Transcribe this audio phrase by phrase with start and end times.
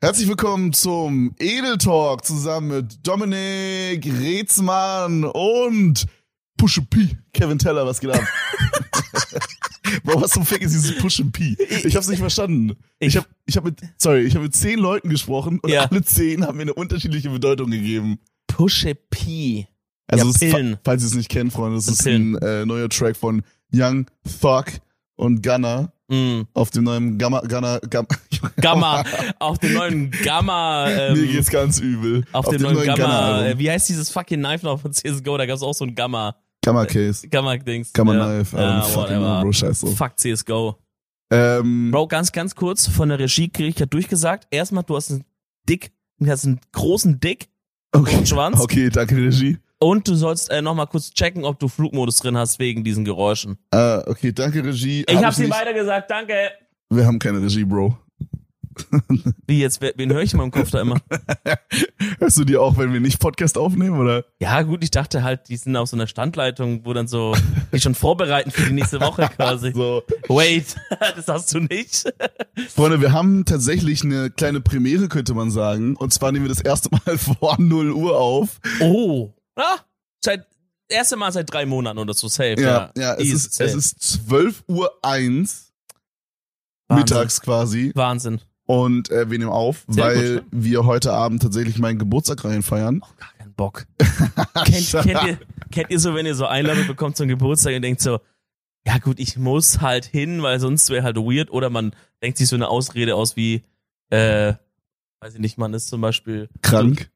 [0.00, 6.06] Herzlich willkommen zum Edel Talk zusammen mit Dominik Reetzmann und
[6.56, 7.16] Pusha P.
[7.32, 8.22] Kevin Teller, was geht ab?
[10.04, 11.56] Warum was zum Fick ist dieses Pusha P?
[11.84, 12.76] Ich hab's nicht verstanden.
[13.00, 15.86] Ich, hab, ich hab mit, sorry, ich hab mit zehn Leuten gesprochen und Ja.
[15.90, 18.18] alle zehn haben mir eine unterschiedliche Bedeutung gegeben.
[18.46, 19.66] Pushe P.
[20.06, 20.74] Also Ja, ist, Pillen.
[20.74, 23.42] fa- falls ihr es nicht kennt, Freunde, das ist ein äh, neuer Track von
[23.72, 24.06] Young
[24.40, 24.66] Thug
[25.16, 26.42] und Gunner Mm.
[26.54, 28.08] auf dem neuen Gamma, Gunner, Gamma,
[28.60, 29.04] Gamma.
[29.38, 30.88] auf dem neuen Gamma.
[30.88, 32.24] Ähm, Mir geht's ganz übel.
[32.32, 32.94] auf, dem, neuen Gamma.
[32.94, 33.46] Gunner-Album.
[33.46, 35.36] Äh, wie heißt dieses fucking Knife noch von CSGO?
[35.36, 36.34] Da gab's auch so ein Gamma.
[36.64, 37.28] Gamma Case.
[37.28, 37.92] Gamma-Dings.
[37.92, 38.24] Gamma ja.
[38.26, 38.56] Knife.
[38.56, 39.40] Ja, fucking whatever.
[39.42, 39.96] Bro, scheiß drauf.
[39.96, 40.76] Fuck CSGO.
[41.30, 44.46] Ähm, Bro, ganz, ganz kurz von der Regie krieg ich grad durchgesagt.
[44.50, 45.24] Erstmal, du hast einen
[45.68, 47.48] Dick, du hast einen großen Dick
[47.92, 48.16] okay.
[48.16, 48.60] und Schwanz.
[48.60, 49.58] okay, danke Regie.
[49.80, 53.58] Und du sollst äh, nochmal kurz checken, ob du Flugmodus drin hast wegen diesen Geräuschen.
[53.70, 55.04] Äh, okay, danke Regie.
[55.08, 55.54] Ich Hab hab's ihm nicht.
[55.54, 56.34] weiter gesagt, danke.
[56.90, 57.96] Wir haben keine Regie, Bro.
[59.46, 60.96] Wie jetzt, wen höre ich in meinem Kopf da immer?
[62.18, 64.24] Hörst du die auch, wenn wir nicht Podcast aufnehmen, oder?
[64.40, 67.34] Ja, gut, ich dachte halt, die sind auf so einer Standleitung, wo dann so,
[67.72, 69.72] die schon vorbereiten für die nächste Woche quasi.
[69.74, 70.02] So.
[70.28, 70.76] Wait,
[71.16, 72.12] das hast du nicht.
[72.68, 75.96] Freunde, wir haben tatsächlich eine kleine Premiere, könnte man sagen.
[75.96, 78.60] Und zwar nehmen wir das erste Mal vor 0 Uhr auf.
[78.80, 79.32] Oh.
[79.58, 79.78] Ah,
[80.24, 80.46] seit,
[80.88, 82.56] erste Mal seit drei Monaten oder so, safe.
[82.60, 83.70] Ja, ja, es, Easy, ist, safe.
[83.70, 85.72] es ist 12 Uhr 1,
[86.88, 87.04] Wahnsinn.
[87.04, 87.92] mittags quasi.
[87.94, 88.40] Wahnsinn.
[88.66, 92.62] Und äh, wir nehmen auf, Sehr weil gut, wir heute Abend tatsächlich meinen Geburtstag rein
[92.62, 93.02] feiern.
[93.02, 93.86] Oh, gar keinen Bock.
[94.64, 95.38] kennt, kennt, ihr,
[95.70, 98.20] kennt ihr so, wenn ihr so Einladung bekommt zum Geburtstag und denkt so,
[98.86, 101.50] ja gut, ich muss halt hin, weil sonst wäre halt weird.
[101.50, 103.64] Oder man denkt sich so eine Ausrede aus wie,
[104.10, 104.54] äh,
[105.20, 107.10] weiß ich nicht, man ist zum Beispiel Krank.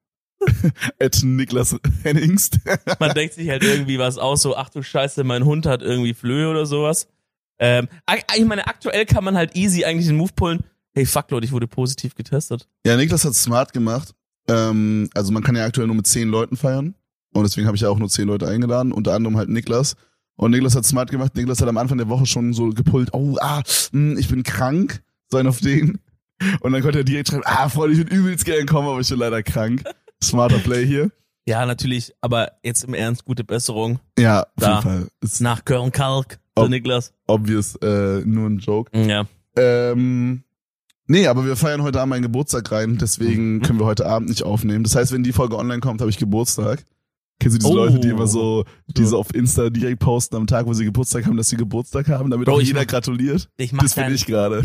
[0.98, 2.58] Ed Niklas Henningst.
[3.00, 6.14] Man denkt sich halt irgendwie was aus, so, ach du Scheiße, mein Hund hat irgendwie
[6.14, 7.08] Flöhe oder sowas.
[7.58, 7.88] Ähm,
[8.36, 10.64] ich meine, aktuell kann man halt easy eigentlich den Move pullen.
[10.94, 12.66] Hey, fuck, Leute, ich wurde positiv getestet.
[12.84, 14.14] Ja, Niklas hat smart gemacht.
[14.48, 16.94] Ähm, also man kann ja aktuell nur mit zehn Leuten feiern.
[17.32, 19.94] Und deswegen habe ich ja auch nur zehn Leute eingeladen, unter anderem halt Niklas.
[20.36, 21.36] Und Niklas hat smart gemacht.
[21.36, 23.62] Niklas hat am Anfang der Woche schon so gepullt, oh, ah,
[23.92, 25.02] mh, ich bin krank.
[25.30, 26.00] So ein auf den.
[26.60, 29.08] Und dann konnte er direkt schreiben, ah, Freunde, ich würde übelst gerne kommen, aber ich
[29.08, 29.84] bin leider krank.
[30.22, 31.10] Smarter Play hier.
[31.46, 33.98] Ja, natürlich, aber jetzt im Ernst, gute Besserung.
[34.18, 34.70] Ja, auf Da.
[34.70, 35.08] jeden Fall.
[35.22, 36.60] Ist Nach Köln-Kalk, Oh.
[36.62, 37.12] der Niklas.
[37.26, 38.90] obvious, äh, nur ein Joke.
[38.96, 39.24] Ja.
[39.56, 40.44] Ähm,
[41.08, 43.62] nee, aber wir feiern heute Abend meinen Geburtstag rein, deswegen Mhm.
[43.62, 44.84] können wir heute Abend nicht aufnehmen.
[44.84, 46.84] Das heißt, wenn die Folge online kommt, habe ich Geburtstag.
[47.40, 47.76] Kennst du diese Oh.
[47.76, 51.26] Leute, die immer so, die so auf Insta direkt posten am Tag, wo sie Geburtstag
[51.26, 53.48] haben, dass sie Geburtstag haben, damit Bro, auch jeder mach- gratuliert?
[53.56, 54.62] Ich mach Das bin dann- ich gerade.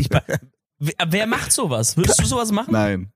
[0.78, 1.96] Wer macht sowas?
[1.96, 2.70] Würdest du sowas machen?
[2.72, 3.10] Nein.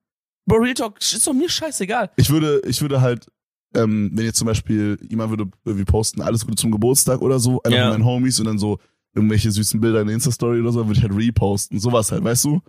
[0.47, 2.11] Bro, Real Talk, ist doch mir scheißegal.
[2.17, 3.27] Ich würde, ich würde halt,
[3.75, 7.63] ähm, wenn jetzt zum Beispiel jemand würde, wir posten alles Gute zum Geburtstag oder so,
[7.63, 7.83] einer Ja.
[7.91, 8.79] von meinen Homies und dann so
[9.15, 11.79] irgendwelche süßen Bilder in der Insta-Story oder so, würde ich halt reposten.
[11.79, 12.61] Sowas halt, weißt du?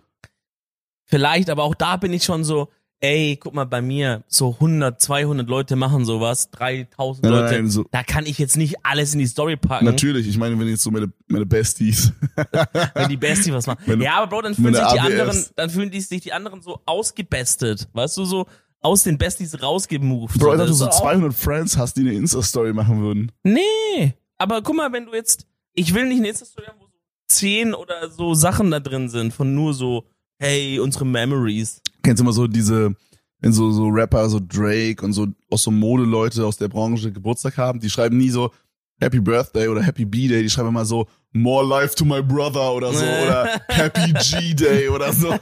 [1.06, 2.68] Vielleicht, aber auch da bin ich schon so,
[3.04, 7.54] ey, guck mal bei mir, so 100, 200 Leute machen sowas, 3000 Nein, nein, Leute.
[7.54, 10.58] nein, so, Da kann ich jetzt nicht alles in die Story packen, natürlich, ich meine,
[10.58, 12.12] wenn jetzt so meine, meine Besties,
[12.94, 13.82] wenn die Bestie was machen.
[13.86, 16.62] Meine- ja, aber Bro, dann fühlen sich die anderen, dann fühlen die, sich die anderen
[16.62, 17.88] so ausgebestet.
[17.92, 18.46] Weißt du, so
[18.80, 20.38] aus den Besties rausgemoved.
[20.38, 23.00] Bro, als ob Das du so ist auch- 200 Friends hast, die eine Insta-Story machen
[23.02, 23.32] würden.
[23.42, 26.90] Nee, aber guck mal, wenn du jetzt, ich will nicht eine Insta-Story haben, wo so
[27.28, 30.04] 10 oder so Sachen da drin sind, von nur so,
[30.38, 31.80] hey, unsere Memories.
[32.04, 32.94] Kennst du immer so diese,
[33.40, 37.56] wenn so, so Rapper, so Drake und so, auch so Modeleute aus der Branche Geburtstag
[37.56, 38.52] haben, die schreiben nie so
[39.00, 42.92] Happy Birthday oder Happy B-Day, die schreiben immer so More Life to my brother oder
[42.92, 45.34] so oder Happy G-Day oder so.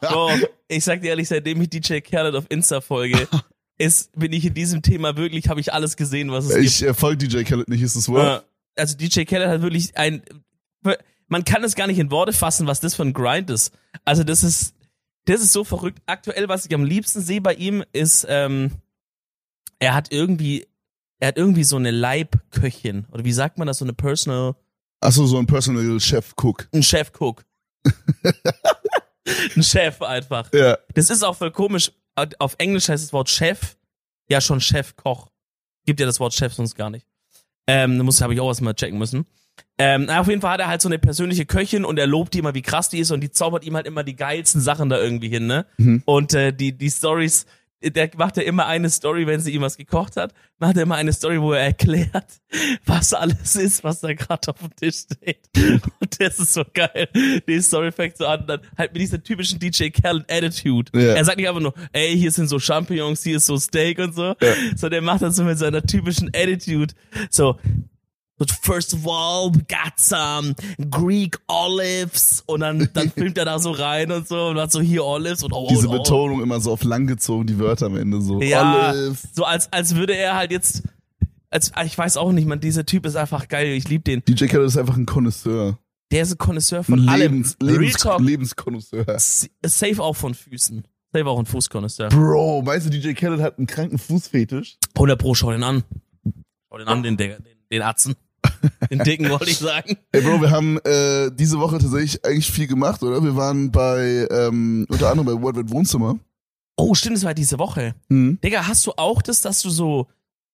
[0.00, 0.30] Bro,
[0.68, 3.26] ich sag dir ehrlich, seitdem ich DJ Khaled auf Insta folge,
[3.78, 6.94] ist, bin ich in diesem Thema wirklich, habe ich alles gesehen, was es Ich äh,
[6.94, 8.16] folge DJ Khaled nicht, ist das gibt.
[8.16, 8.44] Wort?
[8.76, 10.22] Äh, Also DJ Khaled hat wirklich ein,
[11.28, 13.72] man kann es gar nicht in Worte fassen, was das für ein Grind ist.
[14.04, 14.75] Also das ist,
[15.26, 16.00] das ist so verrückt.
[16.06, 18.72] Aktuell, was ich am liebsten sehe bei ihm, ist, ähm,
[19.78, 20.66] er hat irgendwie,
[21.18, 23.06] er hat irgendwie so eine Leibköchin.
[23.12, 24.54] Oder wie sagt man das, so eine Personal,
[25.00, 26.68] Achso, so ein Personal Chef Cook.
[26.72, 27.44] ein Chef-Cook.
[29.56, 30.52] ein Chef einfach.
[30.52, 30.78] Ja.
[30.94, 31.92] Das ist auch voll komisch.
[32.38, 33.76] Auf Englisch heißt das Wort Chef
[34.28, 35.28] ja schon Chef-Koch.
[35.84, 37.06] Gibt ja das Wort Chef sonst gar nicht.
[37.66, 39.26] Ähm, da muss habe ich auch erstmal checken müssen.
[39.78, 42.38] Ähm, auf jeden Fall hat er halt so eine persönliche Köchin und er lobt die
[42.38, 44.98] immer, wie krass die ist und die zaubert ihm halt immer die geilsten Sachen da
[44.98, 45.66] irgendwie hin, ne?
[45.76, 46.02] Mhm.
[46.06, 47.44] Und äh, die die Stories,
[47.82, 50.94] der macht ja immer eine Story, wenn sie ihm was gekocht hat, macht er immer
[50.94, 52.24] eine Story, wo er erklärt,
[52.86, 55.40] was alles ist, was da gerade auf dem Tisch steht.
[56.00, 57.06] Und das ist so geil.
[57.46, 60.90] Die Story fängt so an, dann halt mit dieser typischen DJ Khaled Attitude.
[60.98, 61.16] Ja.
[61.16, 64.14] Er sagt nicht einfach nur, ey, hier sind so Champignons, hier ist so Steak und
[64.14, 64.54] so, Ja.
[64.74, 66.94] so der macht das so mit seiner typischen Attitude.
[67.28, 67.58] So,
[68.38, 70.54] But first of all, we got some
[70.90, 72.42] Greek olives.
[72.46, 75.42] Und dann, dann filmt er da so rein und so und hat so hier Olives
[75.42, 75.98] und oh, Diese oh, oh.
[75.98, 78.42] Betonung immer so auf lang gezogen, die Wörter am Ende so.
[78.42, 79.16] Ja, Olive.
[79.32, 80.82] so als, als würde er halt jetzt,
[81.48, 84.22] als, ich weiß auch nicht, man, dieser Typ ist einfach geil, ich lieb den.
[84.26, 85.78] DJ Khaled ist einfach ein Connoisseur.
[86.12, 87.32] Der ist ein Connoisseur von allem.
[87.32, 87.78] Lebens, Real
[88.22, 90.84] Lebens, Talk, s- safe auch von Füßen.
[91.12, 92.10] Safe auch ein Fußconnoisseur.
[92.10, 94.76] Bro, meinst du, DJ Khaled hat einen kranken Fußfetisch?
[94.94, 95.84] 100 Pro, schau den an.
[96.68, 97.36] Schau den an, den, den,
[97.72, 98.14] den Atzen.
[98.90, 99.96] Den dicken wollte ich sagen.
[100.12, 103.22] Ey Bro, wir haben äh, diese Woche tatsächlich eigentlich viel gemacht, oder?
[103.22, 106.18] Wir waren bei, ähm, unter anderem bei World Wide Wohnzimmer.
[106.76, 107.94] Oh, stimmt, es war diese Woche.
[108.08, 108.38] Mhm.
[108.44, 110.06] Digga, hast du auch das, dass du so,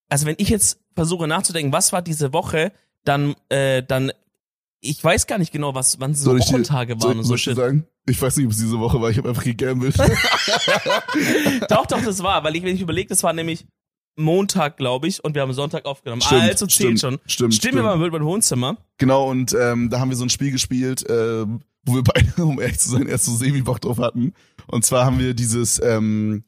[0.08, 2.72] also wenn ich jetzt versuche nachzudenken, was war diese Woche,
[3.04, 4.12] dann, äh, dann,
[4.80, 7.22] ich weiß gar nicht genau, was, wann so Soll ich dir- Wochentage waren Soll, und
[7.24, 7.56] soll so ich dir shit.
[7.56, 7.86] sagen?
[8.06, 9.96] Ich weiß nicht, ob es diese Woche war, ich habe einfach gegambelt.
[11.68, 13.64] Doch, doch, das war, weil ich, wenn ich überlege, das war nämlich
[14.16, 16.22] Montag, glaube ich, und wir haben Sonntag aufgenommen.
[16.22, 17.18] Stimmt, also zählt stimmt, schon.
[17.26, 17.84] stimmt, Stimmt, wir stimmt.
[17.84, 18.76] waren beim Wohnzimmer.
[18.98, 21.44] genau, und ähm, da haben wir so ein Spiel gespielt, äh,
[21.84, 24.34] wo wir beide, um ehrlich zu sein, erst so semi-Bock drauf hatten.
[24.66, 26.44] Und zwar haben wir dieses, ähm,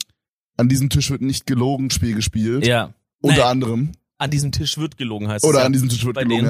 [0.57, 2.67] an diesem Tisch wird nicht gelogen Spiel gespielt.
[2.67, 2.93] Ja.
[3.21, 3.93] Unter Nee, anderem.
[4.19, 5.61] an diesem Tisch wird gelogen, heißt Oder es.
[5.61, 5.67] ja.
[5.67, 6.45] an diesem Tisch wird gelogen,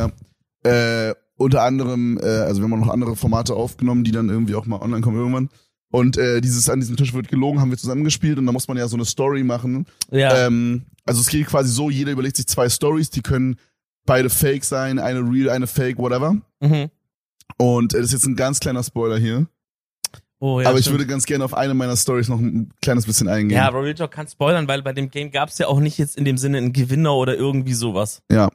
[0.64, 1.08] ja.
[1.10, 4.54] Äh, unter anderem, äh, also wir haben auch noch andere Formate aufgenommen, die dann irgendwie
[4.54, 5.48] auch mal online kommen irgendwann.
[5.90, 8.76] Und äh, dieses an diesem Tisch wird gelogen, haben wir zusammengespielt und da muss man
[8.76, 9.86] ja so eine Story machen.
[10.10, 10.46] Ja.
[10.46, 13.56] Ähm, also es geht quasi so, jeder überlegt sich zwei Stories, die können
[14.04, 16.36] beide fake sein, eine real, eine fake, whatever.
[16.60, 16.90] mhm.
[17.58, 19.46] Und äh, das ist jetzt ein ganz kleiner Spoiler hier.
[20.40, 20.98] Oh, ja, aber ich stimmt.
[20.98, 23.56] würde ganz gerne auf eine meiner Stories noch ein kleines bisschen eingehen.
[23.56, 26.16] Ja, Real Talk kann spoilern, weil bei dem Game gab es ja auch nicht jetzt
[26.16, 28.22] in dem Sinne einen Gewinner oder irgendwie sowas.
[28.30, 28.50] Ja.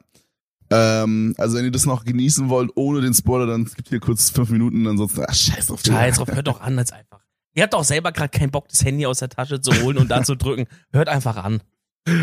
[0.70, 4.30] Ähm, also wenn ihr das noch genießen wollt, ohne den Spoiler, dann gibt hier kurz
[4.30, 5.80] fünf Minuten, ansonsten, ach, scheiß drauf.
[5.84, 7.20] Scheiß drauf, hört doch an jetzt einfach.
[7.54, 10.08] Ihr habt doch selber gerade keinen Bock, das Handy aus der Tasche zu holen und
[10.10, 10.66] da zu drücken.
[10.92, 11.62] Hört einfach an.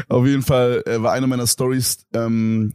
[0.07, 2.73] Auf jeden Fall äh, war eine meiner Stories, ähm,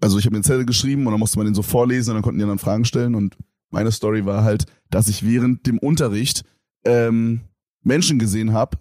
[0.00, 2.16] also ich habe mir einen Zettel geschrieben und dann musste man den so vorlesen und
[2.16, 3.36] dann konnten die anderen Fragen stellen und
[3.70, 6.44] meine Story war halt, dass ich während dem Unterricht
[6.84, 7.42] ähm,
[7.82, 8.78] Menschen gesehen habe,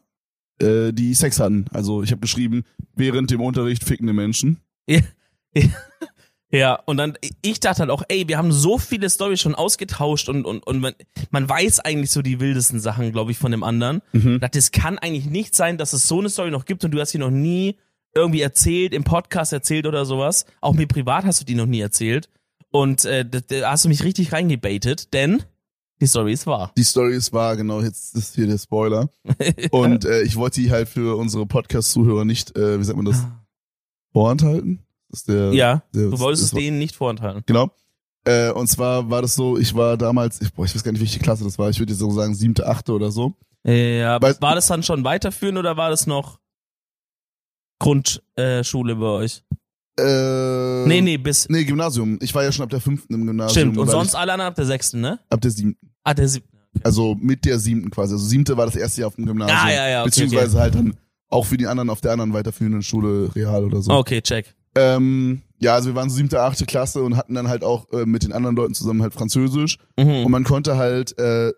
[0.60, 1.66] äh, die Sex hatten.
[1.72, 2.64] Also ich habe geschrieben,
[2.96, 4.60] während dem Unterricht fickende Menschen.
[4.88, 5.02] Ja,
[6.86, 10.45] und dann, ich dachte halt auch, ey, wir haben so viele Storys schon ausgetauscht und,
[10.45, 10.94] und, und man,
[11.30, 14.01] man weiß eigentlich so die wildesten Sachen, glaube ich, von dem anderen.
[14.12, 14.39] Mhm.
[14.39, 17.00] dachte, es kann eigentlich nicht sein, dass es so eine Story noch gibt und du
[17.00, 17.77] hast sie noch nie
[18.13, 20.45] irgendwie erzählt, im Podcast erzählt oder sowas.
[20.59, 22.30] Auch mir privat hast du die noch nie erzählt.
[22.71, 25.44] Und äh, da, da hast du mich richtig reingebaitet, denn
[26.01, 26.71] die Story ist wahr.
[26.75, 29.09] Die Story ist wahr, genau, jetzt ist hier der Spoiler.
[29.71, 33.24] Und äh, ich wollte die halt für unsere Podcast-Zuhörer nicht, äh, wie sagt man das,
[34.12, 34.80] vorenthalten.
[35.12, 37.44] Ist der, ja, der, du wolltest es denen nicht vorenthalten.
[37.46, 37.72] Genau.
[38.24, 41.02] Äh, und zwar war das so, ich war damals, ich, boah, ich weiß gar nicht,
[41.02, 43.34] welche Klasse das war, ich würde jetzt so sagen siebte, achte oder so.
[43.63, 46.40] Ja, Weißt- war das dann schon weiterführend oder war das noch
[47.80, 49.44] Grundschule äh, bei euch?
[50.00, 51.50] Äh, nee, nee, bis.
[51.50, 52.18] Nee, Gymnasium.
[52.22, 53.69] Ich war ja schon ab der fünften im Gymnasium.
[53.72, 53.78] stimmt.
[53.78, 55.19] Und sonst alle anderen ab der sechsten, ne?
[55.25, 55.92] Ich, ab der siebten.
[56.04, 56.57] Ah, der siebten.
[56.84, 58.14] Also mit der siebten quasi.
[58.14, 59.60] Also siebte war das erste Jahr auf dem Gymnasium.
[59.60, 60.96] Ah, ja, ja, okay, Beziehungsweise halt dann
[61.28, 63.92] auch für die anderen auf der anderen weiterführenden Schule real oder so.
[63.92, 64.56] Okay, check.
[64.75, 68.06] Ähm, ja, also wir waren so siebte, achte Klasse und hatten dann halt auch äh,
[68.06, 69.77] mit den anderen Leuten zusammen halt Französisch.
[69.97, 70.25] Mhm.
[70.25, 71.51] Und man konnte halt, äh,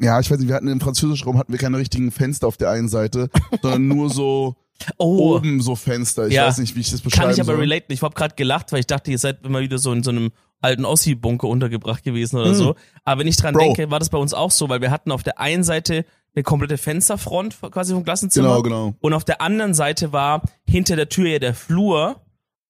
[0.00, 2.70] ja, ich weiß nicht, wir hatten im Französischraum hatten wir keine richtigen Fenster auf der
[2.70, 3.28] einen Seite,
[3.62, 4.56] sondern nur so
[4.96, 6.26] Oh, oben so Fenster.
[6.26, 6.46] Ich Ja.
[6.46, 7.60] weiß nicht, wie ich das beschreiben kann ich aber soll.
[7.60, 7.92] relaten.
[7.92, 10.30] Ich hab grad gelacht, weil ich dachte, ihr seid immer wieder so in so einem
[10.60, 12.54] alten Ossi-Bunker untergebracht gewesen oder Mhm.
[12.54, 12.74] so.
[13.04, 13.60] Aber wenn ich dran Bro.
[13.62, 16.42] denke, war das bei uns auch so, weil wir hatten auf der einen Seite eine
[16.42, 18.48] komplette Fensterfront quasi vom Klassenzimmer.
[18.48, 18.94] Genau, genau.
[19.00, 22.21] Und auf der anderen Seite war hinter der Tür ja der Flur.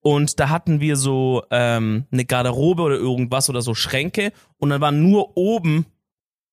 [0.02, 4.32] Und da hatten wir so ähm, eine Garderobe oder irgendwas oder so Schränke.
[4.58, 5.86] Und dann war nur oben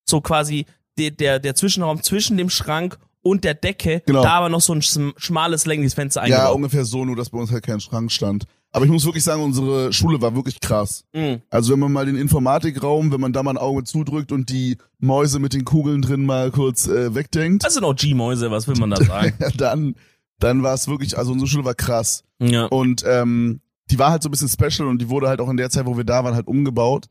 [0.05, 0.65] so quasi
[0.97, 4.01] der, der, der Zwischenraum zwischen dem Schrank und der Decke.
[4.05, 4.21] Genau.
[4.21, 6.55] Da war noch so ein schm- schmales, längliches Fenster Ja, eingebaut.
[6.55, 8.45] ungefähr so, nur dass bei uns halt kein Schrank stand.
[8.71, 11.03] Aber ich muss wirklich sagen, unsere Schule war wirklich krass.
[11.13, 11.41] Mhm.
[11.49, 14.77] Also wenn man mal den Informatikraum, wenn man da mal ein Auge zudrückt und die
[14.99, 18.75] Mäuse mit den Kugeln drin mal kurz äh, wegdenkt, Das sind auch G-Mäuse, was will
[18.77, 19.33] man da sagen?
[19.57, 19.95] dann,
[20.39, 22.24] dann war es wirklich, also unsere Schule war krass.
[22.39, 22.65] ja.
[22.65, 25.58] Und ähm, die war halt so ein bisschen special und die wurde halt auch in
[25.58, 27.08] der Zeit, wo wir da waren, halt umgebaut.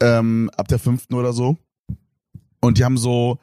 [0.00, 1.56] Ähm, ab der fünften oder so.
[2.60, 3.38] Und die haben so,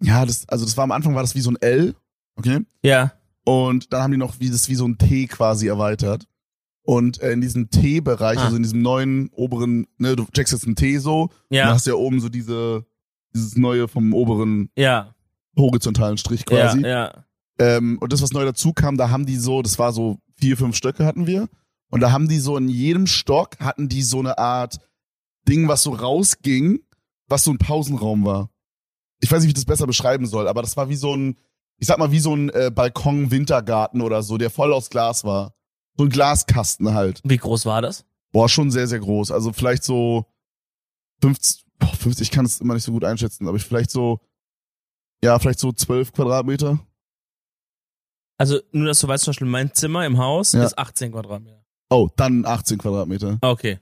[0.00, 1.94] ja, das, also das war am Anfang war das wie so ein L,
[2.36, 2.60] okay?
[2.82, 3.12] Ja.
[3.44, 6.26] Und dann haben die noch wie das wie so ein T quasi erweitert.
[6.82, 8.44] Und äh, in diesem T-Bereich, Ah.
[8.44, 11.66] also in diesem neuen oberen, ne, du checkst jetzt ein T so, Ja.
[11.70, 12.86] hast du ja oben so diese,
[13.34, 15.14] dieses neue vom oberen Ja.
[15.58, 16.80] horizontalen Strich quasi.
[16.82, 16.88] Ja.
[16.88, 17.24] Ja.
[17.58, 20.56] Ähm, und das, was neu dazu kam, da haben die so, das war so vier,
[20.56, 21.48] fünf Stöcke hatten wir.
[21.90, 24.80] Und da haben die so in jedem Stock hatten die so eine Art
[25.48, 26.80] Ding, was so rausging,
[27.28, 28.50] was so ein Pausenraum war.
[29.20, 31.36] Ich weiß nicht, wie ich das besser beschreiben soll, aber das war wie so ein,
[31.78, 35.54] ich sag mal, wie so ein äh, Balkon-Wintergarten oder so, der voll aus Glas war.
[35.96, 37.20] So ein Glaskasten halt.
[37.24, 38.04] Wie groß war das?
[38.32, 39.30] Boah, schon sehr, sehr groß.
[39.30, 40.26] Also vielleicht so
[41.22, 44.20] 50, boah, 50 ich kann es immer nicht so gut einschätzen, aber ich vielleicht so,
[45.22, 46.80] ja, vielleicht so 12 Quadratmeter.
[48.38, 50.64] Also nur, dass du weißt, zum Beispiel mein Zimmer im Haus Ja.
[50.64, 51.62] ist 18 Quadratmeter.
[51.90, 53.38] Oh, dann 18 Quadratmeter.
[53.40, 53.78] Okay.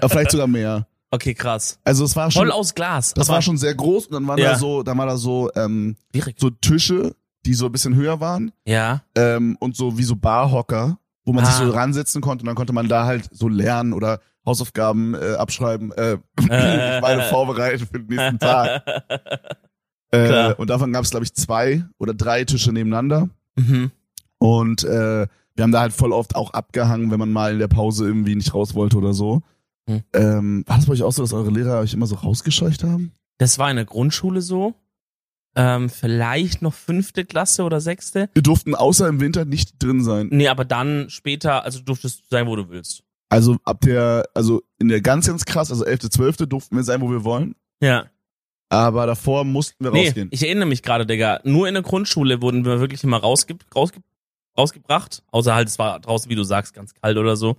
[0.00, 0.86] Ja, vielleicht sogar mehr.
[1.10, 1.78] Okay, krass.
[1.84, 3.14] Also es war schon, Voll aus Glas.
[3.14, 4.52] das war schon sehr groß und dann waren Ja.
[4.52, 6.38] da so, dann war da so, ähm, direkt.
[6.38, 7.16] so Tische,
[7.46, 9.04] die so ein bisschen höher waren Ja.
[9.14, 11.64] ähm, und so wie so Barhocker, wo man sich Ah.
[11.64, 15.92] so ransetzen konnte und dann konnte man da halt so lernen oder Hausaufgaben äh, abschreiben,
[15.92, 16.18] äh,
[16.50, 18.82] Äh, meine vorbereiten für den nächsten Tag.
[20.10, 23.30] Äh, und davon gab es, glaube ich, zwei oder drei Tische nebeneinander.
[23.58, 23.90] Mhm.
[24.38, 27.68] Und äh, wir haben da halt voll oft auch abgehangen, wenn man mal in der
[27.68, 29.42] Pause irgendwie nicht raus wollte oder so.
[29.88, 30.02] Hm.
[30.12, 33.12] Ähm, war das bei euch auch so, dass eure Lehrer euch immer so rausgescheucht haben?
[33.38, 34.74] Das war in der Grundschule so.
[35.56, 38.30] Ähm, vielleicht noch fünfte Klasse oder sechste.
[38.34, 40.28] Wir durften außer im Winter nicht drin sein.
[40.30, 43.02] Nee, aber dann später, also du durftest sein, wo du willst.
[43.28, 46.36] Also ab der, also in der ganz, ganz krass, also 11., 12.
[46.48, 47.56] durften wir sein, wo wir wollen.
[47.82, 48.06] Ja.
[48.70, 50.28] Aber davor mussten wir Nee, rausgehen.
[50.30, 51.40] ich erinnere mich gerade, Digga.
[51.44, 54.00] Nur in der Grundschule wurden wir wirklich immer rausge rausge
[54.58, 55.22] rausgebracht.
[55.30, 57.56] Außer halt, es war draußen, wie du sagst, ganz kalt oder so.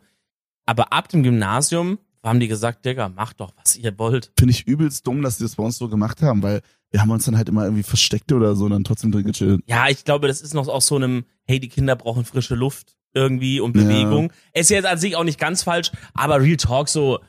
[0.66, 4.32] Aber ab dem Gymnasium haben die gesagt, Digga, macht doch, was ihr wollt.
[4.38, 6.62] Finde ich übelst dumm, dass die das bei uns so gemacht haben, weil
[6.92, 9.62] wir haben uns dann halt immer irgendwie versteckt oder so und dann trotzdem drin gechillt.
[9.68, 12.98] Ja, ich glaube, das ist noch aus so einem, hey, die Kinder brauchen frische Luft
[13.14, 13.84] irgendwie und Ja.
[13.84, 14.34] Bewegung.
[14.54, 17.20] Ist jetzt an sich auch nicht ganz falsch, aber Real Talk so,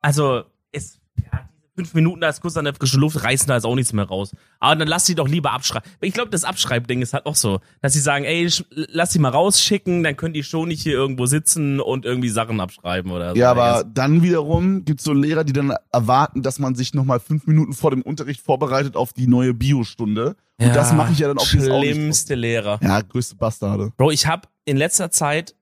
[0.00, 3.76] also, ist, ja, fünf Minuten als kurz an der frischen Luft reißen da jetzt auch
[3.76, 4.32] nichts mehr raus.
[4.58, 5.88] Aber dann lass sie doch lieber abschreiben.
[6.00, 9.28] Ich glaube, das Abschreibding ist halt auch so, dass sie sagen, ey, lass sie mal
[9.28, 13.36] rausschicken, dann können die schon nicht hier irgendwo sitzen und irgendwie Sachen abschreiben oder so.
[13.36, 17.46] Ja, aber dann wiederum gibt's so Lehrer, die dann erwarten, dass man sich nochmal fünf
[17.46, 20.34] Minuten vor dem Unterricht vorbereitet auf die neue Biostunde.
[20.60, 21.80] Und das mache ich ja dann auch jetzt auch.
[21.80, 22.80] Schlimmste Lehrer.
[22.82, 23.92] Ja, größte Bastarde.
[23.96, 25.54] Bro, ich habe in letzter Zeit,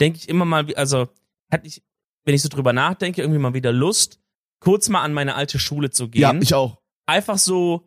[0.00, 1.06] denke ich immer mal, also
[1.48, 1.80] hatte ich,
[2.24, 4.18] wenn ich so drüber nachdenke, irgendwie mal wieder Lust,
[4.64, 6.20] kurz mal an meine alte Schule zu gehen.
[6.22, 6.78] Ja, ich auch.
[7.06, 7.82] Einfach so,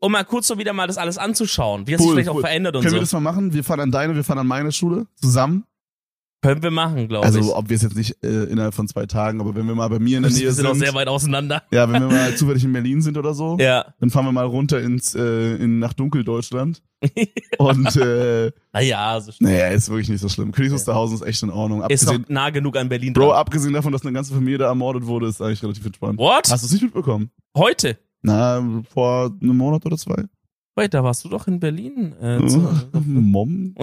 [0.00, 2.34] um mal kurz so wieder mal das alles anzuschauen, wie es sich Cool, vielleicht auch
[2.36, 2.40] cool.
[2.40, 2.96] verändert und Können so.
[2.96, 3.52] wir das mal machen?
[3.52, 5.64] Wir fahren an deine, wir fahren an meine Schule zusammen.
[6.44, 7.46] Können wir machen, glaube Also ich.
[7.46, 9.98] ob wir es jetzt nicht äh, innerhalb von zwei Tagen, aber wenn wir mal bei
[9.98, 11.62] mir in der wir Nähe sind auch sind, sehr weit auseinander.
[11.72, 13.86] ja, wenn wir mal zufällig in Berlin sind oder so, Ja.
[13.98, 16.82] dann fahren wir mal runter ins äh, in nach Dunkeldeutschland.
[17.58, 19.50] Und äh, Naja, so schlimm.
[19.50, 20.52] naja, ist wirklich nicht so schlimm.
[20.52, 21.82] Königs Wusterhausen ist echt in Ordnung.
[21.88, 23.36] Ist noch Abgesehen, nah genug an Berlin Bro, dran.
[23.38, 26.18] abgesehen davon, dass eine ganze Familie da ermordet wurde, ist eigentlich relativ entspannt.
[26.18, 26.50] What?
[26.50, 27.30] Hast du es nicht mitbekommen?
[27.56, 27.98] Heute?
[28.22, 30.24] Na, vor einem Monat oder zwei.
[30.76, 32.14] Wait, da warst du doch in Berlin.
[32.20, 32.68] Äh, zu-
[33.04, 33.74] Mom?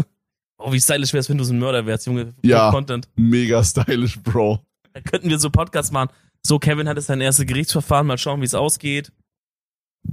[0.64, 2.34] Oh, wie stylisch wär's, wenn du so ein Mörder wärst, Junge.
[2.44, 2.72] Ja.
[2.72, 3.08] Content.
[3.16, 4.60] Mega stylish, Bro.
[4.94, 6.10] Da könnten wir so Podcasts machen.
[6.44, 9.12] So, Kevin hat jetzt sein erstes Gerichtsverfahren, mal schauen, wie es ausgeht.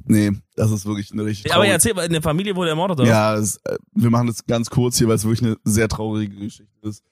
[0.04, 3.00] Nee, das ist wirklich eine richtig Ja, aber erzähl, mal, in der Familie wurde ermordet,
[3.00, 3.08] oder?
[3.08, 6.36] Ja, es, äh, wir machen das ganz kurz hier, weil es wirklich eine sehr traurige
[6.36, 7.02] Geschichte ist.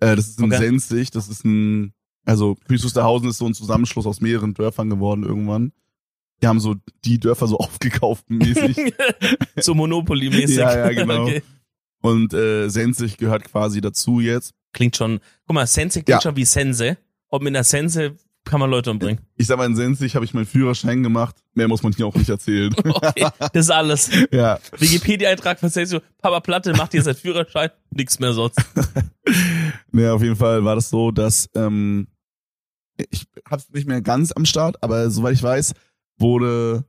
[0.00, 0.58] Äh, das ist in Okay.
[0.58, 1.94] Senzig, das ist ein,
[2.26, 5.72] also Königs Wusterhausen ist so ein Zusammenschluss aus mehreren Dörfern geworden irgendwann.
[6.42, 6.74] Die haben so
[7.04, 8.94] die Dörfer so aufgekauft mäßig.
[9.60, 10.58] so Monopoly-mäßig.
[10.58, 11.22] Ja, ja, genau.
[11.26, 11.42] Okay.
[12.02, 14.52] Und äh, Senzig gehört quasi dazu jetzt.
[14.72, 16.20] Klingt schon, guck mal, Sense klingt Ja.
[16.20, 16.96] schon wie Sense.
[17.28, 19.20] Und mit einer Sense kann man Leute umbringen.
[19.34, 21.34] Ich sag mal, in Senzig habe ich meinen Führerschein gemacht.
[21.54, 22.72] Mehr muss man hier auch nicht erzählen.
[22.84, 24.10] Okay, das ist alles.
[24.30, 24.60] ja.
[24.78, 28.58] Wikipedia-Eintrag von Sense, Papa Platte macht hier sein Führerschein, nix mehr sonst.
[29.90, 32.06] Nee, auf jeden Fall war das so, dass ähm,
[33.10, 35.72] ich hab's nicht mehr ganz am Start, aber soweit ich weiß,
[36.18, 36.84] wurde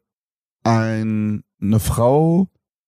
[0.64, 2.48] ein, eine Frau,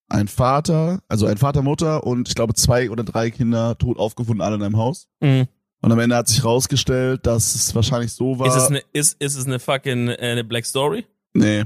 [0.09, 4.41] ein Vater, also ein Vater, Mutter und ich glaube zwei oder drei Kinder tot aufgefunden,
[4.41, 5.07] alle in einem Haus.
[5.21, 5.47] Mhm.
[5.81, 8.47] Und am Ende hat sich rausgestellt, dass es wahrscheinlich so war.
[8.47, 11.05] Ist es eine, ist, ist es eine fucking, äh, eine Black Story?
[11.33, 11.63] Nee.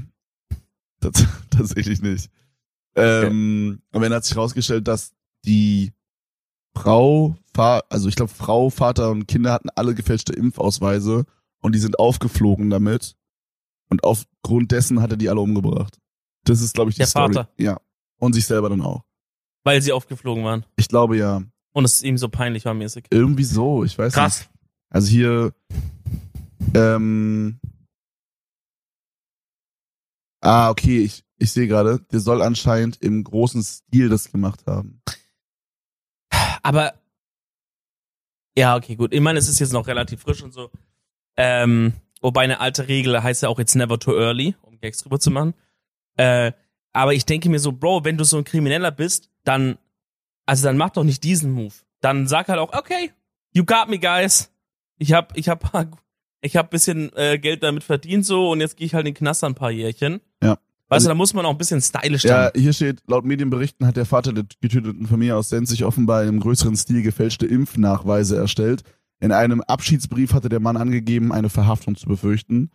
[1.00, 1.12] Das,
[1.50, 2.30] tatsächlich nicht.
[2.94, 5.12] Ähm, Am Ende hat sich rausgestellt, dass
[5.44, 5.92] die
[6.76, 11.24] Frau, Fa also ich glaube Frau, Vater und Kinder hatten alle gefälschte Impfausweise
[11.60, 13.16] und die sind aufgeflogen damit.
[13.90, 15.98] Und aufgrund dessen hat er die alle umgebracht.
[16.44, 17.34] Das ist, glaube ich, die Der Story.
[17.34, 17.50] Vater.
[17.58, 17.80] Ja.
[18.18, 19.02] Und sich selber dann auch.
[19.64, 20.64] Weil sie aufgeflogen waren.
[20.76, 21.42] Ich glaube ja.
[21.72, 23.06] Und es ihm so peinlich war mäßig.
[23.10, 24.14] Irgendwie so, ich weiß nicht.
[24.14, 24.48] Krass.
[24.90, 25.52] Also hier,
[26.74, 27.58] ähm,
[30.40, 35.02] ah, okay, ich, ich sehe gerade, der soll anscheinend im großen Stil das gemacht haben.
[36.62, 36.94] Aber
[38.56, 39.12] ja, okay, gut.
[39.12, 40.70] Ich meine, es ist jetzt noch relativ frisch und so.
[41.36, 45.18] Ähm, wobei eine alte Regel heißt ja auch jetzt never too early, um Gags drüber
[45.18, 45.54] zu machen.
[46.16, 46.52] Äh,
[46.94, 49.76] aber ich denke mir so, Bro, wenn du so ein Krimineller bist, dann,
[50.46, 51.74] also dann mach doch nicht diesen Move.
[52.00, 53.10] Dann sag halt auch, okay,
[53.52, 54.50] you got me, guys.
[54.96, 55.70] Ich hab, ich hab,
[56.40, 59.18] ich hab bisschen äh, Geld damit verdient so und jetzt gehe ich halt in den
[59.18, 60.20] Knast ein paar Jährchen.
[60.42, 60.50] Ja.
[60.50, 60.58] Weißt
[60.88, 62.62] Also- du, da muss man auch ein bisschen stylisch Ja, sein.
[62.62, 66.28] hier steht, laut Medienberichten hat der Vater der getöteten Familie aus Sens sich offenbar in
[66.28, 68.82] einem größeren Stil gefälschte Impfnachweise erstellt.
[69.20, 72.70] In einem Abschiedsbrief hatte der Mann angegeben, eine Verhaftung zu befürchten.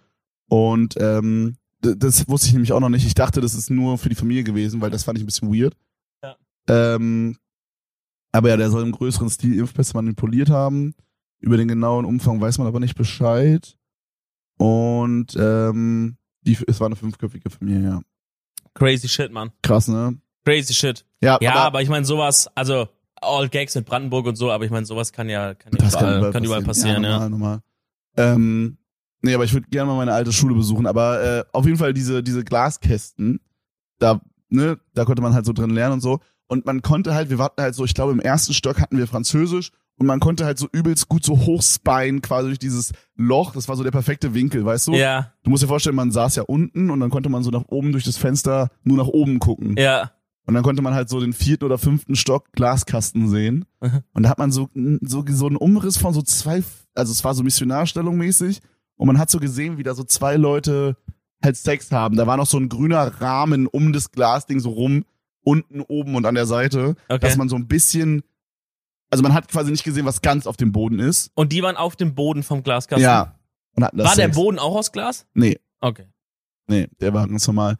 [0.49, 3.05] Und ähm, das wusste ich nämlich auch noch nicht.
[3.05, 5.53] Ich dachte, das ist nur für die Familie gewesen, weil das fand ich ein bisschen
[5.53, 5.75] weird.
[6.23, 6.35] Ja.
[6.67, 7.37] Ähm,
[8.31, 10.93] aber ja, der soll im größeren Stil Impfpässe manipuliert haben.
[11.39, 13.77] Über den genauen Umfang weiß man aber nicht Bescheid.
[14.57, 18.01] Und ähm, die, es war eine fünfköpfige Familie, ja.
[18.73, 19.51] Crazy shit, Mann.
[19.61, 20.19] Krass, ne?
[20.45, 21.05] Crazy shit.
[21.21, 22.89] Ja, Ja, aber, aber ich meine, sowas, also
[23.21, 25.93] All Gags mit Brandenburg und so, aber ich meine, sowas kann ja, kann ja das
[25.93, 27.11] überall, kann überall passieren, ja.
[27.11, 27.61] normal, normal.
[28.17, 28.77] Ähm,
[29.21, 30.85] nee, aber ich würde gerne mal meine alte Schule besuchen.
[30.87, 33.39] Aber äh, auf jeden Fall diese, diese Glaskästen,
[33.99, 36.19] da, ne, da konnte man halt so drin lernen und so.
[36.47, 39.05] Und man konnte halt, wir warten halt so, ich glaube, im ersten Stock hatten wir
[39.07, 43.51] Französisch und man konnte halt so übelst gut so hochspien quasi durch dieses Loch.
[43.53, 44.93] Das war so der perfekte Winkel, weißt du?
[44.93, 47.65] Ja, Du musst dir vorstellen, man saß ja unten und dann konnte man so nach
[47.67, 49.75] oben durch das Fenster nur nach oben gucken.
[49.77, 50.11] ja.
[50.45, 53.65] Und dann konnte man halt so den vierten oder fünften Stock Glaskasten sehen.
[53.81, 53.99] Mhm.
[54.13, 54.67] Und da hat man so,
[55.01, 56.63] so, so einen Umriss von so zwei,
[56.95, 58.59] also es war so Missionarstellung mäßig.
[58.99, 60.97] Und man hat so gesehen, wie da so zwei Leute
[61.41, 62.17] halt Sex haben.
[62.17, 65.05] Da war noch so ein grüner Rahmen um das Glasding so rum,
[65.41, 67.19] unten, oben und an der Seite, Okay.
[67.19, 68.23] dass man so ein bisschen,
[69.09, 71.31] also man hat quasi nicht gesehen, was ganz auf dem Boden ist.
[71.35, 73.01] Und die waren auf dem Boden vom Glaskasten.
[73.03, 73.35] Ja.
[73.75, 74.35] Und hatten das War der Sex.
[74.35, 75.25] Boden auch aus Glas?
[75.33, 76.07] Nee, Okay.
[76.67, 77.77] nee, der war ganz normal.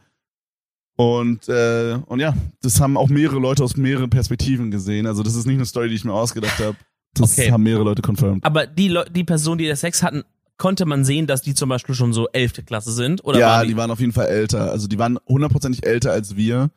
[0.96, 5.06] Und, äh, und ja, das haben auch mehrere Leute aus mehreren Perspektiven gesehen.
[5.08, 6.76] Also das ist nicht eine Story, die ich mir ausgedacht habe.
[7.14, 7.52] Das Okay.
[7.52, 8.44] haben mehrere Leute confirmed.
[8.46, 10.24] Aber die Leu die Personen, die das Sex hatten,
[10.60, 13.24] konnte man sehen, dass die zum Beispiel schon so elfte Klasse sind?
[13.26, 14.70] Oder ja, waren die, waren auf jeden Fall älter.
[14.72, 16.70] Also die waren hundertprozentig älter als wir.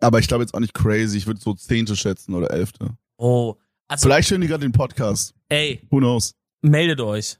[0.00, 1.18] Aber ich glaube jetzt auch nicht crazy.
[1.18, 2.90] Ich würde so zehnte schätzen oder elfte.
[3.16, 3.56] Oh.
[3.88, 5.34] Also, Vielleicht hören die gerade den Podcast.
[5.48, 6.34] ey, Who knows?
[6.62, 7.38] meldet euch.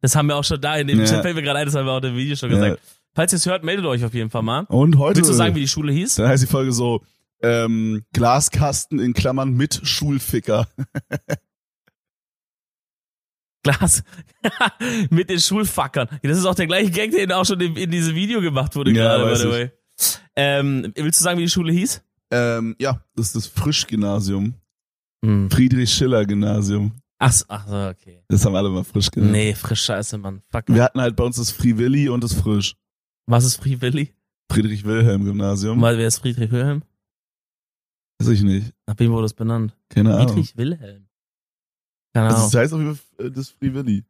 [0.00, 1.04] Das haben wir auch schon da in dem Ja.
[1.06, 2.80] Chat, fällt mir gerade ein, das haben wir auch im Video schon gesagt.
[3.14, 4.64] Falls ihr es hört, meldet euch auf jeden Fall mal.
[4.68, 5.18] Und heute.
[5.18, 6.16] Willst du sagen, wie die Schule hieß?
[6.16, 7.02] dann heißt die Folge so,
[7.42, 10.68] ähm, Glaskasten in Klammern mit Schulficker.
[13.66, 14.02] Glas.
[15.10, 16.08] Mit den Schulfackern.
[16.22, 18.92] Das ist auch der gleiche Gag, der auch schon in, in diesem Video gemacht wurde
[18.92, 19.70] Ja, gerade, by the way.
[20.36, 22.02] Ähm, willst du sagen, wie die Schule hieß?
[22.30, 24.54] Ähm, ja, das ist das Frisch-Gymnasium.
[25.24, 25.50] Hm.
[25.50, 26.92] Friedrich-Schiller-Gymnasium.
[27.18, 28.22] Ach, so, ach so, okay.
[28.28, 29.32] Das haben alle mal frisch genannt.
[29.32, 30.42] Nee, frisch scheiße, Mann.
[30.50, 30.64] Fuck.
[30.68, 32.76] Wir hatten halt bei uns das Free Willy und das Frisch.
[33.26, 34.12] Was ist Free Willy?
[34.52, 35.80] Friedrich-Wilhelm-Gymnasium.
[35.80, 36.82] Mal, wer ist Friedrich Wilhelm?
[38.18, 38.72] Weiß ich nicht.
[38.86, 39.76] Nach wem wurde das benannt?
[39.88, 40.28] Keine Ahnung.
[40.28, 41.05] Friedrich Wilhelm.
[42.16, 44.04] Keine Also das heißt auf jeden Fall äh, das Free Willy.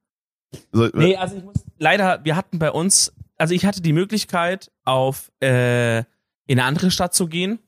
[0.72, 4.70] Also, Nee, also ich muss, leider, wir hatten bei uns, also ich hatte die Möglichkeit,
[4.84, 6.04] auf, äh, in
[6.48, 7.58] eine andere Stadt zu gehen.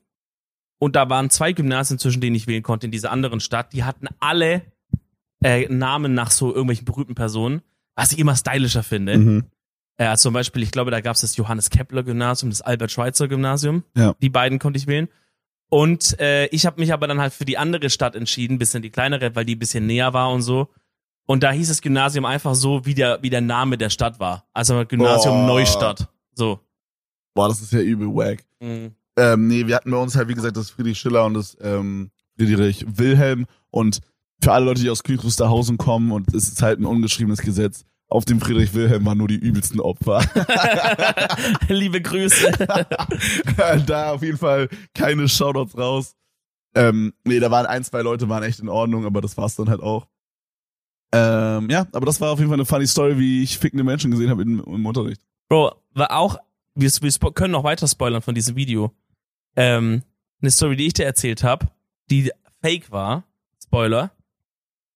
[0.81, 3.73] Und da waren zwei Gymnasien, zwischen denen ich wählen konnte, in dieser anderen Stadt.
[3.73, 4.61] Die hatten alle
[5.43, 7.61] äh, Namen nach so irgendwelchen berühmten Personen,
[7.95, 9.17] was ich immer stylischer finde.
[9.17, 9.43] Mhm.
[9.97, 12.91] Äh, also zum Beispiel, ich glaube, da gab es das Johannes Kepler Gymnasium, das Albert
[12.91, 13.83] Schweitzer Gymnasium.
[13.97, 14.15] Ja.
[14.21, 15.09] Die beiden konnte ich wählen.
[15.69, 18.89] Und äh, ich habe mich aber dann halt für die andere Stadt entschieden, bisschen die
[18.89, 20.67] kleinere, weil die ein bisschen näher war und so.
[21.25, 24.47] Und da hieß das Gymnasium einfach so, wie der, wie der Name der Stadt war.
[24.51, 25.45] Also Gymnasium Oh.
[25.45, 26.07] Neustadt.
[26.33, 26.59] So.
[27.35, 28.43] Boah, das ist ja übel wack.
[28.59, 32.09] Ähm, nee, wir hatten bei uns halt, wie gesagt, das Friedrich Schiller und das ähm,
[32.35, 33.45] Friedrich Wilhelm.
[33.69, 33.99] Und
[34.41, 38.25] für alle Leute, die aus Küchrusterhausen kommen, und es ist halt ein ungeschriebenes Gesetz, auf
[38.25, 40.21] dem Friedrich Wilhelm waren nur die übelsten Opfer.
[41.69, 42.51] Liebe Grüße.
[43.85, 46.15] da auf jeden Fall keine Shoutouts raus.
[46.75, 49.69] Ähm, nee, da waren ein, zwei Leute, waren echt in Ordnung, aber das war's dann
[49.69, 50.07] halt auch.
[51.11, 54.11] Ähm, ja, aber das war auf jeden Fall eine funny Story, wie ich fickende Menschen
[54.11, 55.21] gesehen habe im, im Unterricht.
[55.47, 56.37] Bro, war auch,
[56.75, 58.91] wir, wir können noch weiter spoilern von diesem Video.
[59.55, 60.03] Ähm,
[60.41, 61.67] eine Story, die ich dir erzählt habe,
[62.09, 63.23] die fake war,
[63.63, 64.11] Spoiler,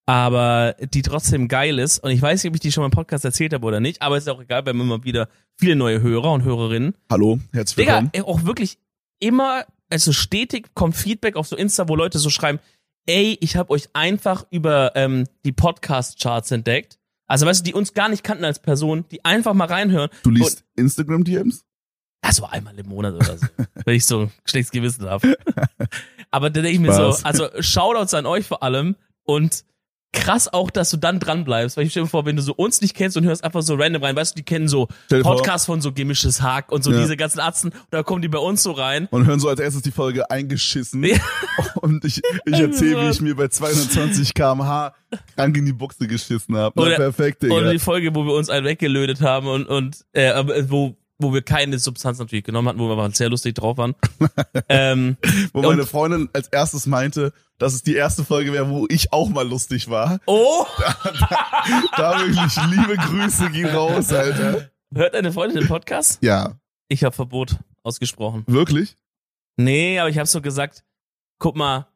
[0.06, 2.00] aber die trotzdem geil ist.
[2.00, 4.02] Und ich weiß nicht, ob ich die schon mal im Podcast erzählt habe oder nicht,
[4.02, 6.96] aber ist auch egal, wir haben immer wieder viele neue Hörer und Hörerinnen.
[7.10, 8.10] Hallo, herzlich Digga, willkommen.
[8.13, 8.78] ey, auch wirklich
[9.20, 12.60] immer, also stetig kommt Feedback auf so Insta, wo Leute so schreiben,
[13.06, 17.00] ey, ich habe euch einfach über ähm, die Podcast-Charts entdeckt.
[17.28, 20.10] Also weißt du, die uns gar nicht kannten als Person, die einfach mal reinhören.
[20.24, 21.66] Du liest Instagram-DMs?
[22.39, 23.46] War einmal im Monat oder so,
[23.86, 25.38] wenn ich so schlechtes Gewissen habe.
[26.32, 29.63] Aber da denke ich mir so, also Shoutouts an euch vor allem und
[30.13, 32.54] krass auch, dass du dann dran bleibst, weil ich stelle mir vor, wenn du so
[32.54, 35.65] uns nicht kennst und hörst einfach so random rein, weißt du, die kennen so Podcasts
[35.65, 36.99] von so gemischtes Hack und so Ja.
[37.02, 39.08] diese ganzen Atzen, und da kommen die bei uns so rein.
[39.12, 41.04] Und hören so als erstes die Folge eingeschissen.
[41.04, 41.17] Ja.
[41.82, 44.93] Und ich, ich erzähle, wie ich mir bei 220 km/h
[45.36, 46.80] krank in die Buchse geschissen habe.
[46.80, 47.56] Oder- perfekt, Digga.
[47.56, 50.32] Und die Folge, wo wir uns einen weggelötet haben und, und äh,
[50.69, 53.96] wo, wo wir keine Substanz natürlich genommen hatten, wo wir aber sehr lustig drauf waren.
[54.70, 55.18] ähm,
[55.54, 59.12] Wo meine und- Freundin als erstes meinte, dass es die erste Folge wäre, wo ich
[59.14, 60.20] auch mal lustig war.
[60.28, 60.66] oh!
[61.96, 64.70] Da wirklich liebe Grüße gehen raus, Alter.
[64.94, 66.20] Hört deine Freundin den Podcast?
[66.22, 66.60] Ja,
[66.90, 68.44] Ich habe Verbot ausgesprochen.
[68.48, 68.98] wirklich?
[69.58, 70.84] Nee, aber ich habe so gesagt,
[71.40, 71.88] guck mal,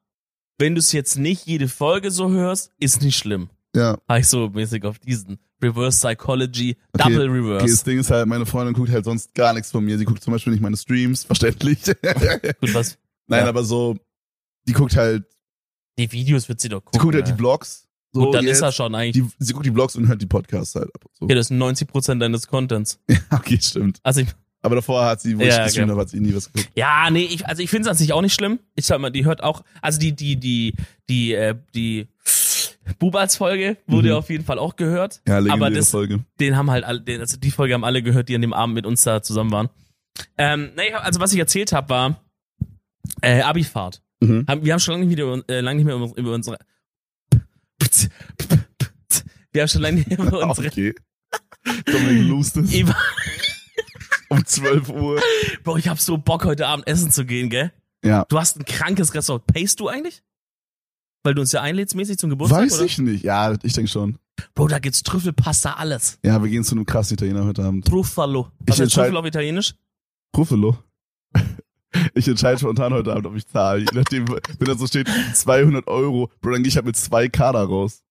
[0.58, 3.50] wenn du es jetzt nicht jede Folge so hörst, ist nicht schlimm.
[3.76, 3.98] Ja.
[4.08, 7.66] Habe ich so mäßig auf diesen Reverse Psychology, Okay, Double Okay, Reverse.
[7.66, 9.98] das Ding ist halt, meine Freundin guckt halt sonst gar nichts von mir.
[9.98, 11.84] Sie guckt zum Beispiel nicht meine Streams, verständlich.
[11.86, 12.98] Gut, was?
[13.28, 13.50] Nein, Ja.
[13.50, 13.96] aber so,
[14.68, 15.24] die guckt halt,
[15.98, 17.00] Die Videos wird sie doch sie gucken.
[17.02, 17.34] guckt halt ja.
[17.34, 17.88] die Vlogs.
[18.14, 18.58] So Gut, dann jetzt.
[18.58, 19.24] ist er schon eigentlich.
[19.24, 21.24] die, sie guckt die Vlogs und hört die Podcasts halt ab und zu.
[21.26, 23.00] Okay, das sind 90% deines Contents.
[23.32, 24.00] okay, stimmt.
[24.04, 24.30] Also ich,
[24.62, 25.92] Aber davor hat sie, wo Ja, ich gestreamt okay.
[25.92, 26.72] habe, hat sie nie was geguckt.
[26.76, 28.60] ja, nee, ich, also ich finde es an sich auch nicht schlimm.
[28.76, 30.74] Ich sag mal, die hört auch, also die, die, die,
[31.10, 32.08] die, äh, die
[33.00, 34.16] Bubals-Folge wurde Mhm.
[34.16, 35.22] auf jeden Fall auch gehört.
[35.28, 36.24] Ja, aber das, Folge.
[36.40, 38.76] den haben halt alle, den, also die Folge haben alle gehört, die an dem Abend
[38.76, 39.70] mit uns da zusammen waren.
[40.38, 42.22] Ähm, nee, also was ich erzählt habe, war
[43.22, 44.02] äh, Abifahrt.
[44.20, 44.46] Mhm.
[44.62, 46.58] Wir haben schon lange nicht, wieder, äh, lange nicht mehr über, über unsere
[49.52, 50.94] wir haben schon lange nicht mehr über unsere Okay.
[51.86, 52.72] Dominik lost es
[54.30, 55.22] um 12 Uhr.
[55.64, 57.72] Bro, ich hab so Bock heute Abend essen zu gehen, gell?
[58.04, 58.26] Ja.
[58.30, 59.46] Du hast ein krankes Restaurant.
[59.48, 60.22] Payst du eigentlich?
[61.28, 62.86] Weil du uns ja einlädst mäßig zum Geburtstag, Weiß oder?
[62.86, 63.26] ich nicht.
[63.26, 64.18] Ja, ich denke schon.
[64.56, 66.20] Bro, da gibt's Trüffelpasta, alles.
[66.24, 67.86] Ja, wir gehen zu einem krassen Italiener heute Abend.
[67.86, 68.50] Truffalo.
[68.62, 69.76] Ich Was ist entscheid- Trüffel auf Italienisch?
[70.38, 70.78] Ruffalo.
[72.14, 73.80] Ich entscheide spontan heute Abend, ob ich zahle.
[73.82, 77.28] Je nachdem, wenn da so steht 200 Euro, Bro, dann gehe ich halt mit zwei
[77.28, 78.04] Kader raus.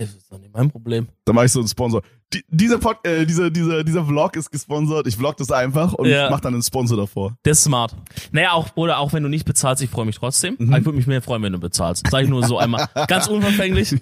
[0.00, 1.08] Das ist doch nicht mein Problem.
[1.26, 2.00] Dann mache ich so einen Sponsor.
[2.32, 5.06] Die, dieser, Pod, äh, dieser, dieser, dieser Vlog ist gesponsert.
[5.06, 6.30] Ich vlog das einfach und Ja.
[6.30, 7.36] mach dann einen Sponsor davor.
[7.42, 7.94] Das ist smart.
[8.32, 10.56] Naja, auch, oder auch wenn du nicht bezahlst, ich freue mich trotzdem.
[10.58, 10.74] Mhm.
[10.74, 12.06] Ich würde mich mehr freuen, wenn du bezahlst.
[12.10, 13.92] Sag ich nur so einmal ganz unverfänglich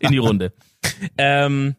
[0.00, 0.52] in die Runde.
[1.16, 1.76] Ähm,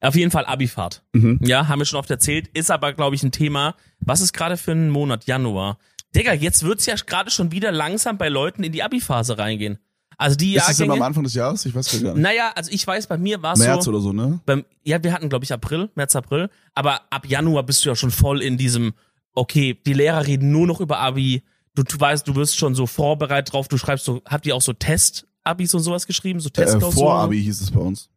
[0.00, 1.04] auf jeden Fall Abifahrt.
[1.12, 1.38] Mhm.
[1.42, 2.48] Ja, haben wir schon oft erzählt.
[2.48, 3.76] Ist aber, glaube ich, ein Thema.
[4.00, 5.26] Was ist gerade für ein Monat?
[5.26, 5.78] Januar.
[6.16, 9.78] Digga, jetzt wird's ja gerade schon wieder langsam bei Leuten in die Abi-Phase reingehen.
[10.22, 11.06] Also die Ist das immer am Jahrgänge.
[11.06, 11.66] Anfang des Jahres?
[11.66, 12.22] Ich weiß gar nicht.
[12.22, 13.90] Naja, also ich weiß, bei mir war es März so.
[13.90, 14.40] oder so, ne?
[14.46, 16.48] Beim, ja, wir hatten, glaube ich, April, März, April.
[16.74, 18.92] Aber ab Januar bist du ja schon voll in diesem,
[19.34, 21.42] okay, die Lehrer reden nur noch über Abi.
[21.74, 23.66] Du, du weißt, du wirst schon so vorbereitet drauf.
[23.68, 26.38] Du schreibst so, habt ihr auch so Test-Abis und sowas geschrieben?
[26.40, 26.92] So Äh, Testklausuren?
[26.92, 28.08] Vor-Abi hieß es bei uns.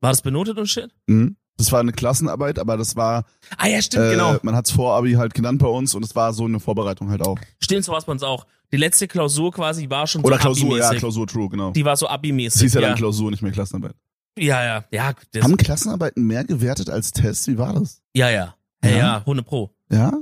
[0.00, 0.90] War das benotet und shit?
[1.06, 1.36] Mhm.
[1.62, 3.24] Das war eine Klassenarbeit, aber das war,
[3.56, 4.36] Ah ja, stimmt, äh, genau.
[4.42, 7.38] man hat's Vor-Abi halt genannt bei uns und es war so eine Vorbereitung halt auch.
[7.60, 8.46] Stimmt, so was bei uns auch.
[8.72, 10.90] Die letzte Klausur quasi war schon Oder so Klausur, ja.
[10.94, 11.70] Klausur, true, genau.
[11.70, 12.62] Die war so Es Abi-mäßig.
[12.62, 13.94] hieß ja Ja, dann Klausur, nicht mehr Klassenarbeit.
[14.38, 17.46] ja, ja, ja, Haben Klassenarbeiten mehr gewertet als Tests?
[17.46, 18.02] Wie war das?
[18.14, 18.96] ja, ja, ja, Ja?
[18.96, 19.70] ja, 100 pro.
[19.90, 20.12] Ja?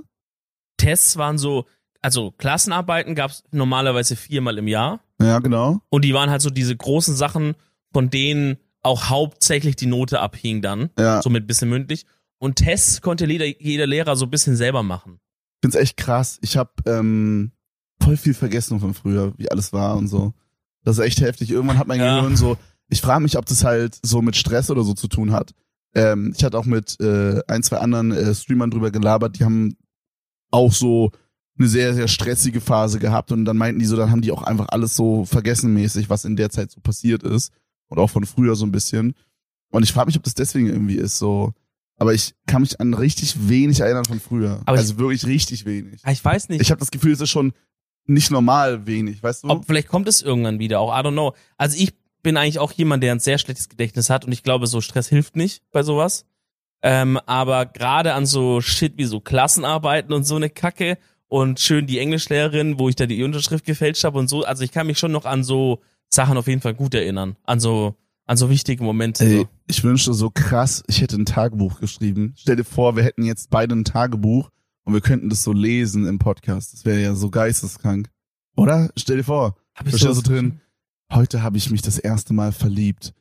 [0.76, 1.66] Tests waren so,
[2.02, 5.00] also Klassenarbeiten gab's normalerweise viermal im Jahr.
[5.22, 5.80] Ja, genau.
[5.90, 7.54] Und die waren halt so diese großen Sachen,
[7.92, 10.90] von denen auch hauptsächlich die Note abhing dann.
[10.98, 11.22] Ja.
[11.22, 12.06] So mit bisschen mündlich.
[12.38, 15.20] Und Tests konnte jeder, jeder Lehrer so ein bisschen selber machen.
[15.60, 16.38] find's echt krass.
[16.42, 17.52] Ich habe ähm,
[18.02, 20.32] voll viel vergessen von früher, wie alles war und so.
[20.82, 21.50] Das ist echt heftig.
[21.50, 22.16] Irgendwann hat mein Ja.
[22.16, 22.56] Gehirn so,
[22.88, 25.52] ich frage mich, ob das halt so mit Stress oder so zu tun hat.
[25.94, 29.76] Ähm, ich hatte auch mit äh, ein, zwei anderen äh, Streamern drüber gelabert, die haben
[30.50, 31.10] auch so
[31.58, 34.42] eine sehr, sehr stressige Phase gehabt und dann meinten die so, dann haben die auch
[34.42, 37.52] einfach alles so vergessenmäßig, was in der Zeit so passiert ist
[37.90, 39.14] und auch von früher so ein bisschen.
[39.70, 41.52] Und ich frage mich, ob das deswegen irgendwie ist so.
[41.96, 44.62] Aber ich kann mich an richtig wenig erinnern von früher.
[44.64, 46.00] Aber also wirklich richtig wenig.
[46.08, 47.52] Ich weiß nicht, Ich habe das Gefühl, es ist schon
[48.06, 49.48] nicht normal wenig, weißt du?
[49.50, 50.98] ob vielleicht kommt es irgendwann wieder auch.
[50.98, 51.34] I don't know.
[51.58, 54.66] Also ich bin eigentlich auch jemand, der ein sehr schlechtes Gedächtnis hat und ich glaube,
[54.66, 56.24] so Stress hilft nicht bei sowas.
[56.82, 60.96] Ähm, aber gerade an so Shit wie so Klassenarbeiten und so eine Kacke
[61.28, 64.44] und schön die Englischlehrerin, wo ich da die Unterschrift gefälscht habe und so.
[64.44, 65.80] Also ich kann mich schon noch an so
[66.12, 67.36] Sachen auf jeden Fall gut erinnern.
[67.44, 67.94] An so,
[68.26, 69.24] an so wichtige Momente.
[69.24, 69.48] Ey, so.
[69.68, 72.34] ich wünschte so krass, ich hätte ein Tagebuch geschrieben.
[72.36, 74.50] Stell dir vor, wir hätten jetzt beide ein Tagebuch
[74.84, 76.72] und wir könnten das so lesen im Podcast.
[76.72, 78.10] Das wäre ja so geisteskrank.
[78.56, 78.90] Oder?
[78.96, 80.60] Stell dir vor, Hab da steht so drin,
[81.12, 83.14] heute habe ich mich das erste Mal verliebt.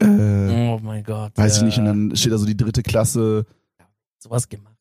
[0.00, 1.32] Äh, Oh mein Gott.
[1.36, 3.46] weiß ich äh, nicht, und dann steht da so die dritte Klasse.
[4.18, 4.76] sowas gemacht.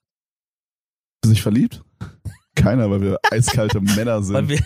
[1.21, 1.83] Bist du nicht verliebt?
[2.55, 4.49] Keiner, weil wir eiskalte Männer Weil sind.
[4.49, 4.59] wir,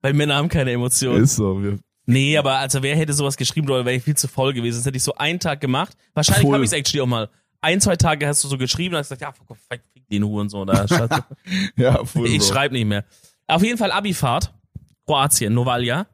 [0.00, 1.22] weil Männer haben keine Emotionen.
[1.22, 1.62] Ist so.
[1.62, 4.78] Wir, Nee, aber also wer hätte sowas geschrieben oder wäre ich viel zu voll gewesen.
[4.78, 5.96] Das hätte ich so einen Tag gemacht.
[6.14, 7.28] Wahrscheinlich habe ich es actually auch mal.
[7.60, 10.24] Ein, zwei Tage hast du so geschrieben und hast gesagt, ja, fuck, fuck, fick den
[10.24, 10.62] Huren so.
[10.62, 10.84] Oder
[11.76, 13.04] ja, voll, ich schreibe nicht mehr.
[13.46, 14.52] Auf jeden Fall Abifahrt.
[15.06, 16.06] Kroatien, Novalja.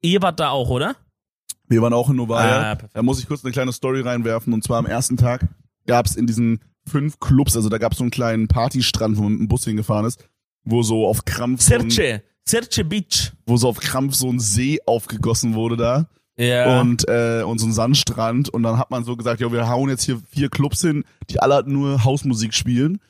[0.00, 0.96] Ihr wart da auch, oder?
[1.68, 2.72] Wir waren auch in Novaya.
[2.72, 4.52] Ah, da muss ich kurz eine kleine Story reinwerfen.
[4.52, 5.46] Und zwar am ersten Tag
[5.86, 9.22] gab es in diesen fünf Clubs, also da gab es so einen kleinen Partystrand, wo
[9.22, 10.26] man mit dem Bus hingefahren ist,
[10.64, 11.74] wo so auf Krampf, so
[12.48, 13.32] Sirce Beach.
[13.46, 16.80] wo so auf Krampf so ein See aufgegossen wurde da Ja.
[16.80, 18.48] und äh, und so ein Sandstrand.
[18.48, 21.40] Und dann hat man so gesagt, ja, wir hauen jetzt hier vier Clubs hin, die
[21.40, 23.00] alle halt nur Hausmusik spielen.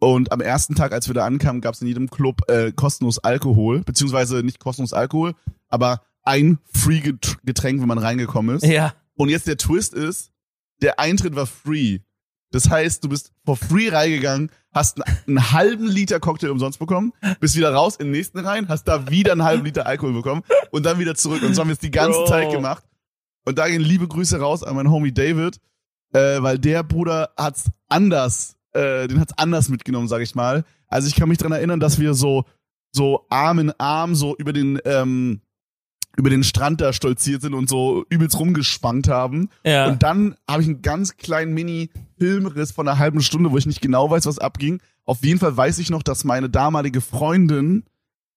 [0.00, 3.18] Und am ersten Tag, als wir da ankamen, gab es in jedem Club äh, kostenlos
[3.18, 5.34] Alkohol, beziehungsweise nicht kostenlos Alkohol,
[5.68, 8.64] aber ein Free-Getränk, wenn man reingekommen ist.
[8.66, 8.94] ja.
[9.16, 10.32] Und jetzt der Twist ist,
[10.82, 12.00] der Eintritt war free.
[12.54, 17.12] Das heißt, du bist for free reingegangen, hast einen, einen halben Liter Cocktail umsonst bekommen,
[17.40, 20.42] bist wieder raus in den nächsten rein, hast da wieder einen halben Liter Alkohol bekommen
[20.70, 21.42] und dann wieder zurück.
[21.42, 22.26] Und so haben wir es die ganze Bro.
[22.26, 22.84] Zeit gemacht.
[23.44, 25.58] Und da gehen liebe Grüße raus an meinen Homie David,
[26.12, 30.64] äh, weil der Bruder hat's anders, äh, den hat's anders mitgenommen, sag ich mal.
[30.86, 32.44] Also ich kann mich dran erinnern, dass wir so,
[32.92, 35.40] so Arm in Arm so über den, ähm,
[36.16, 39.50] über den Strand da stolziert sind und so übelst rumgespannt haben.
[39.64, 39.88] Ja.
[39.88, 43.80] Und dann habe ich einen ganz kleinen Mini-Filmriss von einer halben Stunde, wo ich nicht
[43.80, 44.80] genau weiß, was abging.
[45.04, 47.84] Auf jeden Fall weiß ich noch, dass meine damalige Freundin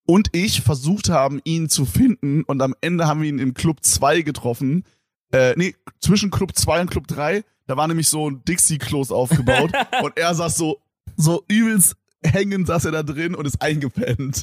[0.06, 2.42] und ich versucht haben, ihn zu finden.
[2.42, 4.84] Und am Ende haben wir ihn im Club 2 getroffen.
[5.32, 7.44] Äh, nee, zwischen Club 2 und Club 3.
[7.66, 9.70] Da war nämlich so ein Dixie-Klos aufgebaut.
[10.02, 10.80] und er saß so,
[11.16, 14.42] so übelst hängend saß er da drin und ist eingepennt.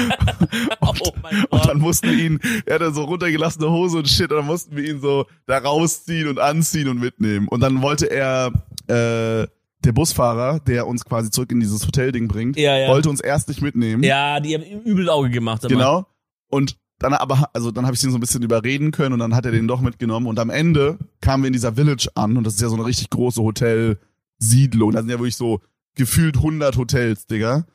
[0.80, 4.38] oh mein Und dann mussten wir ihn, er hatte so runtergelassene Hose und shit, und
[4.38, 7.48] dann mussten wir ihn so da rausziehen und anziehen und mitnehmen.
[7.48, 8.52] Und dann wollte er,
[8.88, 9.46] äh,
[9.84, 12.88] der Busfahrer, der uns quasi zurück in dieses Hotelding bringt, Ja, ja.
[12.88, 14.02] wollte uns erst nicht mitnehmen.
[14.04, 15.64] Ja, die haben ihm übel Auge gemacht.
[15.64, 15.70] immer.
[15.70, 16.06] Genau.
[16.48, 19.34] Und dann aber, also dann habe ich ihn so ein bisschen überreden können und dann
[19.34, 20.28] hat er den doch mitgenommen.
[20.28, 22.86] Und am Ende kamen wir in dieser Village an und das ist ja so eine
[22.86, 24.92] richtig große Hotelsiedlung.
[24.92, 25.60] Da sind ja wirklich so
[25.94, 27.66] gefühlt 100 Hotels, Digga.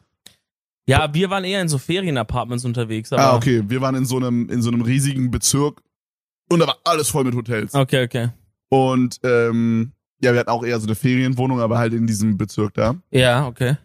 [0.87, 3.11] Ja, wir waren eher in so Ferienapartments unterwegs.
[3.11, 3.63] Aber Ah, okay.
[3.67, 5.81] Wir waren in so einem, in so einem riesigen Bezirk
[6.49, 7.73] und da war alles voll mit Hotels.
[7.73, 8.29] Okay, okay.
[8.69, 12.73] Und ähm, ja, wir hatten auch eher so eine Ferienwohnung, aber halt in diesem Bezirk
[12.73, 12.95] da.
[13.11, 13.75] Ja, okay.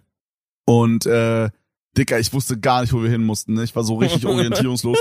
[0.65, 1.51] Und äh,
[1.99, 3.55] Dicker, ich wusste gar nicht, wo wir hin mussten.
[3.55, 3.65] Ne?
[3.65, 4.99] Ich war so richtig orientierungslos.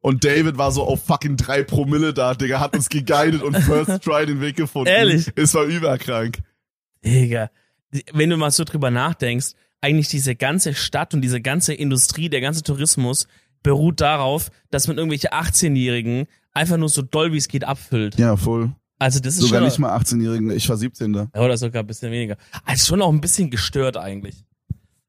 [0.00, 4.02] Und David war so auf fucking drei Promille da, Digga, hat uns geguidet und first
[4.02, 4.88] try den Weg gefunden.
[4.88, 5.32] Ehrlich?
[5.36, 6.38] Es war überkrank.
[7.04, 7.50] Digga.
[8.12, 12.40] Wenn du mal so drüber nachdenkst, eigentlich diese ganze Stadt und diese ganze Industrie, der
[12.40, 13.26] ganze Tourismus
[13.62, 18.18] beruht darauf, dass man irgendwelche 18-Jährigen einfach nur so doll wie es geht abfüllt.
[18.18, 18.72] Ja, voll.
[18.98, 21.28] Also das ist Sogar schon, nicht mal 18-Jährigen, ich war 17 da.
[21.34, 22.36] Ja, Oder sogar ein bisschen weniger.
[22.64, 24.44] Also schon auch ein bisschen gestört eigentlich.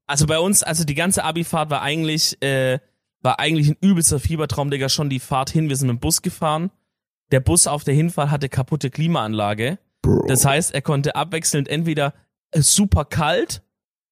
[0.06, 2.78] Also bei uns, also die ganze Abifahrt war eigentlich, äh,
[3.22, 5.68] war eigentlich ein übelster Fiebertraum, Digga, schon die Fahrt hin.
[5.68, 6.70] Wir sind mit dem Bus gefahren.
[7.32, 9.78] Der Bus auf der Hinfahrt hatte kaputte Klimaanlage.
[10.02, 10.26] Bro.
[10.28, 12.14] Das heißt, er konnte abwechselnd entweder
[12.62, 13.62] super kalt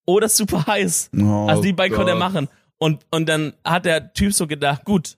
[0.05, 1.11] oder super heiß.
[1.17, 2.47] Oh Also die beiden konnte er machen.
[2.77, 5.17] Und, und dann hat der Typ so gedacht, gut,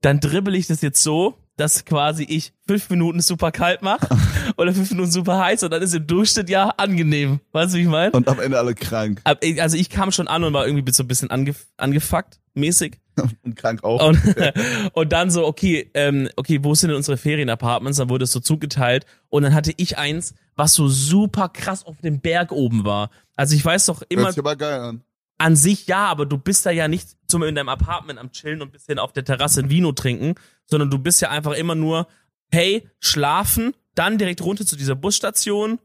[0.00, 4.08] dann dribbel ich das jetzt so, dass quasi ich fünf Minuten super kalt mache
[4.56, 7.40] oder fünf Minuten super heiß und dann ist im Durchschnitt ja angenehm.
[7.52, 8.10] Weißt du, wie ich meine?
[8.12, 9.20] Und am Ende alle krank.
[9.24, 12.98] Ab- Also ich kam schon an und war irgendwie so ein bisschen angef angefuckt, mäßig.
[13.44, 14.02] Und krank auch.
[14.08, 14.18] Und,
[14.94, 17.98] und dann so, okay, ähm, okay, wo sind denn unsere Ferienapartments?
[17.98, 19.04] Dann wurde es so zugeteilt.
[19.28, 23.10] Und dann hatte ich eins, was so super krass auf dem Berg oben war.
[23.36, 25.02] Also ich weiß doch immer, Hört sich aber geil an.
[25.36, 28.60] an sich ja, aber du bist da ja nicht zum in deinem Apartment am Chillen
[28.60, 30.34] und ein bisschen auf der Terrasse ein Vino trinken,
[30.66, 32.06] sondern du bist ja einfach immer nur,
[32.50, 35.78] hey, schlafen, dann direkt runter zu dieser Busstation,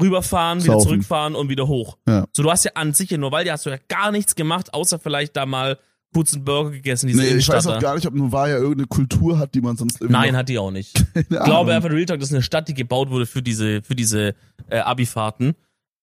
[0.00, 0.88] rüberfahren, wieder Saufen.
[0.88, 1.98] zurückfahren und wieder hoch.
[2.06, 2.26] Ja.
[2.32, 4.98] So, du hast ja an sich in Novaldea hast du ja gar nichts gemacht, außer
[4.98, 5.78] vielleicht da mal
[6.12, 9.38] kurz einen Burger gegessen, diese Nee, ich weiß auch gar nicht, ob Novaya irgendeine Kultur
[9.38, 11.04] hat, die man sonst irgendwie Nein, hat die auch nicht.
[11.14, 13.94] Ich glaube einfach, Real Talk, das ist eine Stadt, die gebaut wurde für diese, für
[13.94, 14.34] diese
[14.68, 15.54] äh, Abifahrten.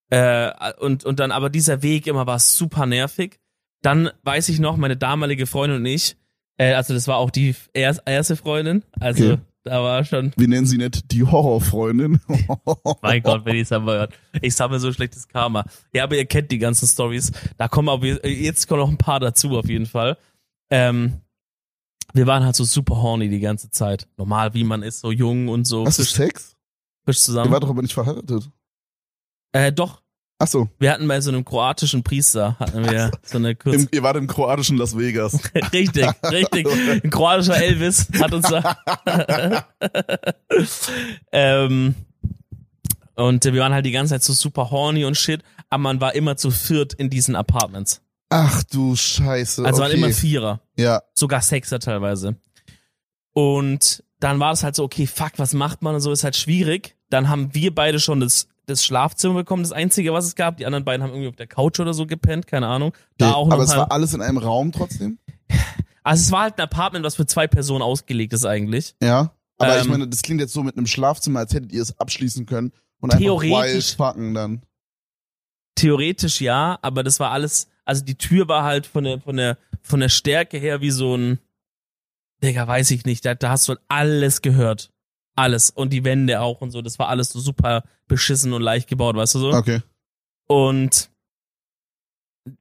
[0.10, 3.40] Äh, und, und dann aber dieser Weg immer war super nervig.
[3.82, 6.16] Dann weiß ich noch, meine damalige Freundin und ich,
[6.58, 9.42] äh, also das war auch die erst, erste Freundin, also Okay.
[9.64, 12.20] da war schon, Wir nennen sie nicht die Horrorfreundin.
[13.02, 14.14] mein Gott, wenn ich es einmal hört.
[14.42, 15.66] Ich sammle so schlechtes Karma.
[15.94, 17.32] Ja, aber ihr kennt die ganzen Stories.
[17.58, 20.18] Da kommen aber jetzt kommen noch ein paar dazu auf jeden Fall.
[20.70, 21.22] Ähm,
[22.14, 24.08] wir waren halt so super horny die ganze Zeit.
[24.18, 26.56] Normal, wie man ist, so jung und so Hast du Sex?
[27.06, 27.52] frisch Ihr zusammen.
[27.52, 28.50] wart doch aber nicht verheiratet.
[29.54, 30.02] Äh, doch,
[30.42, 33.90] Ach so, Wir hatten bei so einem kroatischen Priester, hatten wir so eine kurz, im,
[33.92, 35.40] ihr wart im kroatischen Las Vegas.
[35.72, 36.68] richtig, richtig,
[37.04, 38.76] ein kroatischer Elvis hat uns da,
[41.32, 41.94] ähm,
[43.14, 46.16] und wir waren halt die ganze Zeit so super horny und shit, aber man war
[46.16, 48.02] immer zu viert in diesen Apartments.
[48.30, 49.64] Ach du Scheiße.
[49.64, 49.92] Also okay.
[49.92, 52.36] waren immer Vierer, Ja, sogar Sechser teilweise.
[53.34, 56.36] Und dann war es halt so, okay, fuck, was macht man und so, ist halt
[56.36, 56.96] schwierig.
[57.12, 60.58] Dann haben wir beide schon das, das Schlafzimmer bekommen, das einzige, was es gab.
[60.58, 62.94] Die anderen beiden haben irgendwie auf der Couch oder so gepennt, keine Ahnung.
[63.18, 65.18] Da Nee, auch noch aber es war alles in einem Raum trotzdem.
[66.04, 68.96] Also es war halt ein Apartment, was für zwei Personen ausgelegt ist eigentlich.
[69.04, 69.36] Ja.
[69.60, 72.00] Aber ich Ähm, meine, das klingt jetzt so mit einem Schlafzimmer, als hättet ihr es
[72.00, 72.72] abschließen können
[73.02, 74.62] und einfach Theoretisch- wild fucken dann.
[75.76, 79.58] Theoretisch ja, aber das war alles, also die Tür war halt von der, von der,
[79.84, 81.40] von der Stärke her wie so ein,
[82.44, 84.91] Digga, weiß ich nicht, da, da hast du halt alles gehört.
[85.42, 85.72] Alles.
[85.72, 89.16] Und die Wände auch und so, das war alles so super beschissen und leicht gebaut,
[89.16, 89.54] weißt du so?
[89.54, 89.82] Okay.
[90.48, 91.10] Und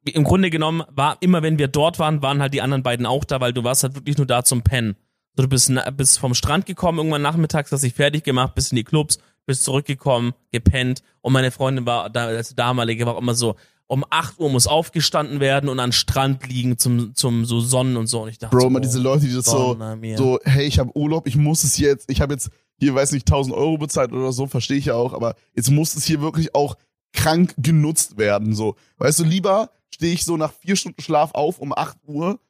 [0.05, 3.25] im Grunde genommen war immer, wenn wir dort waren, waren halt die anderen beiden auch
[3.25, 4.97] da, weil du warst halt wirklich nur da zum Pennen.
[5.37, 8.77] So, du bist, bist vom Strand gekommen, irgendwann nachmittags, hast dich fertig gemacht, bist in
[8.77, 13.35] die Clubs, bist zurückgekommen, gepennt und meine Freundin war, da, also damalige, war auch immer
[13.35, 13.57] so,
[13.90, 18.07] um 8 Uhr muss aufgestanden werden und an Strand liegen zum, zum so Sonnen und
[18.07, 18.23] so.
[18.23, 20.16] Und ich dachte, Bro, so, immer diese Leute, die das so, mir.
[20.16, 23.29] so, hey, ich habe Urlaub, ich muss es jetzt, ich habe jetzt hier, weiß nicht,
[23.29, 26.55] 1000 Euro bezahlt oder so, verstehe ich ja auch, aber jetzt muss es hier wirklich
[26.55, 26.77] auch
[27.12, 28.75] krank genutzt werden, so.
[28.99, 32.40] Weißt du, lieber stehe ich so nach vier Stunden Schlaf auf um 8 Uhr,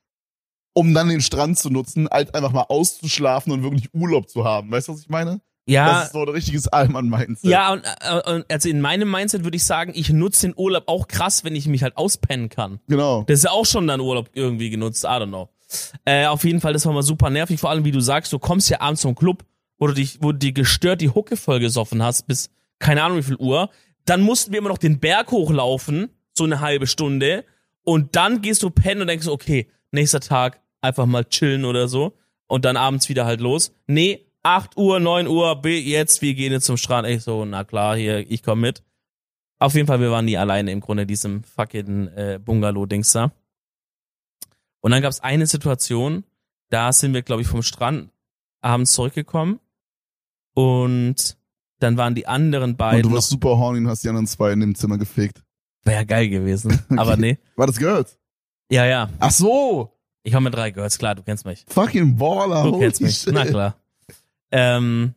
[0.73, 4.71] um dann den Strand zu nutzen, als einfach mal auszuschlafen und wirklich Urlaub zu haben.
[4.71, 5.41] Weißt du, was ich meine?
[5.67, 7.51] ja, Das ist so ein richtiges Allmann-Mindset.
[7.51, 10.85] ja, und, äh, und also in meinem Mindset würde ich sagen, ich nutze den Urlaub
[10.87, 12.81] auch krass, wenn ich mich halt auspennen kann.
[12.89, 13.23] Genau.
[13.27, 15.49] Das ist ja auch schon dann Urlaub irgendwie genutzt, I don't know.
[16.05, 18.39] Äh, auf jeden Fall, das war mal super nervig, vor allem wie du sagst, du
[18.39, 19.45] kommst ja abends zum Club,
[19.81, 23.19] wo du dich, wo du dir gestört die Hucke voll gesoffen hast, bis keine Ahnung
[23.19, 23.71] wie viel Uhr.
[24.05, 27.45] Dann mussten wir immer noch den Berg hochlaufen, so eine halbe Stunde.
[27.83, 32.17] Und dann gehst du pennen und denkst, okay, nächster Tag einfach mal chillen oder so.
[32.47, 33.75] Und dann abends wieder halt los.
[33.87, 37.09] Nee, 8 Uhr, 9 Uhr, jetzt, wir gehen jetzt zum Strand.
[37.09, 38.83] Ich so, na klar, hier, ich komm mit.
[39.59, 43.33] Auf jeden Fall, wir waren nie alleine im Grunde diesem fucking äh, Bungalow-Dings da.
[44.81, 46.25] Und dann gab es eine Situation,
[46.71, 48.11] da sind wir, glaube ich, vom Strand
[48.63, 49.61] abends zurückgekommen
[50.61, 51.37] und
[51.79, 53.03] dann waren die anderen Und beiden.
[53.03, 55.43] du noch- warst super horny und hast die anderen zwei in dem Zimmer gefickt.
[55.85, 56.79] Wäre ja geil gewesen.
[56.97, 57.39] Aber nee.
[57.57, 58.19] War das Girls?
[58.71, 59.09] Ja, ja.
[59.19, 59.97] Ach so!
[60.23, 61.65] Ich habe mit drei Girls, klar, du kennst mich.
[61.69, 62.65] Fucking Baller.
[62.65, 63.17] Du kennst mich.
[63.17, 63.33] shit.
[63.33, 63.77] Na klar.
[64.51, 65.15] Ähm,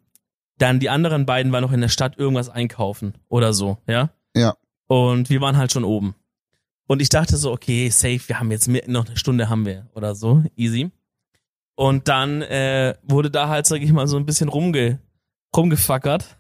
[0.58, 4.12] dann die anderen beiden waren noch in der Stadt irgendwas einkaufen oder so, ja?
[4.36, 4.56] Ja.
[4.88, 6.16] Und wir waren halt schon oben.
[6.88, 9.88] Und ich dachte so, okay, safe, wir haben jetzt mit, noch eine Stunde haben wir
[9.94, 10.92] oder so, easy.
[11.76, 15.00] Und dann äh, wurde da halt, sag ich mal, so ein bisschen rumge
[15.56, 16.38] rumgefackert.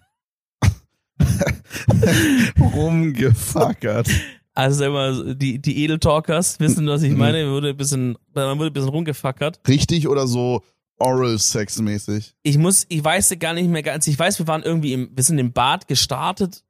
[2.59, 4.09] Rumgefuckert.
[4.53, 7.49] Also mal, die, die Edeltalkers wissen, was ich meine.
[7.49, 9.61] Wurde ein bisschen, man wurde ein bisschen rumgefackert.
[9.67, 10.63] Richtig oder so
[10.99, 12.35] Oral Sex mäßig?
[12.43, 14.07] Ich muss, ich weiß gar nicht mehr ganz.
[14.07, 16.63] Ich weiß, wir waren irgendwie im, wir sind im Bad gestartet.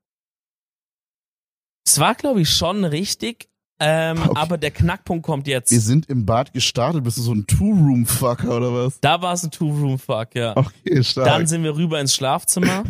[1.85, 3.49] Es war, glaube ich, schon richtig.
[3.79, 4.31] Ähm, Okay.
[4.35, 5.71] aber der Knackpunkt kommt jetzt.
[5.71, 7.03] Wir sind im Bad gestartet.
[7.03, 8.99] Bist du so ein Two-Room-Fucker oder was?
[9.01, 10.55] da war es ein Two-Room-Fuck, ja.
[10.55, 11.27] Okay, stark.
[11.27, 12.83] Dann sind wir rüber ins Schlafzimmer.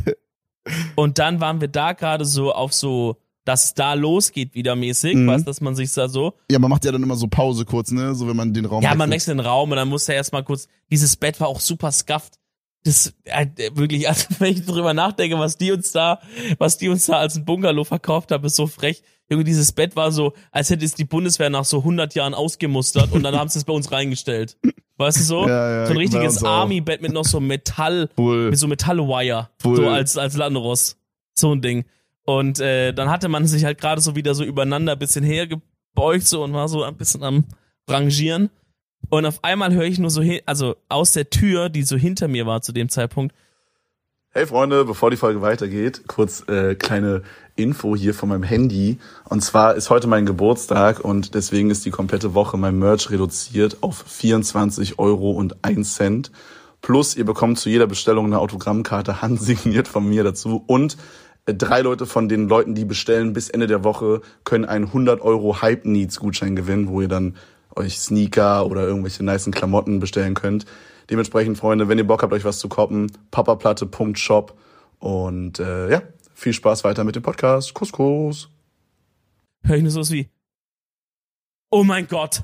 [0.96, 5.15] und dann waren wir da gerade so auf so, dass es da losgeht wieder mäßig,
[5.15, 5.28] Mhm.
[5.28, 7.91] weißt, dass man sich da so, ja, man macht ja dann immer so Pause kurz,
[7.91, 8.15] ne?
[8.15, 9.12] So wenn man den Raum ja, man wechselt.
[9.30, 12.39] wechselt den Raum und dann musste er erstmal kurz, dieses Bett war auch super scuffed.
[12.86, 16.19] Das, äh, wirklich, also wenn ich drüber nachdenke, was die uns da,
[16.58, 19.02] was die uns da als ein Bungalow verkauft haben, ist so frech.
[19.29, 23.12] Irgendwie dieses Bett war so, als hätte es die Bundeswehr nach so 100 Jahren ausgemustert
[23.12, 24.57] und dann haben sie es bei uns reingestellt.
[24.97, 25.47] Weißt du so?
[25.47, 26.43] Ja, ja, so ein richtiges.
[26.43, 28.49] Army-Bett mit noch so Metall, Voll.
[28.51, 29.75] mit so Metallwire, Voll.
[29.75, 30.97] so als, als Landross.
[31.33, 31.86] So ein Ding.
[32.25, 36.25] Und äh, dann hatte man sich halt gerade so wieder so übereinander ein bisschen hergebeugt
[36.25, 37.45] so und war so ein bisschen am
[37.88, 38.49] Rangieren.
[39.09, 42.45] Und auf einmal höre ich nur so, also aus der Tür, die so hinter mir
[42.45, 43.36] war zu dem Zeitpunkt,
[44.36, 47.21] Hey Freunde, bevor die Folge weitergeht, kurz äh, kleine
[47.56, 48.98] Info hier von meinem Handy.
[49.30, 53.78] Und zwar ist heute mein Geburtstag und deswegen ist die komplette Woche mein Merch reduziert
[53.82, 56.32] auf 24 Euro und 1 Cent.
[56.82, 60.63] Plus ihr bekommt zu jeder Bestellung eine Autogrammkarte handsigniert von mir dazu.
[60.68, 60.98] Und
[61.46, 65.22] äh, drei Leute von den Leuten, die bestellen bis Ende der Woche, können einen 100
[65.22, 67.36] Euro Hype Needs Gutschein gewinnen, wo ihr dann
[67.76, 70.66] euch Sneaker oder irgendwelche nicen Klamotten bestellen könnt.
[71.10, 74.56] Dementsprechend, Freunde, wenn ihr Bock habt, euch was zu koppen, papaplatte.shop.
[75.00, 76.02] Und äh, ja,
[76.43, 77.73] viel Spaß weiter mit dem Podcast.
[77.73, 78.49] Kuss, Kuss.
[79.63, 80.29] höre ich nur so was wie,
[81.71, 82.43] oh mein Gott,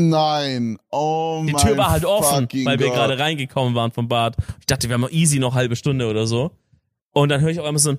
[0.00, 0.78] Nein.
[0.92, 2.94] Oh die mein Tür war halt offen, weil wir Gott.
[2.94, 4.36] gerade reingekommen waren vom Bad.
[4.60, 6.52] Ich dachte, wir haben easy noch halbe Stunde oder so.
[7.10, 7.98] Und dann höre ich auch einmal so ein,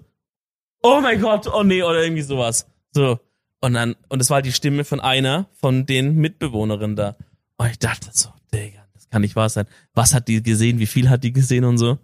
[0.82, 2.68] oh mein Gott, oh nee, oder irgendwie sowas.
[2.94, 3.20] So.
[3.60, 7.18] Und dann, und es war die Stimme von einer von den Mitbewohnerinnen da.
[7.58, 9.68] Und ich dachte so, Digga, das kann nicht wahr sein.
[9.94, 10.80] Was hat die gesehen?
[10.80, 11.98] Wie viel hat die gesehen und so?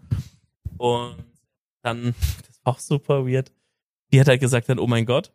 [0.78, 1.16] Und
[1.84, 2.14] dann,
[2.66, 3.52] auch super weird.
[4.12, 5.32] Die hat halt gesagt dann, oh mein Gott.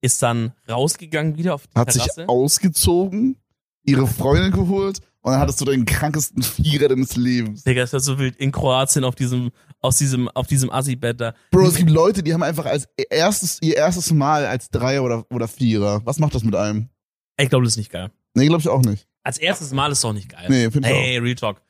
[0.00, 2.12] Ist dann rausgegangen wieder auf die Hat Terrasse.
[2.22, 3.36] sich ausgezogen,
[3.84, 7.62] ihre Freundin geholt und dann hattest du den krankesten Vierer deines Lebens.
[7.62, 11.34] Digga, ist das so wild in Kroatien auf diesem, aus diesem, auf diesem Assi-Bett da.
[11.52, 15.24] Bro, es gibt Leute, die haben einfach als erstes, ihr erstes Mal als Dreier oder,
[15.30, 16.02] oder Vierer.
[16.04, 16.88] Was macht das mit einem?
[17.36, 18.10] Ich glaube, das ist nicht geil.
[18.34, 19.06] Nee, glaube ich auch nicht.
[19.22, 20.46] Als erstes Mal ist doch nicht geil.
[20.48, 21.62] Nee, finde ich Hey, Real Talk.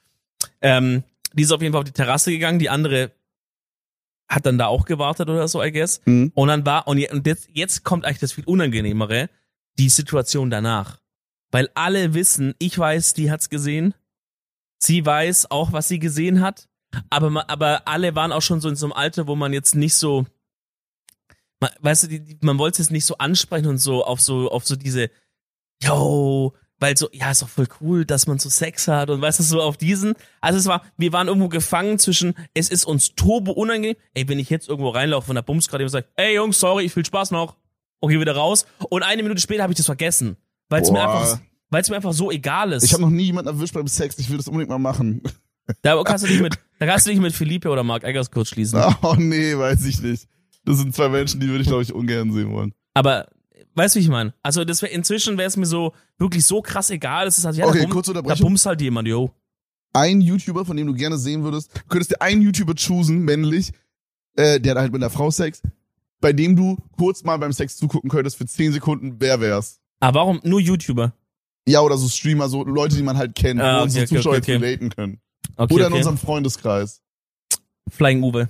[0.62, 3.12] Ähm, die ist auf jeden Fall auf die Terrasse gegangen, die andere
[4.32, 6.00] hat dann da auch gewartet oder so, I guess.
[6.06, 6.32] Mhm.
[6.34, 9.28] Und dann war, und je- und jetzt, jetzt kommt eigentlich das viel Unangenehmere,
[9.78, 10.98] die Situation danach.
[11.50, 13.94] Weil alle wissen, ich weiß, die hat's gesehen.
[14.78, 16.68] Sie weiß auch, was sie gesehen hat.
[17.10, 19.94] Aber, aber alle waren auch schon so in so einem Alter, wo man jetzt nicht
[19.94, 20.26] so,
[21.60, 24.66] man, weißt du, die, man wollte es nicht so ansprechen und so auf so, auf
[24.66, 25.10] so diese,
[25.82, 29.38] yo, weil so, ja, ist doch voll cool, dass man so Sex hat und weißt
[29.38, 30.14] du, so auf diesen.
[30.40, 34.40] Also es war, wir waren irgendwo gefangen zwischen, es ist uns turbo unangenehm, ey, wenn
[34.40, 37.06] ich jetzt irgendwo reinlaufe von der Bums gerade und sage, ey Jungs, sorry, ich viel
[37.06, 37.56] Spaß noch.
[38.00, 38.66] okay, wieder raus.
[38.90, 40.36] Und eine Minute später habe ich das vergessen.
[40.70, 41.38] Weil es mir einfach,
[41.70, 42.82] weil es mir einfach so egal ist.
[42.82, 44.18] Ich habe noch nie jemanden erwischt beim Sex.
[44.18, 45.22] Ich will das unbedingt mal machen.
[45.82, 48.48] da kannst du dich mit, da kannst du dich mit Philippe oder Mark Eggers kurz
[48.48, 48.82] schließen.
[49.02, 50.26] Oh nee, weiß ich nicht.
[50.64, 52.72] Das sind zwei Menschen, die würde ich, glaube ich, ungern sehen wollen.
[52.94, 53.28] Aber
[53.74, 54.34] weißt du, wie ich meine?
[54.42, 57.26] Also das wär, inzwischen wäre es mir so wirklich so krass egal.
[57.26, 59.30] Es ist halt, ja, Okay, da, bum, kurze da bumst halt jemand, yo.
[59.92, 63.72] Ein YouTuber, von dem du gerne sehen würdest, du könntest dir einen YouTuber choosen, männlich,
[64.36, 65.60] äh, der hat halt mit einer Frau Sex,
[66.20, 69.80] bei dem du kurz mal beim Sex zugucken könntest für 10 Sekunden, wer wär's?
[70.00, 71.12] Aber warum nur YouTuber?
[71.68, 74.36] Ja, oder so Streamer, so Leute, die man halt kennt, Ah, wo unsere okay, Zuschauer
[74.38, 74.64] okay, okay.
[74.64, 75.20] relaten können.
[75.56, 77.02] Okay, Oder in unserem Freundeskreis.
[77.88, 78.48] Flying Uwe.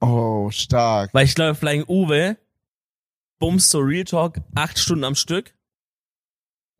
[0.00, 1.12] Oh, stark.
[1.14, 2.36] Weil ich glaube, Flying Uwe
[3.38, 5.54] bumst so Real Talk acht Stunden am Stück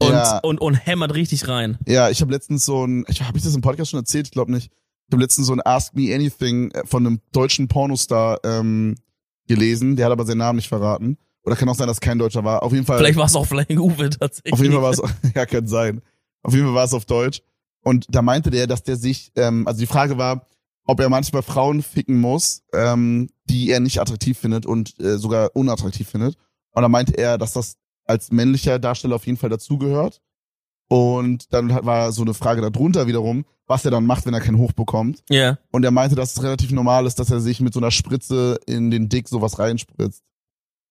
[0.00, 0.38] und, Ja.
[0.38, 1.78] und, und hämmert richtig rein.
[1.86, 4.32] Ja, ich habe letztens so ein, ich habe ich das im Podcast schon erzählt, ich
[4.32, 4.70] glaube nicht.
[5.08, 8.94] Ich habe letztens so ein Ask Me Anything äh, von einem deutschen Pornostar ähm,
[9.46, 11.16] gelesen, der hat aber seinen Namen nicht verraten.
[11.44, 12.62] Oder kann auch sein, dass kein Deutscher war.
[12.62, 12.98] Auf jeden Fall.
[12.98, 14.52] Vielleicht war es auch Flying Uwe tatsächlich.
[14.52, 15.00] Auf jeden Fall war es,
[15.34, 16.02] ja, kann sein.
[16.42, 17.40] Auf jeden Fall war es auf Deutsch.
[17.82, 20.46] Und da meinte der, dass der sich, ähm, also die Frage war,
[20.84, 25.54] ob er manchmal Frauen ficken muss, ähm, die er nicht attraktiv findet und äh, sogar
[25.54, 26.36] unattraktiv findet.
[26.78, 27.76] Und da meinte er, dass das
[28.06, 30.22] als männlicher Darsteller auf jeden Fall dazugehört.
[30.86, 34.58] Und dann war so eine Frage darunter wiederum, was er dann macht, wenn er keinen
[34.58, 35.24] Hoch bekommt.
[35.28, 35.58] Ja.
[35.72, 38.60] Und er meinte, dass es relativ normal ist, dass er sich mit so einer Spritze
[38.66, 40.22] in den Dick sowas reinspritzt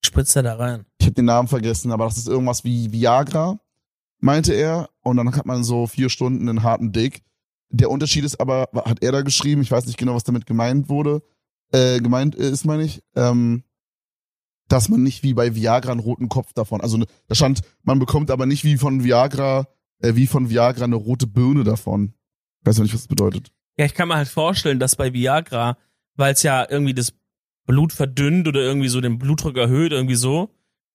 [0.06, 0.86] Spritzt er da rein.
[1.00, 3.58] ich habe den Namen vergessen, aber das ist irgendwas wie Viagra,
[4.20, 4.90] meinte er.
[5.04, 7.24] Und dann hat man so vier Stunden einen harten Dick.
[7.70, 10.90] Der Unterschied ist aber, hat er da geschrieben, ich weiß nicht genau, was damit gemeint
[10.90, 11.22] wurde,
[11.72, 13.64] äh, gemeint ist, meine ich, ähm,
[14.68, 17.99] dass man nicht wie bei Viagra einen roten Kopf davon, also ne, da stand, man
[17.99, 19.68] bekommt aber nicht wie von Viagra,
[19.99, 22.13] äh, wie von Viagra eine rote Birne davon.
[22.61, 23.51] Ich weiß noch nicht, was das bedeutet.
[23.78, 25.78] Ja, ich kann mir halt vorstellen, dass bei Viagra,
[26.15, 27.13] weil es ja irgendwie das
[27.65, 30.49] Blut verdünnt oder irgendwie so den Blutdruck erhöht, irgendwie so,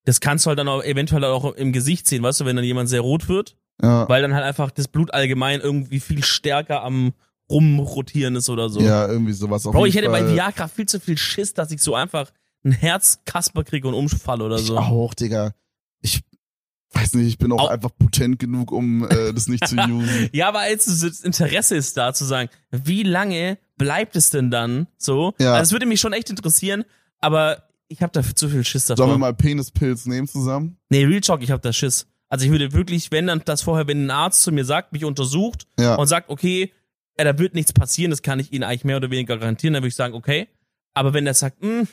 [0.05, 2.65] das kannst du halt dann auch eventuell auch im Gesicht sehen, weißt du, wenn dann
[2.65, 6.83] jemand sehr rot wird, Ja, weil dann halt einfach das Blut allgemein irgendwie viel stärker
[6.83, 7.13] am
[7.49, 8.79] rumrotieren ist oder so.
[8.81, 9.65] ja irgendwie sowas.
[9.65, 10.33] Auf Bro, ich hätte bei Fall.
[10.33, 12.31] Viagra viel zu viel Schiss, dass ich so einfach
[12.63, 14.77] ein Herzkasper kriege und umfalle oder Ich so.
[14.77, 15.53] auch, Digga.
[16.01, 16.21] Ich
[16.93, 20.29] weiß nicht, ich bin auch Au- einfach potent genug, um äh, das nicht zu usen.
[20.33, 24.87] Ja, aber als das Interesse ist da zu sagen, wie lange bleibt es denn dann
[24.97, 25.33] so?
[25.39, 25.53] Ja.
[25.53, 26.83] Also es würde mich schon echt interessieren,
[27.19, 30.77] aber ich habe da zu viel Schiss Sollen wir mal Penispilz nehmen zusammen?
[30.89, 32.07] Nee, Real Talk, ich habe da Schiss.
[32.29, 35.05] Also ich würde wirklich, wenn dann das vorher, wenn ein Arzt zu mir sagt, mich
[35.05, 35.95] untersucht Ja.
[35.95, 36.71] und sagt, okay,
[37.15, 39.83] äh, da wird nichts passieren, das kann ich Ihnen eigentlich mehr oder weniger garantieren, dann
[39.83, 40.47] würde ich sagen, okay.
[40.95, 41.87] Aber wenn der sagt, hm,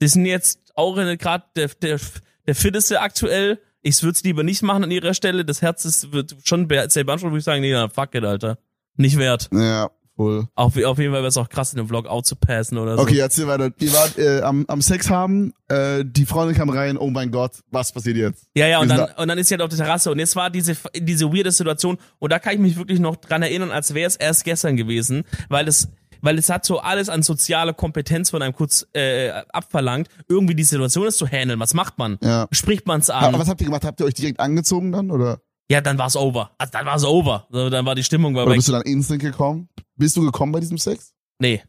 [0.00, 1.98] die sind jetzt auch gerade der, der,
[2.46, 6.12] der fitteste aktuell, ich würde es lieber nicht machen an ihrer Stelle, das Herz ist,
[6.12, 8.58] wird schon sehr beansprucht, würde ich sagen, nee, na, fuck it, Alter.
[8.96, 9.48] Nicht wert.
[9.52, 10.48] Ja, voll.
[10.56, 13.02] Auf, auf jeden Fall wäre es auch krass, in dem Vlog outzupassen oder so.
[13.02, 13.70] Okay, erzähl weiter.
[13.78, 17.52] Ihr wart äh, am, am Sex haben, äh, die Freundin kam rein, oh mein Gott,
[17.70, 18.46] was passiert jetzt?
[18.54, 20.18] Ja, ja, und Wir dann, sind und dann ist sie halt auf der Terrasse und
[20.18, 23.70] jetzt war diese, diese weirde Situation und da kann ich mich wirklich noch dran erinnern,
[23.70, 25.88] als wäre es erst gestern gewesen, weil es,
[26.20, 30.64] weil es hat so alles an soziale Kompetenz von einem kurz äh, abverlangt, irgendwie die
[30.64, 31.60] Situation ist zu handeln.
[31.60, 32.18] Was macht man?
[32.22, 32.48] Ja.
[32.52, 33.38] Spricht man's Aber an?
[33.38, 33.84] was habt ihr gemacht?
[33.84, 35.10] Habt ihr euch direkt angezogen dann?
[35.10, 35.40] Oder,
[35.70, 36.50] Ja, dann war's over.
[36.58, 37.46] Also dann war's over.
[37.50, 38.58] So, dann war die Stimmung war oder weg.
[38.58, 39.68] bist du dann instant gekommen?
[39.96, 41.12] Bist du gekommen bei diesem Sex?
[41.38, 41.62] Nee.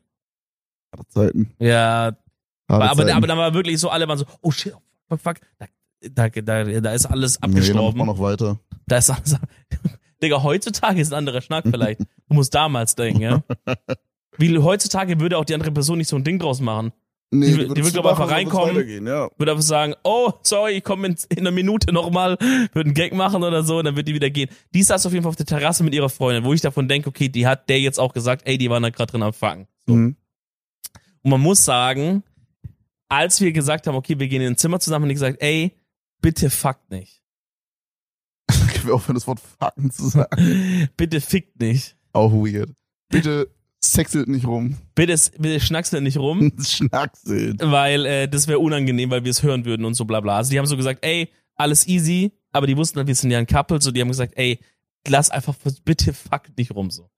[0.92, 1.54] Harte Zeiten.
[1.60, 1.76] Ja,
[2.06, 2.18] Harte
[2.68, 3.12] aber, aber, Zeiten.
[3.18, 4.74] aber dann war wirklich so, alle waren so, oh shit,
[5.08, 7.98] fuck, fuck, da, da, da, da ist alles Nee, abgestorben.
[7.98, 8.60] man noch weiter.
[8.88, 9.36] Da ist alles.
[10.24, 12.02] Digga, heutzutage ist ein anderer Schnack vielleicht.
[12.02, 13.44] Du musst damals denken, ja.
[14.40, 16.92] Wie heutzutage würde auch die andere Person nicht so ein Ding draus machen.
[17.32, 19.06] Nee, Die- die würdest wird, du glaub ich, einfach reinkommen.
[19.06, 19.30] Ja.
[19.38, 23.14] Würde einfach sagen, oh, sorry, ich komme in, in einer Minute nochmal, würde einen Gag
[23.14, 24.50] machen oder so, und dann wird die wieder gehen.
[24.74, 27.08] Die saß auf jeden Fall auf der Terrasse mit ihrer Freundin, wo ich davon denke,
[27.10, 29.68] okay, die hat der jetzt auch gesagt, ey, die waren da gerade drin am Fangen.
[29.86, 29.94] So.
[29.94, 30.16] Mhm.
[31.22, 32.24] Und man muss sagen,
[33.10, 35.74] als wir gesagt haben, okay, wir gehen in ein Zimmer zusammen, haben die gesagt, ey,
[36.22, 37.22] bitte fuckt nicht.
[38.48, 40.90] Können wir aufhören, das Wort fucken zu sagen?
[40.98, 41.96] Bitte fickt nicht.
[42.14, 42.72] Auch weird.
[43.10, 43.52] Bitte
[43.82, 44.78] sexelt nicht rum.
[44.96, 46.52] Bitte, bitte schnackselt nicht rum.
[46.62, 47.62] Schnackselt.
[47.64, 50.38] weil äh, das wäre unangenehm, weil wir es hören würden und so bla bla.
[50.38, 53.38] Also die haben so gesagt, ey, alles easy, aber die wussten halt, wir sind ja
[53.38, 54.60] ein Couple, so die haben gesagt, ey,
[55.08, 55.56] lass einfach
[55.86, 57.10] bitte fuck nicht rum so.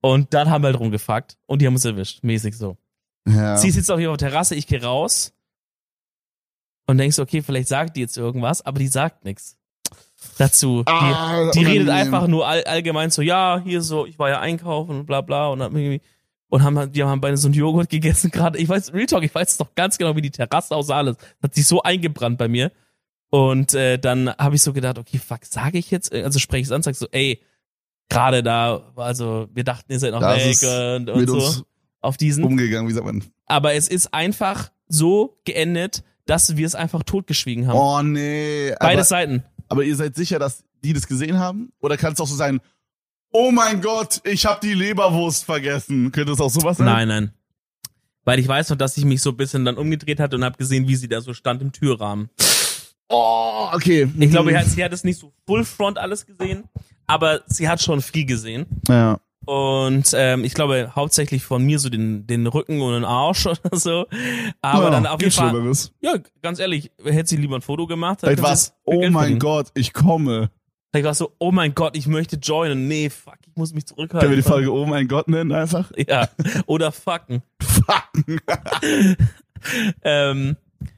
[0.00, 2.76] Und dann haben wir halt rumgefuckt und die haben uns erwischt, mäßig so.
[3.26, 3.56] Ja.
[3.56, 5.32] Sie sitzt auf ihrer Terrasse, ich gehe raus
[6.86, 9.56] und denkst, okay, vielleicht sagt die jetzt irgendwas, aber die sagt nichts
[10.38, 10.82] dazu.
[10.86, 14.40] Ah, die die redet einfach nur all, allgemein so, ja, hier so, ich war ja
[14.40, 16.00] einkaufen und bla bla und haben irgendwie
[16.48, 18.58] und haben, die haben beide so einen Joghurt gegessen gerade.
[18.58, 21.16] Ich weiß, Real Talk, ich weiß doch ganz genau, wie die Terrasse aussah alles.
[21.16, 22.70] Das hat sich so eingebrannt bei mir.
[23.30, 26.68] Und äh, dann habe ich so gedacht, okay, fuck, sage ich jetzt, also spreche ich
[26.68, 27.40] es an, sag so, ey,
[28.08, 31.64] gerade da, also wir dachten, ihr seid noch weg und, und so
[32.00, 32.44] auf diesen.
[32.44, 33.24] umgegangen, wie sagt man?
[33.46, 37.76] Aber es ist einfach so geendet, dass wir es einfach totgeschwiegen haben.
[37.76, 38.72] Oh nee.
[38.78, 39.42] Beide Seiten.
[39.68, 41.72] Aber ihr seid sicher, dass die das gesehen haben?
[41.80, 42.60] Oder kann es auch so sein,
[43.32, 46.12] oh mein Gott, ich habe die Leberwurst vergessen?
[46.12, 46.86] Könnte es auch sowas sein?
[46.86, 47.32] Nein, nein.
[48.24, 50.56] Weil ich weiß noch, dass ich mich so ein bisschen dann umgedreht hatte und habe
[50.56, 52.30] gesehen, wie sie da so stand im Türrahmen.
[53.08, 54.10] Oh, okay.
[54.18, 56.64] Ich glaube, sie hat- sie hat es nicht so full front alles gesehen,
[57.06, 58.66] aber sie hat schon viel gesehen.
[58.88, 59.20] Ja.
[59.46, 63.76] Und ähm, ich glaube hauptsächlich von mir so den, den Rücken und den Arsch oder
[63.76, 64.06] so.
[64.60, 65.72] Aber ja, dann auf jeden Fall.
[66.00, 68.20] Ja, ganz ehrlich, hätte sie lieber ein Foto gemacht.
[68.20, 69.38] Vielleicht sie oh mein.
[69.38, 70.50] Gott, ich komme.
[70.90, 72.86] Vielleicht war es so, oh mein Gott, ich möchte joinen.
[72.86, 74.20] Nee, fuck, ich muss mich zurückhalten.
[74.20, 75.90] Können wir die Folge oh mein Gott nennen einfach?
[76.08, 76.28] Ja,
[76.66, 77.42] oder fucken.
[77.60, 78.10] Fuck.
[80.02, 80.56] Ähm,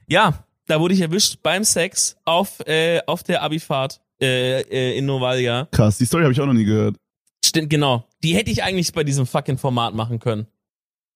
[0.09, 5.07] ja, da wurde ich erwischt beim Sex auf, äh, auf der Abifahrt äh, äh, in
[5.07, 5.68] Novalia.
[5.70, 6.97] Krass, die Story habe ich auch noch nie gehört.
[7.44, 8.05] Stimmt, genau.
[8.27, 10.47] Die hätte ich eigentlich bei diesem fucking Format machen können.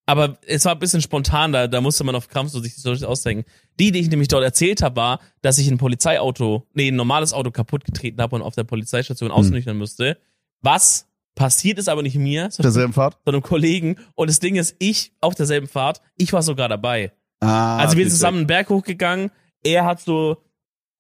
[0.06, 3.02] Aber es war ein bisschen spontan, da, da musste man auf Krampf so sich Stories
[3.02, 3.44] ausdenken.
[3.80, 7.32] Die, die ich nämlich dort erzählt habe, war, dass ich ein Polizeiauto, nee, ein normales
[7.32, 10.18] Auto kaputt getreten habe und auf der Polizeistation ausnüchtern müsste.
[10.62, 13.18] Was passiert ist aber nicht mir, Auf derselben Fahrt?
[13.24, 13.96] sondern einem Kollegen.
[14.14, 17.12] Und das Ding ist, ich auf derselben Fahrt, ich war sogar dabei.
[17.40, 19.30] Ah, Also wir sind zusammen einen Berg hochgegangen.
[19.64, 20.38] Er hat so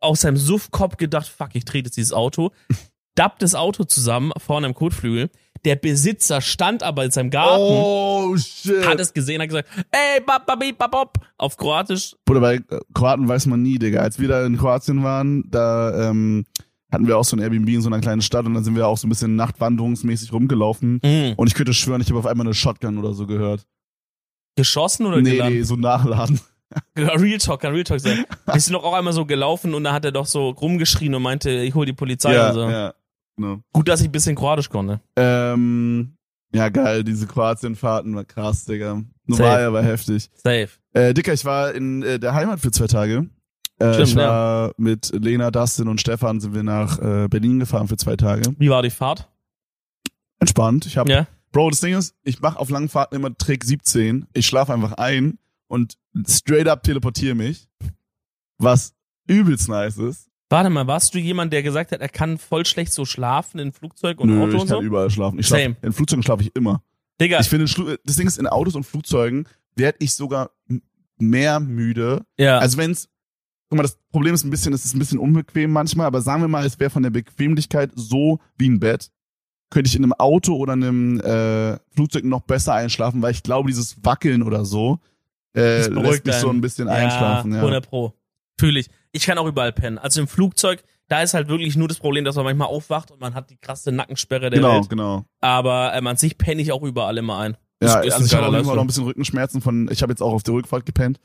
[0.00, 2.50] aus seinem Suffkopf gedacht, fuck, ich trete jetzt dieses Auto.
[3.16, 5.30] Dappt das Auto zusammen vorne am Kotflügel.
[5.64, 8.86] Der Besitzer stand aber in seinem Garten, Oh, shit.
[8.86, 12.16] hat es gesehen, hat gesagt, ey, bap, bap, auf Kroatisch.
[12.24, 12.62] Bruder, bei äh,
[12.94, 14.00] Kroaten weiß man nie, Digga.
[14.00, 16.46] Als wir da in Kroatien waren, da ähm,
[16.90, 18.86] hatten wir auch so ein Airbnb in so einer kleinen Stadt und dann sind wir
[18.88, 21.00] auch so ein bisschen nachtwanderungsmäßig rumgelaufen.
[21.04, 21.34] Mhm.
[21.36, 23.66] Und ich könnte schwören, ich habe auf einmal eine Shotgun oder so gehört.
[24.56, 25.54] Geschossen oder Nee, geladen?
[25.54, 26.40] nee, so nachladen.
[26.96, 28.24] Real Talk, kann Real Talk sein.
[28.46, 31.22] Wir sind doch auch einmal so gelaufen und da hat er doch so rumgeschrien und
[31.22, 32.60] meinte, ich hol die Polizei ja, und so.
[32.68, 32.94] ja,
[33.40, 33.60] genau.
[33.72, 35.00] Gut, dass ich ein bisschen Kroatisch konnte.
[35.16, 36.16] Ähm,
[36.52, 39.02] ja, geil, diese Kroatienfahrten war krass, Digga.
[39.26, 40.30] Novaya war heftig.
[40.34, 40.68] Safe.
[40.92, 43.28] Äh, Dicker, ich war in äh, der Heimat für zwei Tage.
[43.78, 47.88] Äh, Stimmt, ich war mit Lena, Dustin und Stefan sind wir nach äh, Berlin gefahren
[47.88, 48.42] für zwei Tage.
[48.58, 49.28] Wie war die Fahrt?
[50.40, 50.86] Entspannt.
[50.86, 51.26] Ich hab, Ja.
[51.52, 54.26] Bro, das Ding ist, ich mache auf langen Fahrten immer Trick 17.
[54.34, 55.96] Ich schlafe einfach ein und
[56.28, 57.68] straight up teleportiere mich.
[58.58, 58.94] Was
[59.26, 60.29] übelst nice ist.
[60.50, 63.72] Warte mal, warst du jemand, der gesagt hat, er kann voll schlecht so schlafen in
[63.72, 64.82] Flugzeug und Nö, Auto ich und kann so?
[64.82, 65.38] überall schlafen.
[65.38, 65.76] Ich schlaf, Same.
[65.82, 66.82] in Flugzeugen schlafe ich immer.
[67.20, 69.46] Digga, Ich finde, Schlu- das Ding ist, in Autos und Flugzeugen
[69.76, 70.82] werde ich sogar m-
[71.18, 72.24] mehr müde.
[72.38, 72.58] ja.
[72.58, 73.08] Also wenn's,
[73.68, 76.42] guck mal, das Problem ist ein bisschen, es ist ein bisschen unbequem manchmal, aber sagen
[76.42, 79.10] wir mal, es wäre von der Bequemlichkeit so wie ein Bett,
[79.70, 83.68] könnte ich in einem Auto oder einem äh, Flugzeug noch besser einschlafen, weil ich glaube,
[83.68, 84.98] dieses Wackeln oder so
[85.52, 86.58] äh, Das beruhigt lässt mich so einen.
[86.58, 87.52] ein bisschen einschlafen.
[87.52, 88.14] Ja, 100 Pro.
[88.60, 88.88] Fühle ich.
[89.12, 89.98] Ich kann auch überall pennen.
[89.98, 93.20] Also im Flugzeug, da ist halt wirklich nur das Problem, dass man manchmal aufwacht und
[93.20, 94.90] man hat die krasse Nackensperre der genau, Welt.
[94.90, 95.24] genau.
[95.40, 97.56] Aber ähm, an sich penne ich auch überall immer ein.
[97.82, 100.12] Ja, Das ist also ich habe auch immer noch ein bisschen Rückenschmerzen von, ich habe
[100.12, 101.18] jetzt auch auf der Rückfahrt gepennt.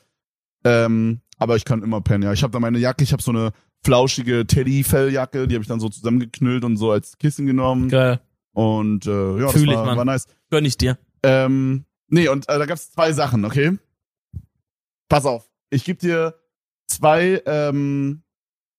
[0.63, 2.31] Ähm, aber ich kann immer pennen, ja.
[2.31, 3.51] Ich habe da meine Jacke, ich habe so eine
[3.83, 7.89] flauschige Teddy-Felljacke, die habe ich dann so zusammengeknüllt und so als Kissen genommen.
[7.89, 8.21] Geil.
[8.53, 9.97] Und äh, ja, das Fühl ich, war, Mann.
[9.97, 10.25] war nice.
[10.49, 10.97] Gönn ich dir.
[11.21, 13.77] Ähm, nee, und äh, da gab's zwei Sachen, okay?
[15.09, 15.51] Pass auf.
[15.69, 16.35] Ich gebe dir
[16.87, 18.23] zwei ähm,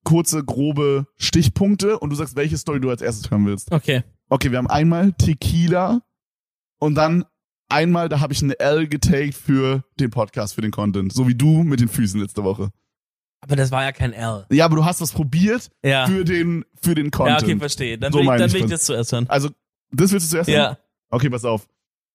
[0.05, 3.73] kurze, grobe Stichpunkte und du sagst, welche Story du als erstes hören willst.
[3.73, 4.03] Okay.
[4.29, 6.01] Okay, wir haben einmal Tequila
[6.79, 7.25] und dann
[7.69, 11.13] einmal, da habe ich eine L getaggt für den Podcast, für den Content.
[11.13, 12.71] So wie du mit den Füßen letzte Woche.
[13.41, 14.47] Aber das war ja kein L.
[14.51, 16.07] Ja, aber du hast was probiert Ja.
[16.07, 17.43] für den, für den Ja, Content.
[17.43, 17.99] okay, verstehe.
[17.99, 18.85] Dann So will, ich, dann will ich das.
[18.85, 19.27] zuerst hören.
[19.29, 19.51] also,
[19.93, 20.59] das willst du zuerst sagen?
[20.59, 20.79] Ja,
[21.11, 21.69] Okay, pass auf.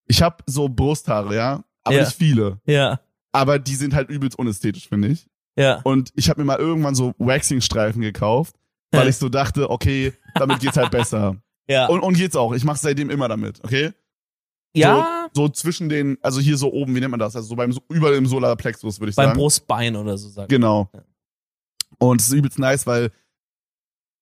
[0.08, 2.02] Ich habe so Brusthaare, ja, aber Ja.
[2.04, 2.60] nicht viele.
[2.66, 3.00] ja,
[3.32, 5.28] aber die sind halt übelst unästhetisch, finde ich.
[5.58, 5.82] Ja.
[5.84, 8.56] Und ich habe mir mal irgendwann so Waxing-Streifen gekauft,
[8.92, 11.36] weil ich so dachte, okay, damit geht's halt besser.
[11.68, 11.86] Ja.
[11.86, 12.52] Und, und geht's auch.
[12.54, 13.94] Ich mache seitdem immer damit, okay?
[14.76, 17.36] ja, So, so zwischen den, also hier so oben, wie nennt man das?
[17.36, 19.40] Also so beim überall im Solarplexus, würde ich beim sagen.
[19.40, 20.50] Brustbein oder so sagen.
[20.50, 20.90] Genau.
[20.94, 21.04] Ja.
[22.00, 23.12] Und es ist übelst nice, weil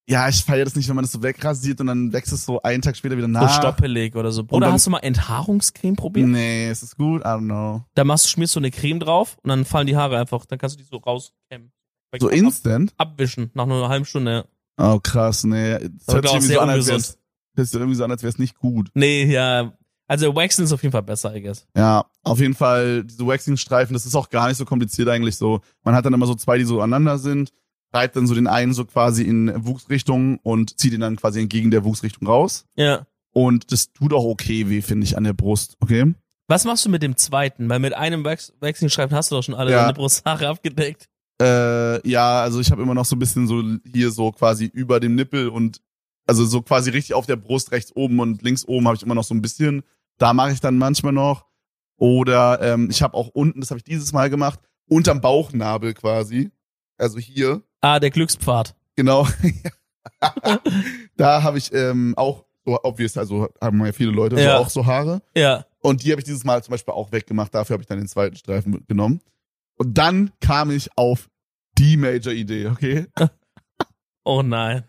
[0.10, 2.62] ja, ich feiere das nicht, wenn man das so wegrasiert und dann wächst es so
[2.64, 3.56] einen Tag später wieder So nach.
[3.58, 4.42] stoppelig oder so.
[4.44, 6.28] Dann- hast du mal Enthaarungscreme probiert?
[6.28, 7.84] Nee, es ist gut, I don't know.
[7.96, 10.46] Da machst du, schmierst du eine Creme drauf und dann fallen die Haare einfach.
[10.46, 11.72] Dann kannst du die so rauskämmen.
[12.20, 12.94] So Ab- instant?
[12.98, 14.48] Abwischen, nach nur einer halben Stunde.
[14.78, 15.78] Oh krass, nee.
[16.06, 17.18] Das hört sich irgendwie so an, als wär's,
[17.56, 18.90] das irgendwie so an, als wäre es nicht gut.
[18.96, 19.74] Nee, ja.
[20.08, 21.68] Also Waxen ist auf jeden Fall besser, I guess.
[21.78, 25.62] Ja, auf jeden Fall, diese Waxing-Streifen, das ist auch gar nicht so kompliziert eigentlich so.
[25.84, 27.52] Man hat dann immer so zwei, die so aneinander sind,
[27.94, 31.72] reibt dann so den einen so quasi in Wuchsrichtung und zieht ihn dann quasi entgegen
[31.72, 32.66] der Wuchsrichtung raus.
[32.76, 33.06] Ja.
[33.34, 36.14] Und das tut auch okay weh, finde ich, an der Brust, okay?
[36.48, 37.70] Was machst du mit dem zweiten?
[37.70, 39.82] Weil mit einem Wax Waxing-Streifen hast du doch schon alle Ja.
[39.82, 41.08] deine Brusthaare abgedeckt.
[41.42, 45.00] Äh, ja, also ich habe immer noch so ein bisschen so hier so quasi über
[45.00, 45.82] dem Nippel und
[46.28, 49.16] also so quasi richtig auf der Brust rechts oben und links oben habe ich immer
[49.16, 49.84] noch so ein bisschen.
[50.18, 51.46] Da mache ich dann manchmal noch.
[51.98, 56.52] Oder ähm, ich habe auch unten, das habe ich dieses Mal gemacht, unterm Bauchnabel quasi.
[56.98, 58.76] also hier, Ah, der Glückspfad.
[58.96, 59.28] genau.
[61.18, 64.58] da habe ich ähm, auch so obvious, also haben ja viele Leute Ja.
[64.58, 65.22] so auch so Haare.
[65.36, 65.66] Ja.
[65.82, 67.54] Und die habe ich dieses Mal zum Beispiel auch weggemacht.
[67.56, 69.22] Dafür habe ich dann den zweiten Streifen genommen.
[69.78, 71.30] Und dann kam ich auf
[71.78, 73.08] die Major-Idee, okay?
[74.26, 74.84] Oh nein.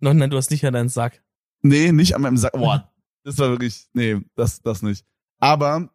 [0.00, 1.22] No, nein, du hast nicht an deinen Sack.
[1.60, 2.52] Nee, nicht an meinem Sack.
[2.54, 2.90] Boah,
[3.22, 5.04] das war wirklich, nee, das, das nicht.
[5.38, 5.88] Aber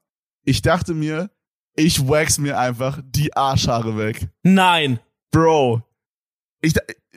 [0.45, 1.29] ich dachte mir,
[1.75, 4.29] ich wax mir einfach die Arschhaare weg.
[4.43, 4.99] Nein.
[5.31, 5.81] Bro.
[6.67, 6.75] Ich,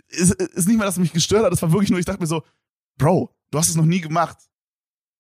[0.09, 2.21] ist, ist nicht mal, dass es mich gestört hat, das war wirklich nur, ich dachte
[2.21, 2.43] mir so,
[2.99, 4.37] Bro, du hast es noch nie gemacht.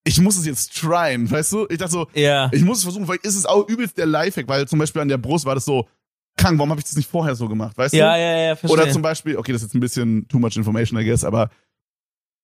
[0.04, 1.66] Ich muss es jetzt tryen, weißt du?
[1.68, 2.48] Ich dachte so, Ja.
[2.52, 5.08] ich muss es versuchen, weil ist es auch übelst der Lifehack, weil zum Beispiel an
[5.08, 5.88] der Brust war das so,
[6.36, 8.20] krank, warum habe ich das nicht vorher so gemacht, weißt Ja, du?
[8.20, 8.70] ja, ja, verstehe.
[8.82, 11.50] Oder zum Beispiel, okay, das ist jetzt ein bisschen too much information, I guess, aber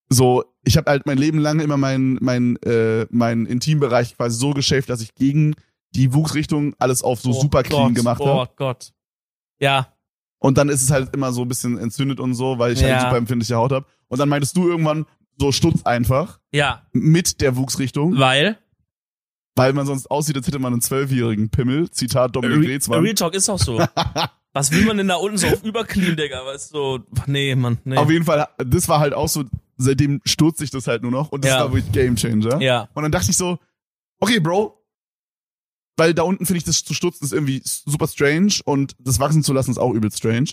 [0.09, 4.51] so, ich habe halt mein Leben lang immer mein, mein, äh, mein Intimbereich quasi so
[4.51, 5.55] geschäft, dass ich gegen
[5.95, 8.51] die Wuchsrichtung alles auf so Oh super clean Gott, gemacht Oh habe.
[8.57, 8.93] Gott.
[9.59, 9.93] Ja.
[10.39, 12.93] Und dann ist es halt immer so ein bisschen entzündet und so, weil ich halt
[12.93, 13.01] Ja.
[13.01, 13.87] super empfindliche Haut habe.
[14.09, 15.07] Und dann meintest du irgendwann
[15.39, 16.82] so Stutz einfach Ja.
[16.93, 18.59] mit der Wuchsrichtung, Weil
[19.59, 21.91] weil man sonst aussieht, als hätte man einen zwölfjährigen Pimmel.
[21.91, 23.01] Zitat Dominik Re Reetzmann.
[23.03, 23.78] Real Talk ist auch so.
[24.53, 26.45] Was will man denn da unten so auf überclean, Digga?
[26.45, 27.97] Weißt du, so, nee, Mann, nee.
[27.97, 29.45] Auf jeden Fall, das war halt auch so,
[29.78, 31.61] seitdem stutzt sich das halt nur noch und das Ja.
[31.61, 32.61] war wirklich Game Changer.
[32.61, 32.89] ja.
[32.95, 33.59] Und dann dachte ich so,
[34.20, 34.75] okay, Bro,
[35.97, 39.42] weil da unten finde ich das zu stutzen ist irgendwie super strange und das wachsen
[39.42, 40.51] zu lassen ist auch übel strange.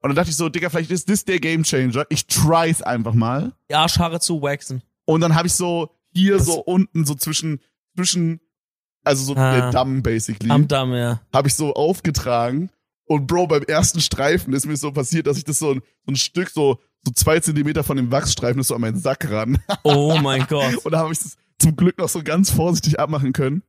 [0.00, 2.04] Und dann dachte ich so, Digga, vielleicht ist das der Game Changer.
[2.08, 3.52] Ich try's einfach mal.
[3.70, 4.82] Die Arschhaare zu waxen.
[5.04, 7.60] Und dann habe ich so hier Das- so unten so zwischen
[7.96, 8.40] zwischen
[9.04, 9.52] also so Ah.
[9.56, 11.20] der Damm basically Am Damm, ja.
[11.32, 12.70] habe ich so aufgetragen
[13.06, 16.12] und Bro beim ersten Streifen ist mir so passiert, dass ich das so ein, so
[16.12, 19.60] ein Stück so so zwei Zentimeter von dem Wachsstreifen ist so an meinen Sack ran
[19.82, 20.76] Oh mein Gott.
[20.84, 23.62] und da habe ich das zum Glück noch so ganz vorsichtig abmachen können.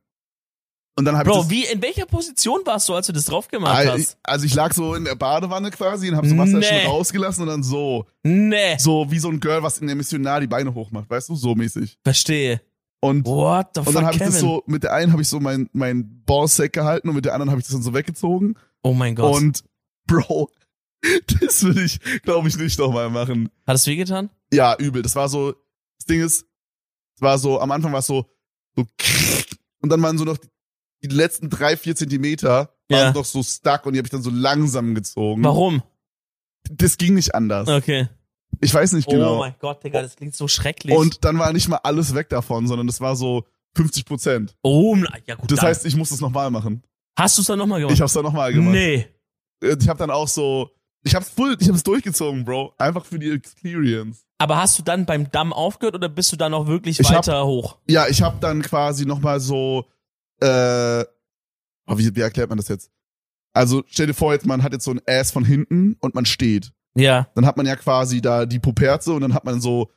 [0.96, 3.48] Und dann ich Bro, das, wie, in welcher Position warst du, als du das drauf
[3.48, 4.18] gemacht also ich, hast?
[4.22, 6.64] also ich lag so in der Badewanne quasi und habe so Wasser Nee.
[6.66, 8.76] schon rausgelassen und dann so Nee.
[8.78, 11.54] so wie so ein Girl, was in der Missionar die Beine hochmacht, weißt du, so
[11.56, 11.98] mäßig.
[12.04, 12.60] Verstehe.
[13.00, 15.28] Und What the Und fuck, dann habe ich das so, mit der einen habe ich
[15.28, 18.54] so mein, mein Ballsack gehalten und mit der anderen habe ich das dann so weggezogen.
[18.82, 19.34] oh mein Gott.
[19.34, 19.64] Und
[20.06, 20.48] Bro,
[21.40, 23.50] das würde ich, glaube ich, nicht nochmal machen.
[23.66, 24.30] Hat es wehgetan?
[24.52, 25.02] Ja, übel.
[25.02, 25.52] Das war so,
[25.98, 26.46] das Ding ist,
[27.16, 28.26] es war so, am Anfang war es so,
[28.76, 28.86] so
[29.82, 30.38] und dann waren so noch
[31.04, 33.12] die, letzten drei, vier Zentimeter waren Ja.
[33.12, 35.42] noch so stuck und die habe ich dann so langsam gezogen.
[35.44, 35.82] Warum?
[36.70, 37.68] Das ging nicht anders.
[37.68, 38.08] Okay.
[38.60, 39.38] Ich weiß nicht Oh genau.
[39.38, 40.96] mein Gott, Digga, das klingt so schrecklich.
[40.96, 43.44] und dann war nicht mal alles weg davon, sondern das war so
[43.76, 44.56] 50 Prozent.
[44.62, 44.96] oh,
[45.26, 45.50] ja gut.
[45.50, 45.68] Das dann.
[45.68, 46.82] heißt, ich muss das nochmal machen.
[47.18, 47.94] hast du es dann nochmal gemacht?
[47.94, 48.72] Ich hab's dann nochmal gemacht.
[48.72, 49.06] Nee.
[49.62, 50.70] Äh, ich habe dann auch so,
[51.02, 52.74] ich hab's full, ich hab's durchgezogen, Bro.
[52.78, 54.24] Einfach für die Experience.
[54.38, 57.16] Aber hast du dann beim Damm aufgehört oder bist du dann auch wirklich Ich hab-
[57.18, 57.78] weiter hoch?
[57.88, 59.84] Ja, ich habe dann quasi nochmal so,
[60.44, 61.04] äh,
[61.86, 62.90] oh, wie, wie erklärt man das jetzt?
[63.52, 66.26] Also stell dir vor, jetzt man hat jetzt so ein Ass von hinten und man
[66.26, 66.72] steht.
[66.96, 67.28] Ja.
[67.34, 69.90] Dann hat man ja quasi da die Puperze und dann hat man so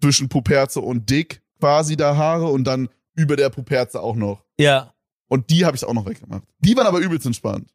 [0.00, 4.44] zwischen Puperze und Dick quasi da Haare und dann über der Puperze auch noch.
[4.58, 4.94] Ja.
[5.28, 6.44] Und die habe ich auch noch weggemacht.
[6.58, 7.72] Die waren aber übelst entspannt.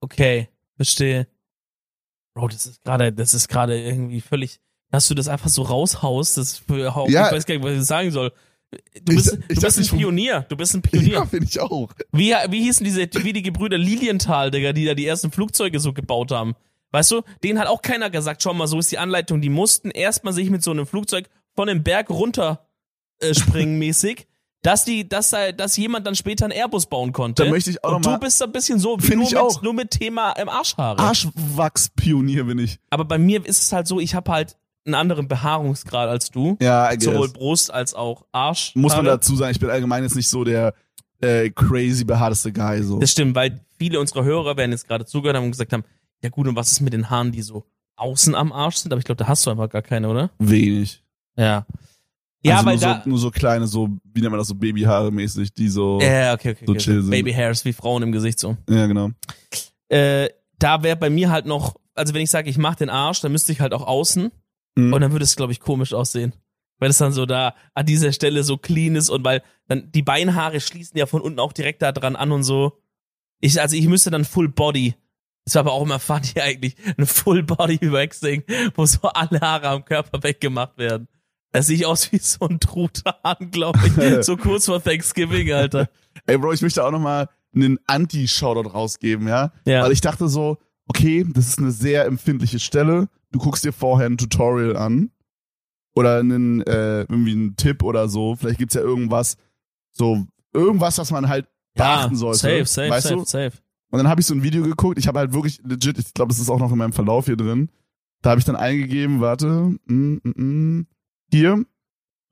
[0.00, 0.48] Okay.
[0.76, 1.26] Verstehe.
[2.34, 6.36] Bro, das ist gerade, das ist gerade irgendwie völlig, dass du das einfach so raushaust,
[6.36, 7.06] das Ja.
[7.06, 8.32] ich weiß gar nicht, was ich sagen soll.
[9.04, 10.46] Du Ich- bist, ich du dachte, bist ein ich Pionier.
[10.48, 11.12] Du bist ein Pionier.
[11.14, 11.90] Ja, finde ich auch.
[12.12, 15.92] Wie, wie hießen diese, wie die Gebrüder Lilienthal, Digga, die da die ersten Flugzeuge so
[15.92, 16.54] gebaut haben?
[16.92, 19.40] Weißt du, denen hat auch keiner gesagt, schau mal, so ist die Anleitung.
[19.40, 22.66] Die mussten erstmal sich mit so einem Flugzeug von dem Berg runter
[23.20, 24.26] äh, springen mäßig,
[24.62, 27.44] dass die, dass, da- dass jemand dann später einen Airbus bauen konnte.
[27.44, 29.60] Da möchte ich auch Und noch du bist ein bisschen so, nur, ich mit, auch.
[29.62, 31.00] nur mit Thema im Arschhaare.
[31.00, 32.78] Arschwachspionier bin ich.
[32.90, 34.56] Aber bei mir ist es halt so, ich habe halt
[34.86, 36.56] einen anderen Behaarungsgrad als du.
[36.60, 37.04] Ja, I guess.
[37.04, 38.72] Sowohl Brust als auch Arsch.
[38.74, 40.74] Muss man dazu sagen, ich bin allgemein jetzt nicht so der
[41.20, 42.82] äh, crazy behaarteste Guy.
[42.82, 42.98] So.
[42.98, 45.84] Das stimmt, weil viele unserer Hörer werden jetzt gerade zugehört haben und gesagt haben,
[46.22, 47.64] ja gut, und was ist mit den Haaren, die so
[47.96, 48.92] außen am Arsch sind?
[48.92, 50.30] Aber ich glaube, da hast du einfach gar keine, oder?
[50.38, 51.02] Wenig.
[51.36, 51.66] Ja.
[52.42, 53.00] Ja, also weil nur, da.
[53.02, 55.98] so, nur so kleine, so, wie nennt man das, so Babyhaare mäßig, die so.
[56.00, 56.64] Ja, okay, okay.
[56.66, 56.80] so okay.
[56.80, 57.10] chill sind.
[57.10, 58.56] Baby Hairs wie Frauen im Gesicht so.
[58.68, 59.10] Ja, genau.
[59.88, 60.28] Äh,
[60.58, 63.32] da wäre bei mir halt noch, also wenn ich sage, ich mach den Arsch, dann
[63.32, 64.30] müsste ich halt auch außen.
[64.74, 64.92] Mhm.
[64.92, 66.32] Und dann würde es, glaube ich, komisch aussehen.
[66.78, 70.02] Weil es dann so da an dieser Stelle so clean ist und weil dann die
[70.02, 72.80] Beinhaare schließen ja von unten auch direkt da dran an und so.
[73.40, 74.94] Ich, also ich müsste dann Full Body.
[75.44, 76.76] Das war aber auch immer funny eigentlich.
[76.98, 78.42] Ein Full Body Waxing,
[78.74, 81.08] wo so alle Haare am Körper weggemacht werden.
[81.52, 84.24] Da sehe ich aus wie so ein Truthahn, glaube ich.
[84.26, 85.88] so kurz vor Thanksgiving, Alter.
[86.26, 89.52] Ey, Bro, ich möchte auch nochmal einen Anti-Shoutout rausgeben, ja?
[89.64, 89.84] Ja.
[89.84, 93.08] Weil ich dachte so, okay, das ist eine sehr empfindliche Stelle.
[93.30, 95.10] Du guckst dir vorher ein Tutorial an.
[95.96, 98.34] Oder einen, äh, irgendwie einen Tipp oder so.
[98.34, 99.36] Vielleicht gibt's ja irgendwas,
[99.92, 102.38] so, irgendwas, was man halt beachten sollte.
[102.38, 103.24] safe, safe, weißt safe, du?
[103.24, 103.52] safe.
[103.90, 104.98] Und dann habe ich so ein Video geguckt.
[104.98, 107.36] Ich habe halt wirklich legit, ich glaube, das ist auch noch in meinem Verlauf hier
[107.36, 107.70] drin.
[108.22, 109.46] Da habe ich dann eingegeben, warte,
[109.86, 110.86] mm, mm, mm,
[111.30, 111.64] hier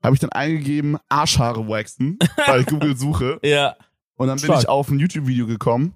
[0.03, 3.39] habe ich dann eingegeben, Arschhaare waxen bei Google Suche.
[3.43, 3.75] Ja.
[4.15, 4.61] Und dann bin Stark.
[4.61, 5.95] ich auf ein YouTube-Video gekommen.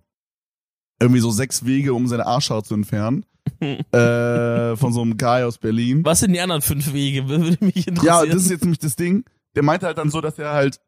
[1.00, 3.26] Irgendwie so sechs Wege, um seine Arschhaare zu entfernen.
[3.62, 6.04] äh, von so einem Guy aus Berlin.
[6.04, 7.28] Was sind die anderen fünf Wege?
[7.30, 8.06] Würde mich interessieren.
[8.06, 9.24] Ja, das ist jetzt nämlich das Ding.
[9.56, 10.82] Der meinte halt dann so, dass er halt,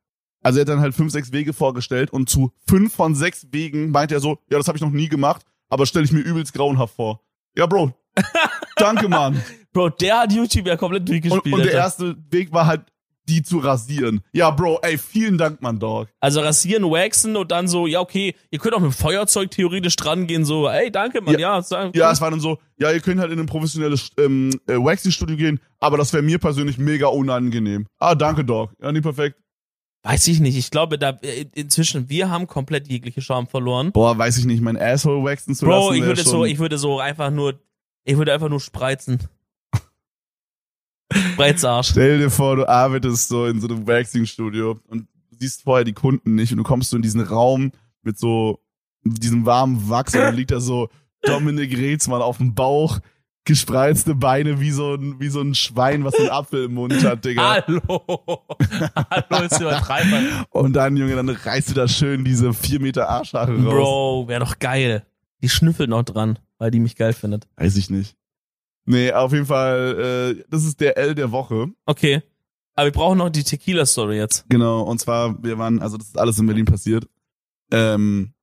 [0.43, 3.91] also er hat dann halt fünf, sechs Wege vorgestellt und zu fünf von sechs Wegen
[3.91, 6.53] meinte er so, ja, das habe ich noch nie gemacht, aber stelle ich mir übelst
[6.53, 7.22] grauenhaft vor.
[7.57, 7.93] Ja, Bro.
[8.76, 9.41] Danke, Mann.
[9.72, 11.53] Bro, der hat YouTube ja komplett Und, durchgespielt.
[11.55, 11.78] und der Alter.
[11.78, 12.82] erste Weg war halt,
[13.30, 14.21] die zu rasieren.
[14.34, 16.07] Ja, Bro, ey, vielen Dank, Mann, Dog.
[16.19, 19.95] Also rasieren, waxen und dann so, ja, okay, ihr könnt auch mit dem Feuerzeug theoretisch
[19.95, 21.61] dran gehen, so, ey, danke, Mann, ja.
[21.69, 24.73] ja, Ja, es war dann so, ja, ihr könnt halt in ein professionelles ähm, äh,
[24.73, 27.86] Waxing-Studio gehen, aber das wäre mir persönlich mega unangenehm.
[27.99, 28.71] Ah, danke, Dog.
[28.82, 29.38] Ja, nie perfekt.
[30.03, 30.57] Weiß ich nicht.
[30.57, 33.91] Ich glaube, da äh, inzwischen, wir haben komplett jegliche Charme verloren.
[33.91, 35.88] Boah, weiß ich nicht, mein Asshole waxen zu lassen.
[35.88, 37.59] Bro, ich würde so, ich würde so einfach nur,
[38.05, 39.19] ich würde einfach nur spreizen.
[41.12, 41.89] Spreizarsch.
[41.89, 45.93] Stell dir vor, du arbeitest so in so einem Waxing-Studio und du siehst vorher die
[45.93, 47.72] Kunden nicht und du kommst so in diesen Raum
[48.03, 48.60] mit so
[49.03, 50.89] diesem warmen Wachs und dann liegt da so
[51.22, 52.99] Dominik Reetzmann auf dem Bauch,
[53.45, 57.26] gespreizte Beine wie so ein, wie so ein Schwein, was einen Apfel im Mund hat,
[57.26, 57.64] Digga.
[57.66, 58.45] Hallo.
[58.95, 60.45] Hallo ist übertreiber.
[60.51, 63.74] Und dann, Junge, dann reißt du da schön diese vier Meter Arschhaare raus.
[63.74, 65.03] Bro, wäre doch geil.
[65.41, 67.47] Die schnüffelt noch dran, weil die mich geil findet.
[67.55, 68.18] Weiß ich nicht.
[68.89, 71.67] Nee, auf jeden Fall, äh, das ist der L der Woche.
[71.85, 72.23] Okay.
[72.75, 74.45] Aber wir brauchen noch die Tequila-Story jetzt.
[74.49, 77.07] Genau, und zwar, wir waren, also das ist alles in Berlin passiert.
[77.71, 78.33] Ähm,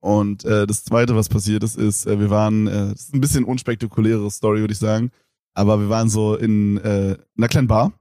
[0.00, 3.20] und äh, das Zweite, was passiert ist, ist, äh, wir waren, äh, das ist ein
[3.20, 5.10] bisschen unspektakuläre Story, würde ich sagen,
[5.54, 7.92] aber wir waren so in äh, einer kleinen Bar,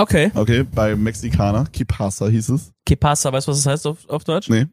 [0.00, 0.30] Okay.
[0.34, 2.72] okay, bei Mexikaner, Kipasa hieß es.
[2.86, 4.48] Que pasa, weißt du, was das heißt auf, auf Deutsch?
[4.48, 4.66] Nee.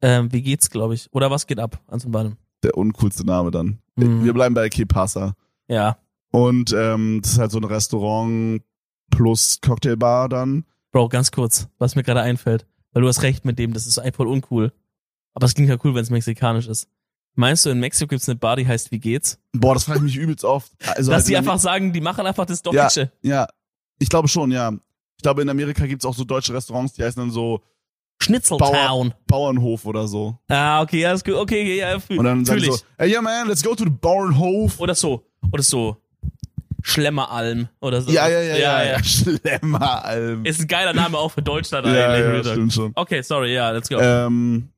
[0.00, 1.08] Ähm, wie geht's, glaube ich.
[1.12, 1.80] Oder was geht ab?
[1.88, 2.36] Und beidem.
[2.62, 3.80] Der uncoolste Name dann.
[3.96, 4.24] Mhm.
[4.24, 5.34] Wir bleiben bei Kipasa.
[5.68, 5.98] Ja.
[6.30, 8.62] Und ähm, das ist halt so ein Restaurant
[9.10, 10.64] plus Cocktailbar dann.
[10.92, 12.66] Bro, ganz kurz, was mir gerade einfällt.
[12.92, 14.72] Weil du hast recht mit dem, das ist einfach voll uncool.
[15.34, 16.88] Aber es klingt ja cool, wenn es mexikanisch ist.
[17.36, 19.40] Meinst du, in Mexiko gibt's eine Bar, die heißt Wie geht's?
[19.52, 20.70] Boah, das frage ich mich übelst oft.
[20.96, 22.84] Also Dass halt die in einfach sagen, die machen einfach das Ja.
[22.84, 23.10] Deutsche.
[23.22, 23.48] Ja,
[23.98, 24.70] ich glaube schon, ja.
[25.16, 27.60] Ich glaube, in Amerika gibt's auch so deutsche Restaurants, die heißen dann so
[28.22, 29.14] Schnitzeltown.
[29.26, 30.38] Bauernhof oder so.
[30.48, 31.34] Ah, okay, ja, ist gut.
[31.34, 32.80] Okay, ja, fühl- Und dann sagen natürlich.
[32.80, 34.78] so, hey, yeah, man, let's go to the Bauernhof.
[34.80, 35.24] Oder so.
[35.52, 35.96] Oder so.
[36.82, 38.10] Schlemmeralm oder so.
[38.10, 39.02] Ja, ja, ja, ja, ja.
[39.02, 40.44] Schlemmeralm.
[40.44, 42.44] Ist ein geiler Name auch für Deutschland eigentlich.
[42.46, 42.92] ja, stimmt schon.
[42.94, 43.96] Okay, sorry, ja, let's go.
[43.98, 44.68] Ähm,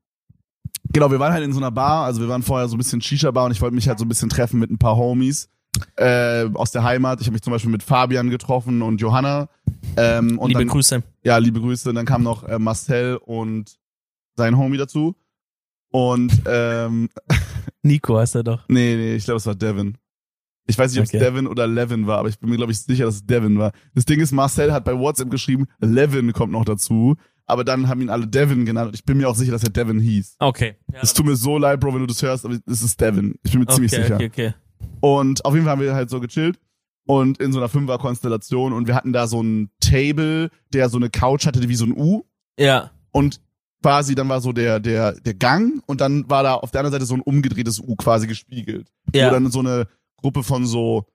[0.92, 3.00] genau, wir waren halt in so einer Bar, also wir waren vorher so ein bisschen
[3.00, 5.48] Shisha-Bar und ich wollte mich halt so ein bisschen treffen mit ein paar Homies
[5.96, 7.20] äh, aus der Heimat.
[7.20, 9.48] Ich habe mich zum Beispiel mit Fabian getroffen und Johanna.
[9.96, 11.02] Ähm, und Liebe dann, Grüße.
[11.22, 11.88] Ja, liebe Grüße.
[11.88, 13.76] Und dann kam noch äh, Marcel und
[14.36, 15.16] sein Homie dazu.
[15.90, 17.08] Und ähm,
[17.82, 18.64] Nico heißt er doch.
[18.68, 19.96] nee, nee, ich glaube, es war Devin.
[20.66, 21.16] Ich weiß nicht, ob Okay.
[21.18, 23.58] es Devin oder Levin war, aber ich bin mir, glaube ich, sicher, dass es Devin
[23.58, 23.72] war.
[23.94, 27.14] Das Ding ist, Marcel hat bei WhatsApp geschrieben, Levin kommt noch dazu.
[27.48, 30.00] Aber dann haben ihn alle Devin genannt ich bin mir auch sicher, dass er Devin
[30.00, 30.34] hieß.
[30.40, 30.74] Okay.
[30.92, 33.36] Ja, Es tut mir so leid, Bro, wenn du das hörst, aber es ist Devin.
[33.44, 34.16] Ich bin mir okay, ziemlich sicher.
[34.16, 34.54] okay, okay.
[35.00, 36.58] Und auf jeden Fall haben wir halt so gechillt
[37.06, 41.08] und in so einer Fünfer-Konstellation und wir hatten da so ein Table, der so eine
[41.08, 42.24] Couch hatte wie so ein U
[42.58, 42.90] Ja.
[43.12, 43.40] und
[43.82, 46.94] quasi dann war so der, der, der Gang und dann war da auf der anderen
[46.94, 48.88] Seite so ein umgedrehtes U quasi gespiegelt.
[49.12, 49.30] Wo Ja.
[49.30, 49.86] dann so eine
[50.16, 51.06] Gruppe von so,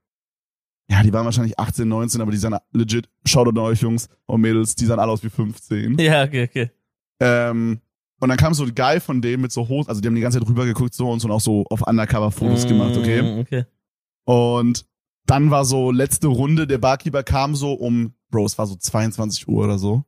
[0.89, 4.41] ja, die waren wahrscheinlich 18, 19, aber die sahen legit, schaut an euch Jungs und
[4.41, 5.97] Mädels, die sahen alle aus wie 15.
[5.99, 6.71] Ja, okay, okay.
[7.19, 7.79] Ähm,
[8.19, 10.21] und dann kam so ein Guy von dem mit so Hosen, also die haben die
[10.21, 13.21] ganze Zeit rüber geguckt so und so und auch so auf Undercover-Fotos gemacht, okay?
[13.21, 13.65] Mm, Okay.
[14.25, 14.85] Und
[15.25, 19.47] dann war so letzte Runde, der Barkeeper kam so um, Bro, es war so 22
[19.47, 20.03] Uhr oder so.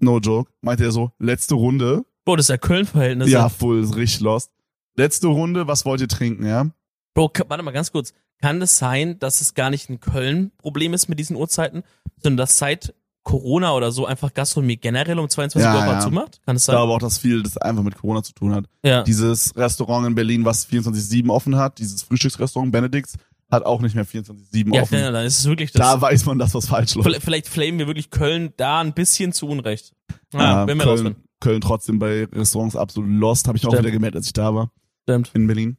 [0.00, 0.50] No joke.
[0.60, 2.04] Meinte er so, letzte Runde.
[2.24, 3.30] Bro, das ist ja Köln-Verhältnis.
[3.30, 4.50] Ja, voll, ist richtig lost.
[4.96, 6.66] Letzte Runde, was wollt ihr trinken, ja?
[7.14, 8.12] Bro, warte mal ganz kurz.
[8.40, 11.82] Kann es sein, dass es gar nicht ein Köln-Problem ist mit diesen Uhrzeiten,
[12.22, 16.00] sondern dass seit Corona oder so einfach Gastronomie generell um 22 Ja, Uhr ja.
[16.00, 16.40] zumacht?
[16.44, 16.74] Kann es Ich sein?
[16.76, 18.66] glaube auch, dass viel das einfach mit Corona zu tun hat.
[18.82, 19.02] ja.
[19.02, 23.14] Dieses Restaurant in Berlin, was 24-7 offen hat, dieses Frühstücksrestaurant Benedicts,
[23.50, 24.98] hat auch nicht mehr 24-7 Ja, offen.
[24.98, 25.80] ja, dann ist es wirklich das.
[25.80, 27.22] Da weiß man, dass was falsch läuft.
[27.22, 29.94] Vielleicht, flamen wir wirklich Köln da ein bisschen zu Unrecht.
[30.32, 31.24] Ja, Ja, wenn wir Köln, rausfinden.
[31.40, 33.84] Köln trotzdem bei Restaurants absolut lost, habe ich auch Stimmt.
[33.84, 34.70] wieder gemerkt, als ich da war.
[35.04, 35.30] Stimmt.
[35.34, 35.76] in Berlin.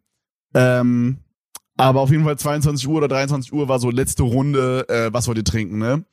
[0.54, 1.18] Ähm,
[1.78, 5.28] aber auf jeden Fall 22 Uhr oder 23 Uhr war so letzte Runde, äh, was
[5.28, 6.06] wollt ihr trinken, ne?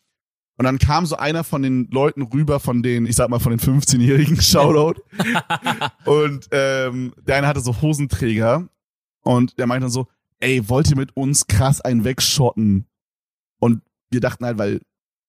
[0.58, 3.56] Und dann kam so einer von den Leuten rüber, von den, ich sag mal, von
[3.56, 5.00] den 15-jährigen Shoutout.
[6.04, 8.68] und ähm, der eine hatte so Hosenträger
[9.22, 10.06] und der meinte dann so,
[10.40, 12.86] ey, wollt ihr mit uns krass einen wegschotten?
[13.58, 14.82] Und wir dachten halt, weil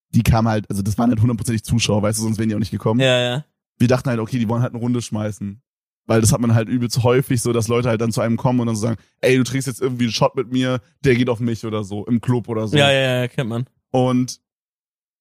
[0.10, 2.60] die kamen halt, also das waren halt hundertprozentig Zuschauer, weißt du, sonst wären die auch
[2.60, 3.00] nicht gekommen.
[3.00, 3.46] Ja, ja.
[3.78, 5.63] Wir dachten halt, okay, die wollen halt eine Runde schmeißen.
[6.06, 8.60] Weil das hat man halt übelst häufig so, dass Leute halt dann zu einem kommen
[8.60, 11.30] und dann so sagen, ey, du trinkst jetzt irgendwie einen Shot mit mir, der geht
[11.30, 12.76] auf mich oder so, im Club oder so.
[12.76, 13.66] Ja, ja, ja, kennt man.
[13.92, 14.42] Und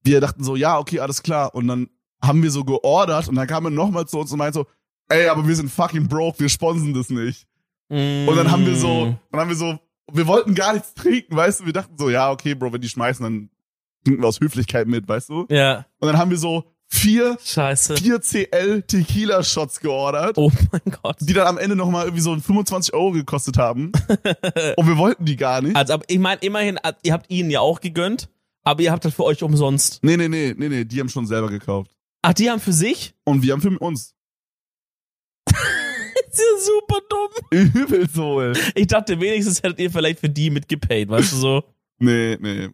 [0.02, 1.54] wir dachten so, ja, okay, alles klar.
[1.54, 1.88] Und dann
[2.20, 4.66] haben wir so geordert und dann kam er nochmal zu uns und meinte so,
[5.08, 7.46] ey, aber wir sind fucking broke, wir sponsen das nicht.
[7.88, 9.78] Und dann haben wir so, dann haben wir so,
[10.10, 11.66] wir wollten gar nichts trinken, weißt du?
[11.66, 13.50] Wir dachten so, ja, okay, Bro, wenn die schmeißen, dann
[14.04, 15.46] trinken wir aus Höflichkeit mit, weißt du?
[15.50, 17.96] Ja, Und dann haben wir so vier, scheiße.
[17.96, 21.16] vier CL Tequila Shots geordert, Oh mein Gott.
[21.20, 23.92] die dann am Ende nochmal irgendwie so 25 Euro gekostet haben.
[24.76, 25.74] und wir wollten die gar nicht.
[25.74, 28.28] Also, aber ich meine, immerhin, ihr habt ihnen ja auch gegönnt,
[28.62, 30.00] aber ihr habt das für euch umsonst.
[30.02, 31.90] Nee, nee, nee, nee, nee, die haben schon selber gekauft.
[32.22, 33.14] Ach, die haben für sich?
[33.24, 34.14] Und wir haben für uns.
[35.46, 35.56] Das
[36.30, 37.70] ist ja super dumm.
[37.82, 38.52] Übelst wohl.
[38.74, 41.64] Ich dachte, wenigstens hättet ihr vielleicht für die mitgepaid, weißt du so?
[41.98, 42.68] Nee, nee.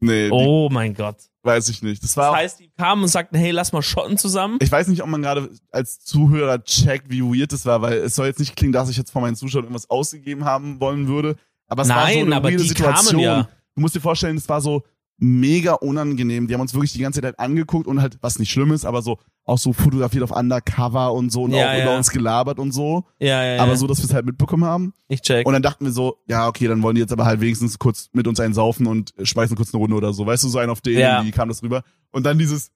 [0.00, 1.16] Nee, die, Oh mein Gott.
[1.46, 2.02] Weiß ich nicht.
[2.02, 4.58] Das war Das heißt, die kamen und sagten, hey, lass mal shotten zusammen.
[4.60, 8.14] ich weiß nicht, ob man gerade als Zuhörer checkt, wie weird das war, weil es
[8.16, 11.36] soll jetzt nicht klingen, dass ich jetzt vor meinen Zuschauern irgendwas ausgegeben haben wollen würde.
[11.68, 13.12] Aber es war so Nein, eine aber weirde die Situation.
[13.14, 13.48] kamen ja.
[13.74, 14.82] Du musst dir vorstellen, es war so
[15.18, 16.46] mega unangenehm.
[16.46, 19.00] Die haben uns wirklich die ganze Zeit angeguckt und halt, was nicht schlimm ist, aber
[19.02, 21.82] so auch so fotografiert auf Undercover und so und Ja, auch ja.
[21.84, 23.04] über uns gelabert und so.
[23.20, 23.62] Ja, ja, ja.
[23.62, 24.92] Aber so, dass wir es halt mitbekommen haben.
[25.08, 25.46] ich check.
[25.46, 28.10] Und dann dachten wir so, ja, okay, dann wollen die jetzt aber halt wenigstens kurz
[28.12, 30.26] mit uns einen saufen und schmeißen kurz eine Runde oder so.
[30.26, 31.24] Weißt du, so einen auf den, Ja.
[31.24, 31.82] wie kam das rüber?
[32.10, 32.70] Und dann dieses,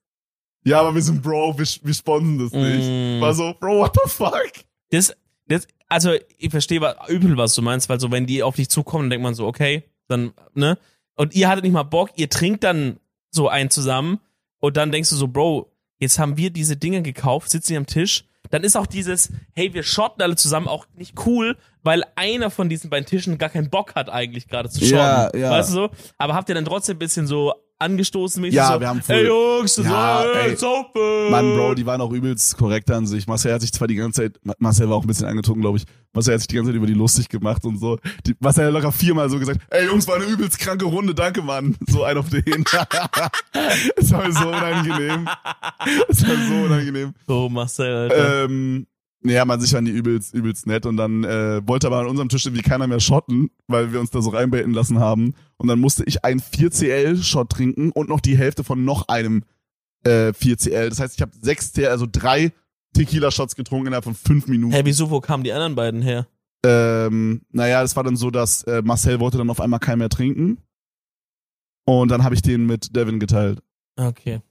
[0.63, 2.87] ja, aber wir sind Bro, wir, wir sponsen das nicht.
[2.87, 3.21] Mm.
[3.21, 4.51] War so, Bro, what the fuck?
[4.91, 5.13] Das,
[5.47, 8.69] das, also ich verstehe was, übel, was du meinst, weil so, wenn die auf dich
[8.69, 10.77] zukommen, dann denkt man so, okay, dann, ne?
[11.15, 12.99] Und ihr hattet nicht mal Bock, ihr trinkt dann
[13.29, 14.19] so einen zusammen
[14.59, 17.85] und dann denkst du so, Bro, jetzt haben wir diese Dinge gekauft, sitzen hier am
[17.85, 18.25] Tisch.
[18.49, 22.69] Dann ist auch dieses, hey, wir shotten alle zusammen auch nicht cool, weil einer von
[22.69, 24.95] diesen beiden Tischen gar keinen Bock hat eigentlich gerade zu shotten.
[24.95, 25.51] Ja, ja.
[25.51, 25.89] Weißt du so?
[26.17, 29.15] Aber habt ihr dann trotzdem ein bisschen so angestoßen mäßig Ja, so, wir haben voll-
[29.15, 30.55] hey Jungs, so, Ja, hey, ey.
[30.55, 31.29] saufen.
[31.31, 33.27] Mann, Bro, die waren auch übelst korrekt an sich.
[33.27, 35.77] Marcel hat sich zwar die ganze Zeit, Ma- Marcel war auch ein bisschen angetrunken, glaube
[35.77, 35.85] ich.
[36.13, 37.97] Marcel hat sich die ganze Zeit über die lustig gemacht und so.
[38.25, 41.41] Die, Marcel hat locker viermal so gesagt, ey Jungs, war eine übelst kranke Runde, danke
[41.41, 41.75] Mann.
[41.87, 42.63] So ein auf den.
[43.95, 45.27] Es war mir so unangenehm.
[46.07, 47.13] Es war so unangenehm.
[47.27, 48.45] So, Marcel, Alter.
[48.45, 48.87] Ähm,
[49.23, 52.29] ja, man sich waren die übelst, übelst nett und dann äh, wollte aber an unserem
[52.29, 55.35] Tisch irgendwie keiner mehr shotten, weil wir uns da so reinbeten lassen haben.
[55.57, 59.43] Und dann musste ich einen 4CL-Shot trinken und noch die Hälfte von noch einem
[60.03, 60.89] äh, 4CL.
[60.89, 62.51] Das heißt, ich habe sechs, CL, also drei
[62.93, 64.73] Tequila-Shots getrunken innerhalb von fünf Minuten.
[64.73, 66.27] Hä, wieso, wo kamen die anderen beiden her?
[66.63, 70.09] Ähm, naja, das war dann so, dass äh, Marcel wollte dann auf einmal keinen mehr
[70.09, 70.57] trinken.
[71.85, 73.61] Und dann habe ich den mit Devin geteilt.
[73.95, 74.41] Okay.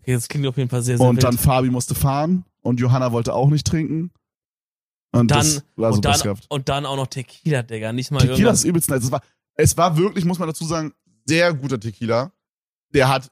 [0.00, 1.24] Okay, das klingt auf jeden Fall sehr, sehr Und wild.
[1.24, 4.10] dann Fabi musste fahren und Johanna wollte auch nicht trinken.
[5.12, 5.46] Und dann,
[5.76, 7.92] und, dann, und dann auch noch Tequila, Digga.
[7.92, 8.58] Nicht mal Tequila irgendwas.
[8.60, 9.04] ist übelst nice.
[9.04, 9.22] Es war,
[9.54, 10.92] es war wirklich, muss man dazu sagen,
[11.24, 12.32] sehr guter Tequila.
[12.92, 13.30] Der hat.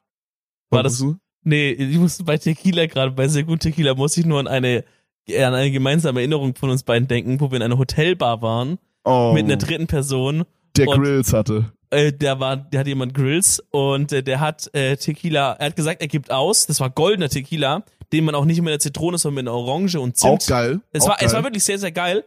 [0.71, 1.17] War das- du?
[1.43, 4.83] Nee, ich musste bei Tequila gerade, bei sehr gut Tequila, muss ich nur an eine,
[5.29, 9.33] an eine gemeinsame Erinnerung von uns beiden denken, wo wir in einer Hotelbar waren, Oh,
[9.35, 10.45] mit einer dritten Person.
[10.77, 11.71] der und- Grills hatte.
[11.91, 15.77] Äh, der war, der hat jemand Grills und äh, der hat äh, Tequila, er hat
[15.77, 17.85] gesagt, er gibt aus, das war goldener Tequila,
[18.15, 20.33] den man auch nicht mit einer Zitrone, sondern mit einer Orange und Zimt.
[20.43, 20.81] Auch geil.
[20.93, 21.27] Es auch war, geil.
[21.27, 22.25] es war wirklich sehr, sehr geil.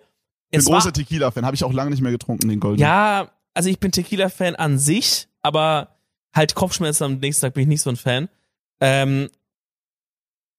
[0.52, 1.46] Ich bin großer Tequila-Fan.
[1.46, 2.80] Habe ich auch lange nicht mehr getrunken, den Golden.
[2.82, 5.96] Ja, also ich bin Tequila-Fan an sich, aber
[6.36, 8.30] halt Kopfschmerzen am nächsten Tag bin ich nicht so ein Fan.
[8.80, 9.30] Ähm,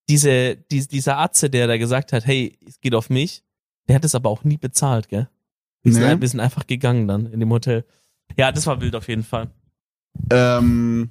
[0.09, 3.43] diese, die, dieser Atze, der da gesagt hat, hey, es geht auf mich,
[3.89, 5.29] der hat es aber auch nie bezahlt, gell?
[5.83, 6.09] Wir sind, Nee.
[6.09, 7.85] ein- wir sind einfach gegangen dann in dem Hotel.
[8.37, 9.49] Ja, das war wild auf jeden Fall.
[10.31, 11.11] Ähm,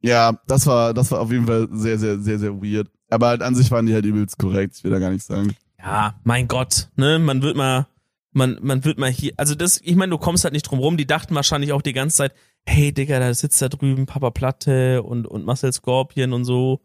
[0.00, 2.88] ja, das war, das war auf jeden Fall sehr, sehr, sehr, sehr weird.
[3.10, 4.74] Aber halt an sich waren die halt übelst korrekt.
[4.76, 5.54] Ich will da gar nichts sagen.
[5.78, 7.86] Ja, mein Gott, ne, man wird mal,
[8.32, 10.96] man, man wird mal hier, also das, ich meine, du kommst halt nicht drum rum,
[10.96, 12.34] die dachten wahrscheinlich auch die ganze Zeit,
[12.66, 16.80] hey Digga, da sitzt da drüben Papa Platte und, und Marcel Scorpion und so,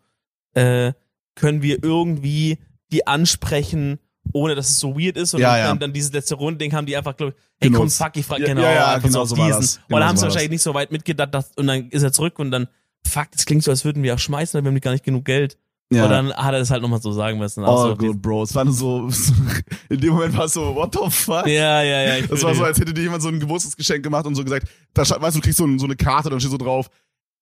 [0.53, 0.93] äh,
[1.35, 2.59] können wir irgendwie
[2.91, 3.99] die ansprechen,
[4.31, 5.75] ohne dass es so weird ist und Ja, dann, ja.
[5.75, 8.45] dann, dieses letzte Rundding haben die einfach, glaub ich, hey komm, fuck, ich frag Ja,
[8.47, 9.61] genau, ja, genau so war diesen.
[9.61, 9.77] das.
[9.77, 12.03] und Genau dann haben sie war wahrscheinlich nicht so weit mitgedacht, dass, und dann ist
[12.03, 12.67] er zurück und dann,
[13.05, 15.25] fuck, das klingt so, als würden wir auch schmeißen, aber wir haben gar nicht genug
[15.25, 15.57] Geld.
[15.93, 16.03] Ja.
[16.05, 17.63] Und dann hat er das halt nochmal so sagen müssen.
[17.63, 18.43] oh, so, gut, Bro.
[18.43, 19.09] Es war nur so,
[19.89, 21.45] in dem Moment war es so, what the fuck?
[21.47, 22.27] Ja, ja, ja.
[22.27, 25.01] Das war so, als hätte dir jemand so ein Geburtstagsgeschenk gemacht und so gesagt, da
[25.03, 26.89] weißt du, du kriegst so, ein- so eine Karte, dann steht so drauf,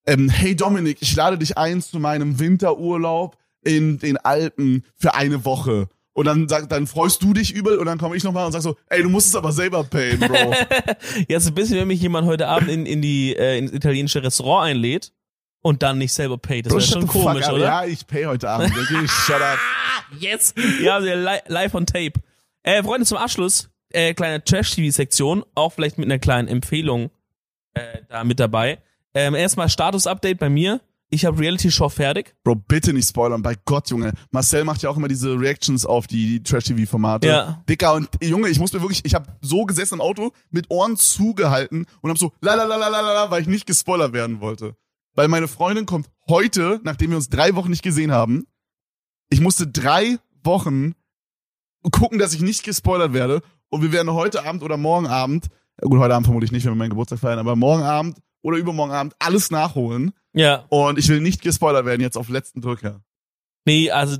[0.05, 5.45] ähm, hey Dominik, ich lade dich ein zu meinem Winterurlaub in den Alpen für eine
[5.45, 5.87] Woche.
[6.13, 8.61] Und dann sag, dann freust du dich übel und dann komme ich nochmal und sag
[8.61, 10.53] so, ey, du musst es aber selber payen, Bro.
[11.29, 14.67] Jetzt ein bisschen, wenn mich jemand heute Abend in, in die äh, ins italienische Restaurant
[14.69, 15.13] einlädt
[15.61, 16.65] und dann nicht selber payt.
[16.65, 17.63] Das wäre schon komisch, oder?
[17.65, 18.71] Ja, ich pay heute Abend.
[18.77, 19.59] Okay, shut up.
[20.19, 20.53] Yes!
[20.81, 22.13] Ja, also li live on tape.
[22.63, 27.11] Äh, Freunde, zum Abschluss, äh, kleine Trash-TV-Sektion, auch vielleicht mit einer kleinen Empfehlung
[27.75, 28.79] äh, da mit dabei.
[29.13, 30.81] Ähm, erstmal Status-Update bei mir.
[31.13, 32.35] ich habe Reality Show fertig.
[32.43, 34.13] Bro, bitte nicht spoilern, bei Gott, Junge.
[34.31, 37.27] Marcel macht ja auch immer diese Reactions auf die Trash-TV-Formate.
[37.27, 37.63] Ja.
[37.69, 40.97] Dicker und Junge, ich muss mir wirklich, ich habe so gesessen im Auto mit Ohren
[40.97, 44.39] zugehalten und hab so la la la la la la, weil ich nicht gespoilert werden
[44.41, 44.75] wollte.
[45.13, 48.45] Weil meine Freundin kommt heute, nachdem wir uns drei Wochen nicht gesehen haben,
[49.29, 50.93] ich musste drei Wochen
[51.91, 55.47] gucken, dass ich nicht gespoilert werde und wir werden heute Abend oder morgen Abend,
[55.81, 58.91] gut, heute Abend vermutlich nicht, wenn wir meinen Geburtstag feiern, aber morgen Abend oder übermorgen
[58.93, 60.65] Abend alles nachholen Ja.
[60.69, 63.01] und ich will nicht gespoilert werden jetzt auf letzten Drücker.
[63.65, 64.17] Nee, also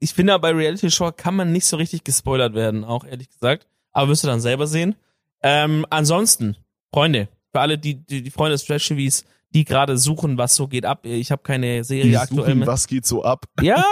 [0.00, 3.66] ich finde, bei Reality Show kann man nicht so richtig gespoilert werden, auch ehrlich gesagt.
[3.90, 4.94] Aber wirst du dann selber sehen.
[5.42, 6.56] Ähm, ansonsten,
[6.92, 9.24] Freunde, für alle, die, die, die Freunde des Trash TVs,
[9.54, 11.06] die gerade suchen, was so geht ab.
[11.06, 13.46] Ich habe keine Serie Die aktuell suchen, was geht so ab?
[13.60, 13.76] Ja!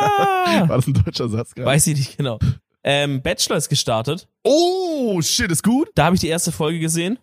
[0.66, 1.66] War das ein deutscher Satz gerade?
[1.66, 2.38] Weiß ich nicht genau.
[2.84, 4.28] Ähm, Bachelor ist gestartet.
[4.44, 5.88] Oh, shit, ist gut.
[5.94, 7.18] Da habe ich die erste Folge gesehen.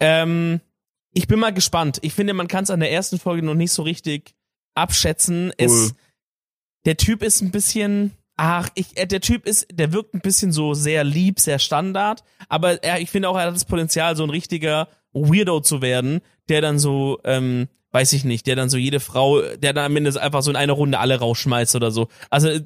[0.00, 0.60] Ähm,
[1.12, 1.98] ich bin mal gespannt.
[2.02, 4.34] Ich finde, man kann es an der ersten Folge noch nicht so richtig
[4.74, 5.52] abschätzen.
[5.60, 5.66] Cool.
[5.66, 5.94] Es,
[6.86, 10.50] der Typ ist ein bisschen, ach, ich, äh, der Typ ist, der wirkt ein bisschen
[10.50, 12.24] so sehr lieb, sehr Standard.
[12.48, 16.20] Aber er, ich finde auch, er hat das Potenzial, so ein richtiger Weirdo zu werden,
[16.48, 19.96] der dann so, ähm, weiß ich nicht, der dann so jede Frau, der dann am
[19.96, 22.08] Ende einfach so in einer Runde alle rausschmeißt oder so.
[22.30, 22.62] Also äh,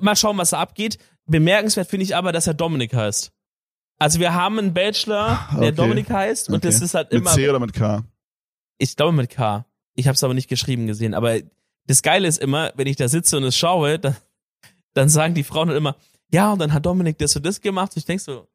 [0.00, 0.98] mal schauen, was da abgeht.
[1.26, 3.32] Bemerkenswert finde ich aber, dass er Dominik heißt.
[3.98, 5.72] Also wir haben einen Bachelor, der Okay.
[5.72, 6.66] Dominik heißt und Okay.
[6.66, 8.02] das ist halt Mit immer, C oder mit K?
[8.78, 9.64] ich glaube mit K.
[9.94, 11.14] Ich habe es aber nicht geschrieben gesehen.
[11.14, 11.38] Aber
[11.86, 14.16] das Geile ist immer, wenn ich da sitze und es schaue, dann,
[14.94, 15.96] dann sagen die Frauen halt immer,
[16.32, 17.92] ja und dann hat Dominik das und das gemacht.
[17.92, 18.48] Und ich denk so,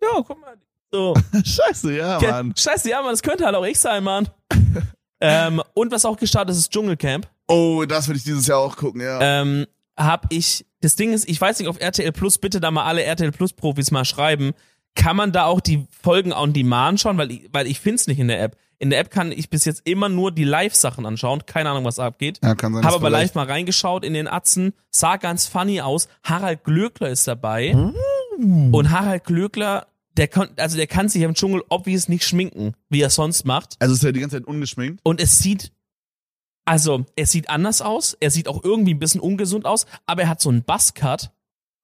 [0.00, 0.56] ja, guck mal,
[0.94, 1.14] so.
[1.44, 2.54] Scheiße, ja, Mann.
[2.56, 4.28] Scheiße, ja, Mann, das könnte halt auch ich sein, Mann.
[5.20, 7.26] ähm, und was auch gestartet ist, ist Dschungelcamp.
[7.48, 9.18] Oh, das will ich dieses Jahr auch gucken, ja.
[9.20, 9.66] ähm,
[9.98, 13.02] hab ich, das Ding ist, ich weiß nicht, auf RTL Plus, bitte da mal alle
[13.02, 14.52] RTL Plus Profis mal schreiben,
[14.94, 18.20] kann man da auch die Folgen on demand schauen, weil ich, weil ich find's nicht
[18.20, 18.56] in der App.
[18.78, 21.98] In der App kann ich bis jetzt immer nur die Live-Sachen anschauen, keine Ahnung, was
[21.98, 22.38] abgeht.
[22.42, 22.84] ja, kann sein.
[22.84, 26.08] Habe aber live mal reingeschaut in den Atzen, sah ganz funny aus.
[26.22, 27.74] Harald Glöckler ist dabei.
[27.74, 28.70] Uh.
[28.72, 29.86] Und Harald Glöckler,
[30.16, 33.76] der kann, also der kann sich im Dschungel obvious nicht schminken, wie er sonst macht.
[33.80, 35.00] Also ist er die ganze Zeit ungeschminkt?
[35.02, 35.72] Und es sieht,
[36.64, 38.16] also, es sieht anders aus.
[38.20, 41.30] Er sieht auch irgendwie ein bisschen ungesund aus, aber er hat so einen Buzzcut.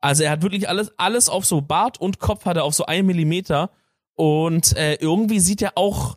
[0.00, 2.86] Also er hat wirklich alles, alles auf so Bart und Kopf hat er auf so
[2.86, 3.70] einen Millimeter.
[4.14, 6.16] Und äh, irgendwie sieht er auch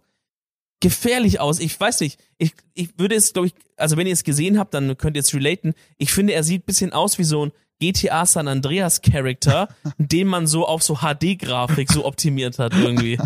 [0.80, 1.60] gefährlich aus.
[1.60, 2.20] Ich weiß nicht.
[2.38, 5.22] Ich, ich würde es, glaube ich, also wenn ihr es gesehen habt, dann könnt ihr
[5.22, 5.74] es relaten.
[5.98, 7.52] Ich finde, er sieht ein bisschen aus wie so ein
[7.82, 9.68] GTA San Andreas Charakter,
[9.98, 13.20] den man so auf so HD-Grafik so optimiert hat irgendwie.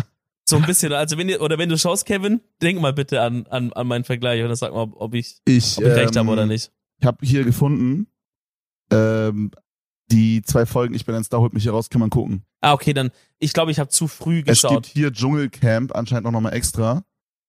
[0.48, 0.92] So ein bisschen.
[0.92, 4.04] Also wenn ihr, oder wenn du schaust, Kevin, denk mal bitte an, an, an meinen
[4.04, 6.46] Vergleich und dann sag mal, ob, ob ich, Ich, ob ich recht habe ähm, oder
[6.46, 6.72] nicht.
[7.00, 8.06] Ich habe hier gefunden,
[8.90, 9.50] ähm,
[10.10, 12.44] die zwei Folgen Ich bin ein Star, holt mich hier raus, kann man gucken.
[12.60, 14.86] Ah, okay, dann, ich glaube, ich habe zu früh Es gibt geschaut.
[14.86, 17.04] hier Dschungelcamp, anscheinend auch nochmal extra.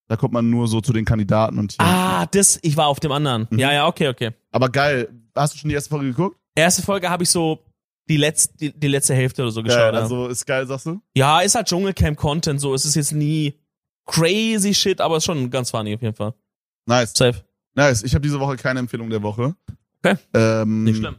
[0.07, 1.85] Da kommt man nur so zu den Kandidaten und hier.
[1.85, 3.47] Ah, das, ich war auf dem anderen.
[3.49, 3.59] Mhm.
[3.59, 4.31] Ja, ja, okay, okay.
[4.51, 5.07] Aber geil.
[5.35, 6.38] Hast du schon die erste Folge geguckt?
[6.55, 7.63] Erste Folge habe ich so
[8.09, 9.93] die letzte, die, die letzte Hälfte oder so geschaut.
[9.93, 9.99] Ja.
[10.01, 10.99] also ist geil, sagst du?
[11.15, 12.73] ja, ist halt Dschungelcamp-Content, so.
[12.73, 13.53] Es ist jetzt nie
[14.05, 16.33] crazy shit, aber ist schon ganz funny auf jeden Fall.
[16.85, 17.13] Nice.
[17.15, 17.43] Safe.
[17.75, 18.03] Nice.
[18.03, 19.55] Ich habe diese Woche keine Empfehlung der Woche.
[20.03, 20.17] Okay.
[20.33, 21.17] Ähm, Nicht schlimm.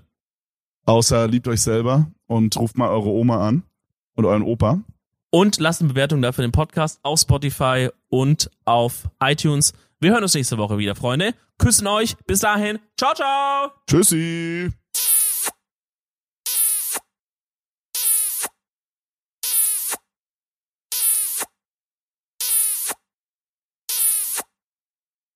[0.86, 3.62] Außer liebt euch selber und ruft mal eure Oma an
[4.14, 4.80] und euren Opa.
[5.30, 9.72] Und lasst eine Bewertung dafür den Podcast auf Spotify und auf iTunes.
[10.00, 11.34] Wir hören uns nächste Woche wieder, Freunde.
[11.58, 12.16] Küssen euch.
[12.26, 12.80] Bis dahin.
[12.96, 13.70] Ciao, ciao.
[13.86, 14.72] Tschüssi.